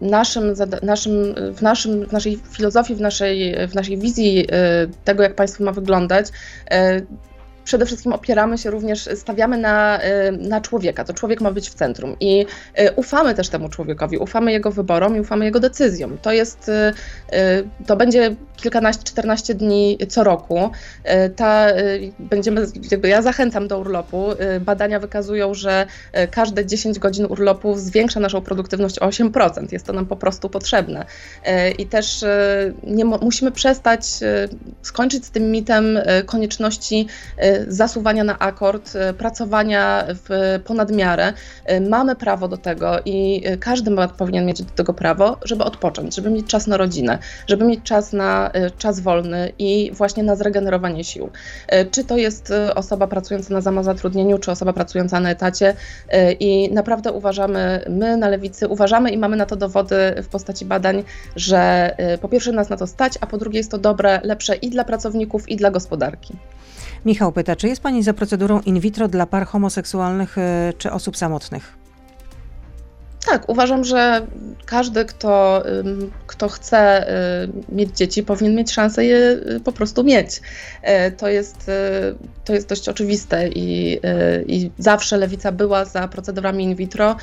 naszym, 0.00 0.54
naszym, 0.82 1.34
w, 1.54 1.62
naszym, 1.62 2.06
w 2.06 2.12
naszej 2.12 2.38
filozofii, 2.52 2.94
w 2.94 3.00
naszej, 3.00 3.68
w 3.68 3.74
naszej 3.74 3.98
wizji 3.98 4.46
tego, 5.04 5.22
jak 5.22 5.34
państwo 5.34 5.64
ma 5.64 5.72
wyglądać, 5.72 6.26
przede 7.68 7.86
wszystkim 7.86 8.12
opieramy 8.12 8.58
się 8.58 8.70
również, 8.70 9.08
stawiamy 9.14 9.58
na, 9.58 10.00
y, 10.04 10.32
na 10.32 10.60
człowieka. 10.60 11.04
To 11.04 11.14
człowiek 11.14 11.40
ma 11.40 11.50
być 11.50 11.70
w 11.70 11.74
centrum 11.74 12.16
i 12.20 12.46
y, 12.80 12.92
ufamy 12.96 13.34
też 13.34 13.48
temu 13.48 13.68
człowiekowi, 13.68 14.18
ufamy 14.18 14.52
jego 14.52 14.70
wyborom 14.70 15.16
i 15.16 15.20
ufamy 15.20 15.44
jego 15.44 15.60
decyzjom. 15.60 16.18
To 16.22 16.32
jest, 16.32 16.68
y, 16.68 16.92
to 17.86 17.96
będzie 17.96 18.36
kilkanaście, 18.56 19.04
czternaście 19.04 19.54
dni 19.54 19.98
co 20.08 20.24
roku. 20.24 20.70
Ta, 21.36 21.66
będziemy, 22.18 22.66
jakby 22.90 23.08
ja 23.08 23.22
zachęcam 23.22 23.68
do 23.68 23.78
urlopu. 23.78 24.24
Badania 24.60 25.00
wykazują, 25.00 25.54
że 25.54 25.86
każde 26.30 26.66
10 26.66 26.98
godzin 26.98 27.26
urlopu 27.26 27.76
zwiększa 27.76 28.20
naszą 28.20 28.40
produktywność 28.40 28.98
o 28.98 29.08
8%. 29.08 29.72
Jest 29.72 29.86
to 29.86 29.92
nam 29.92 30.06
po 30.06 30.16
prostu 30.16 30.50
potrzebne. 30.50 31.06
I 31.78 31.86
też 31.86 32.24
nie, 32.84 33.04
musimy 33.04 33.52
przestać, 33.52 34.02
skończyć 34.82 35.24
z 35.24 35.30
tym 35.30 35.50
mitem 35.50 35.98
konieczności 36.26 37.06
zasuwania 37.68 38.24
na 38.24 38.38
akord, 38.38 38.96
e, 38.96 39.14
pracowania 39.14 40.04
w 40.08 40.60
ponadmiarę. 40.64 41.32
E, 41.64 41.80
mamy 41.80 42.16
prawo 42.16 42.48
do 42.48 42.56
tego 42.56 42.96
i 43.04 43.42
e, 43.44 43.56
każdy 43.56 43.90
powinien 44.18 44.46
mieć 44.46 44.62
do 44.62 44.70
tego 44.70 44.94
prawo, 44.94 45.36
żeby 45.44 45.64
odpocząć, 45.64 46.14
żeby 46.14 46.30
mieć 46.30 46.46
czas 46.46 46.66
na 46.66 46.76
rodzinę, 46.76 47.18
żeby 47.46 47.64
mieć 47.64 47.82
czas 47.82 48.12
na 48.12 48.50
czas 48.78 49.00
wolny 49.00 49.52
i 49.58 49.90
właśnie 49.94 50.22
na 50.22 50.36
zregenerowanie 50.36 51.04
sił. 51.04 51.30
Czy 51.90 52.04
to 52.04 52.16
jest 52.16 52.52
osoba 52.74 53.06
pracująca 53.06 53.54
na 53.54 53.62
samozatrudnieniu, 53.62 54.38
czy 54.38 54.50
osoba 54.50 54.72
pracująca 54.72 55.20
na 55.20 55.30
etacie 55.30 55.74
i 56.40 56.70
naprawdę 56.72 57.12
uważamy, 57.12 57.84
my 57.88 58.16
na 58.16 58.28
lewicy 58.28 58.68
uważamy 58.68 59.10
i 59.10 59.18
mamy 59.18 59.36
na 59.36 59.46
to 59.46 59.56
dowody 59.56 59.96
w 60.22 60.28
postaci 60.28 60.64
badań, 60.64 61.04
że 61.36 61.90
po 62.20 62.28
pierwsze 62.28 62.52
nas 62.52 62.68
na 62.68 62.76
to 62.76 62.86
stać, 62.86 63.18
a 63.20 63.26
po 63.26 63.38
drugie 63.38 63.58
jest 63.58 63.70
to 63.70 63.78
dobre, 63.78 64.20
lepsze 64.24 64.56
i 64.56 64.70
dla 64.70 64.84
pracowników, 64.84 65.48
i 65.48 65.56
dla 65.56 65.70
gospodarki. 65.70 66.36
Michał 67.04 67.32
pyta, 67.32 67.56
czy 67.56 67.68
jest 67.68 67.82
Pani 67.82 68.02
za 68.02 68.14
procedurą 68.14 68.60
in 68.60 68.80
vitro 68.80 69.08
dla 69.08 69.26
par 69.26 69.46
homoseksualnych 69.46 70.38
y, 70.38 70.42
czy 70.78 70.92
osób 70.92 71.16
samotnych? 71.16 71.78
Tak, 73.30 73.48
uważam, 73.48 73.84
że 73.84 74.26
każdy, 74.66 75.04
kto, 75.04 75.62
kto 76.26 76.48
chce 76.48 77.06
mieć 77.68 77.96
dzieci, 77.96 78.22
powinien 78.22 78.54
mieć 78.54 78.72
szansę 78.72 79.04
je 79.04 79.16
y, 79.16 79.60
po 79.64 79.72
prostu 79.72 80.04
mieć. 80.04 80.40
E, 80.82 81.10
to 81.10 81.28
jest, 81.28 81.68
y, 81.68 81.72
to 82.44 82.54
jest 82.54 82.68
dość 82.68 82.88
oczywiste 82.88 83.48
i, 83.48 84.00
i 84.46 84.70
zawsze 84.78 85.16
lewica 85.16 85.52
była 85.52 85.84
za 85.84 86.08
procedurami 86.08 86.64
in 86.64 86.74
vitro. 86.74 87.16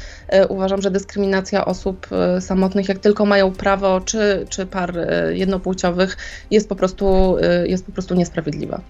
Uważam, 0.50 0.82
że 0.82 0.92
dyskryminacja 0.92 1.66
osób 1.66 2.08
samotnych, 2.40 2.90
jak 2.90 3.00
tylko 3.00 3.26
mają 3.26 3.52
prawo, 3.52 4.02
czy, 4.02 4.46
czy 4.50 4.66
par 4.66 4.94
jednopłciowych, 5.30 6.18
jest 6.52 6.70
po 6.70 6.76
prostu, 6.76 7.38
jest 7.66 7.86
po 7.86 7.92
prostu 7.92 8.16
niesprawiedliwa 8.16 8.82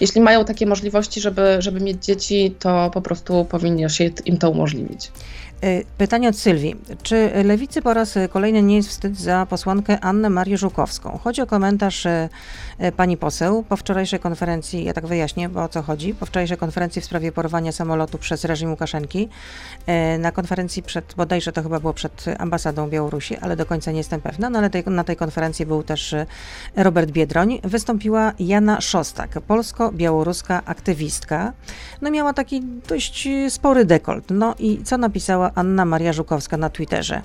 jeśli 0.00 0.20
mają 0.20 0.44
takie 0.44 0.66
możliwości, 0.66 1.20
żeby, 1.20 1.56
żeby 1.58 1.80
mieć 1.80 2.04
dzieci, 2.04 2.54
to 2.58 2.90
po 2.94 3.02
prostu 3.02 3.44
powinno 3.44 3.88
się 3.88 4.10
im 4.24 4.36
to 4.36 4.50
umożliwić. 4.50 5.10
Y, 5.64 5.84
pytanie 5.98 6.28
od 6.28 6.36
Sylwii. 6.36 6.76
Czy 7.02 7.30
Lewicy 7.44 7.82
po 7.82 7.94
raz 7.94 8.18
kolejny 8.30 8.62
nie 8.62 8.76
jest 8.76 8.88
wstyd 8.88 9.16
za 9.16 9.46
posłankę 9.46 10.00
Annę 10.00 10.30
Marię 10.30 10.58
Żukowską? 10.58 11.18
Chodzi 11.24 11.42
o 11.42 11.46
komentarz 11.46 12.06
y, 12.06 12.28
y, 12.84 12.92
pani 12.92 13.16
poseł 13.16 13.62
po 13.62 13.76
wczorajszej 13.76 14.20
konferencji, 14.20 14.84
ja 14.84 14.92
tak 14.92 15.06
wyjaśnię, 15.06 15.48
bo 15.48 15.62
o 15.62 15.68
co 15.68 15.82
chodzi, 15.82 16.14
po 16.14 16.26
wczorajszej 16.26 16.56
konferencji 16.56 17.02
w 17.02 17.04
sprawie 17.04 17.32
porwania 17.32 17.72
samolotu 17.72 18.18
przez 18.18 18.44
reżim 18.44 18.70
Łukaszenki. 18.70 19.28
Na 20.18 20.32
konferencji 20.32 20.82
przed, 20.82 21.14
bodajże 21.16 21.52
to 21.52 21.62
chyba 21.62 21.80
było 21.80 21.94
przed 21.94 22.24
ambasadą 22.38 22.88
Białorusi, 22.88 23.36
ale 23.36 23.56
do 23.56 23.66
końca 23.66 23.90
nie 23.90 23.98
jestem 23.98 24.20
pewna, 24.20 24.50
no 24.50 24.58
ale 24.58 24.70
tej, 24.70 24.84
na 24.86 25.04
tej 25.04 25.16
konferencji 25.16 25.66
był 25.66 25.82
też 25.82 26.14
Robert 26.76 27.10
Biedroń. 27.10 27.60
Wystąpiła 27.64 28.32
Jana 28.38 28.80
Szostak, 28.80 29.40
polsko-białoruska 29.40 30.62
aktywistka. 30.64 31.52
No 32.00 32.10
miała 32.10 32.32
taki 32.32 32.60
dość 32.88 33.28
spory 33.48 33.84
dekolt. 33.84 34.24
No 34.30 34.54
i 34.58 34.82
co 34.84 34.98
napisała 34.98 35.47
Anna 35.54 35.84
Maria 35.84 36.12
Żukowska 36.12 36.56
na 36.56 36.70
Twitterze, 36.70 37.22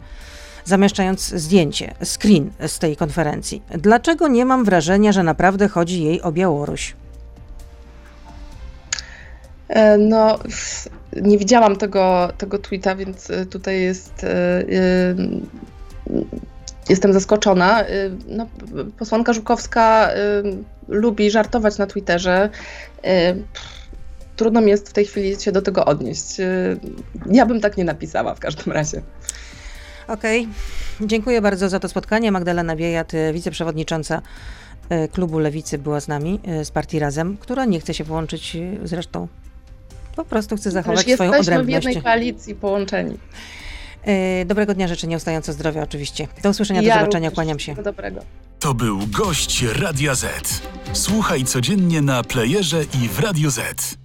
zamieszczając 0.65 1.27
zdjęcie, 1.27 1.93
screen 2.03 2.51
z 2.67 2.79
tej 2.79 2.95
konferencji. 2.95 3.61
Dlaczego 3.69 4.27
nie 4.27 4.45
mam 4.45 4.65
wrażenia, 4.65 5.11
że 5.11 5.23
naprawdę 5.23 5.67
chodzi 5.67 6.03
jej 6.03 6.21
o 6.21 6.31
Białoruś? 6.31 6.95
E, 9.69 9.97
no, 9.97 10.39
nie 11.21 11.37
widziałam 11.37 11.75
tego, 11.75 12.29
tego 12.37 12.59
tweeta, 12.59 12.95
więc 12.95 13.29
e, 13.29 13.45
tutaj 13.45 13.81
jest. 13.81 14.25
Yy, 14.67 15.41
jestem 16.89 17.13
zaskoczona. 17.13 17.83
No, 18.27 18.47
posłanka 18.99 19.33
Żukowska 19.33 20.09
lubi 20.87 21.31
żartować 21.31 21.77
na 21.77 21.87
Twitterze 21.87 22.49
trudno 24.35 24.61
mi 24.61 24.69
jest 24.69 24.89
w 24.89 24.93
tej 24.93 25.05
chwili 25.05 25.41
się 25.41 25.51
do 25.51 25.61
tego 25.61 25.85
odnieść. 25.85 26.39
Y, 26.39 26.79
ja 27.31 27.45
bym 27.45 27.61
tak 27.61 27.77
nie 27.77 27.83
napisała 27.83 28.35
w 28.35 28.39
każdym 28.39 28.73
razie. 28.73 29.01
Okej, 30.07 30.41
okay. 30.41 31.07
dziękuję 31.07 31.41
bardzo 31.41 31.69
za 31.69 31.79
to 31.79 31.89
spotkanie. 31.89 32.31
Magdalena 32.31 32.75
Wiejat, 32.75 33.13
y, 33.13 33.33
wiceprzewodnicząca 33.33 34.21
y, 34.91 35.07
klubu 35.07 35.39
Lewicy 35.39 35.77
była 35.77 35.99
z 35.99 36.07
nami, 36.07 36.39
z 36.63 36.71
partii 36.71 36.99
Razem, 36.99 37.37
która 37.37 37.65
nie 37.65 37.79
chce 37.79 37.93
się 37.93 38.05
połączyć 38.05 38.57
zresztą. 38.83 39.27
Po 40.15 40.25
prostu 40.25 40.55
chce 40.55 40.71
zachować 40.71 41.05
Też 41.05 41.13
swoją 41.13 41.29
odrębność. 41.29 41.69
Jesteśmy 41.69 41.81
w 41.81 41.85
jednej 41.85 42.03
koalicji 42.03 42.55
połączeni. 42.55 43.17
Dobrego 44.45 44.73
dnia 44.73 44.87
życzę, 44.87 45.07
nieustająco 45.07 45.53
zdrowia 45.53 45.83
oczywiście. 45.83 46.27
Do 46.43 46.49
usłyszenia, 46.49 46.81
ja 46.81 46.93
do 46.93 46.99
zobaczenia, 46.99 47.31
kłaniam 47.31 47.59
się. 47.59 47.75
Dobrego. 47.75 48.21
To 48.59 48.73
był 48.73 48.99
gość 49.07 49.63
Radia 49.63 50.15
Z. 50.15 50.61
Słuchaj 50.93 51.43
codziennie 51.43 52.01
na 52.01 52.23
playerze 52.23 52.83
i 52.83 53.09
w 53.09 53.19
Radio 53.19 53.51
Z. 53.51 54.02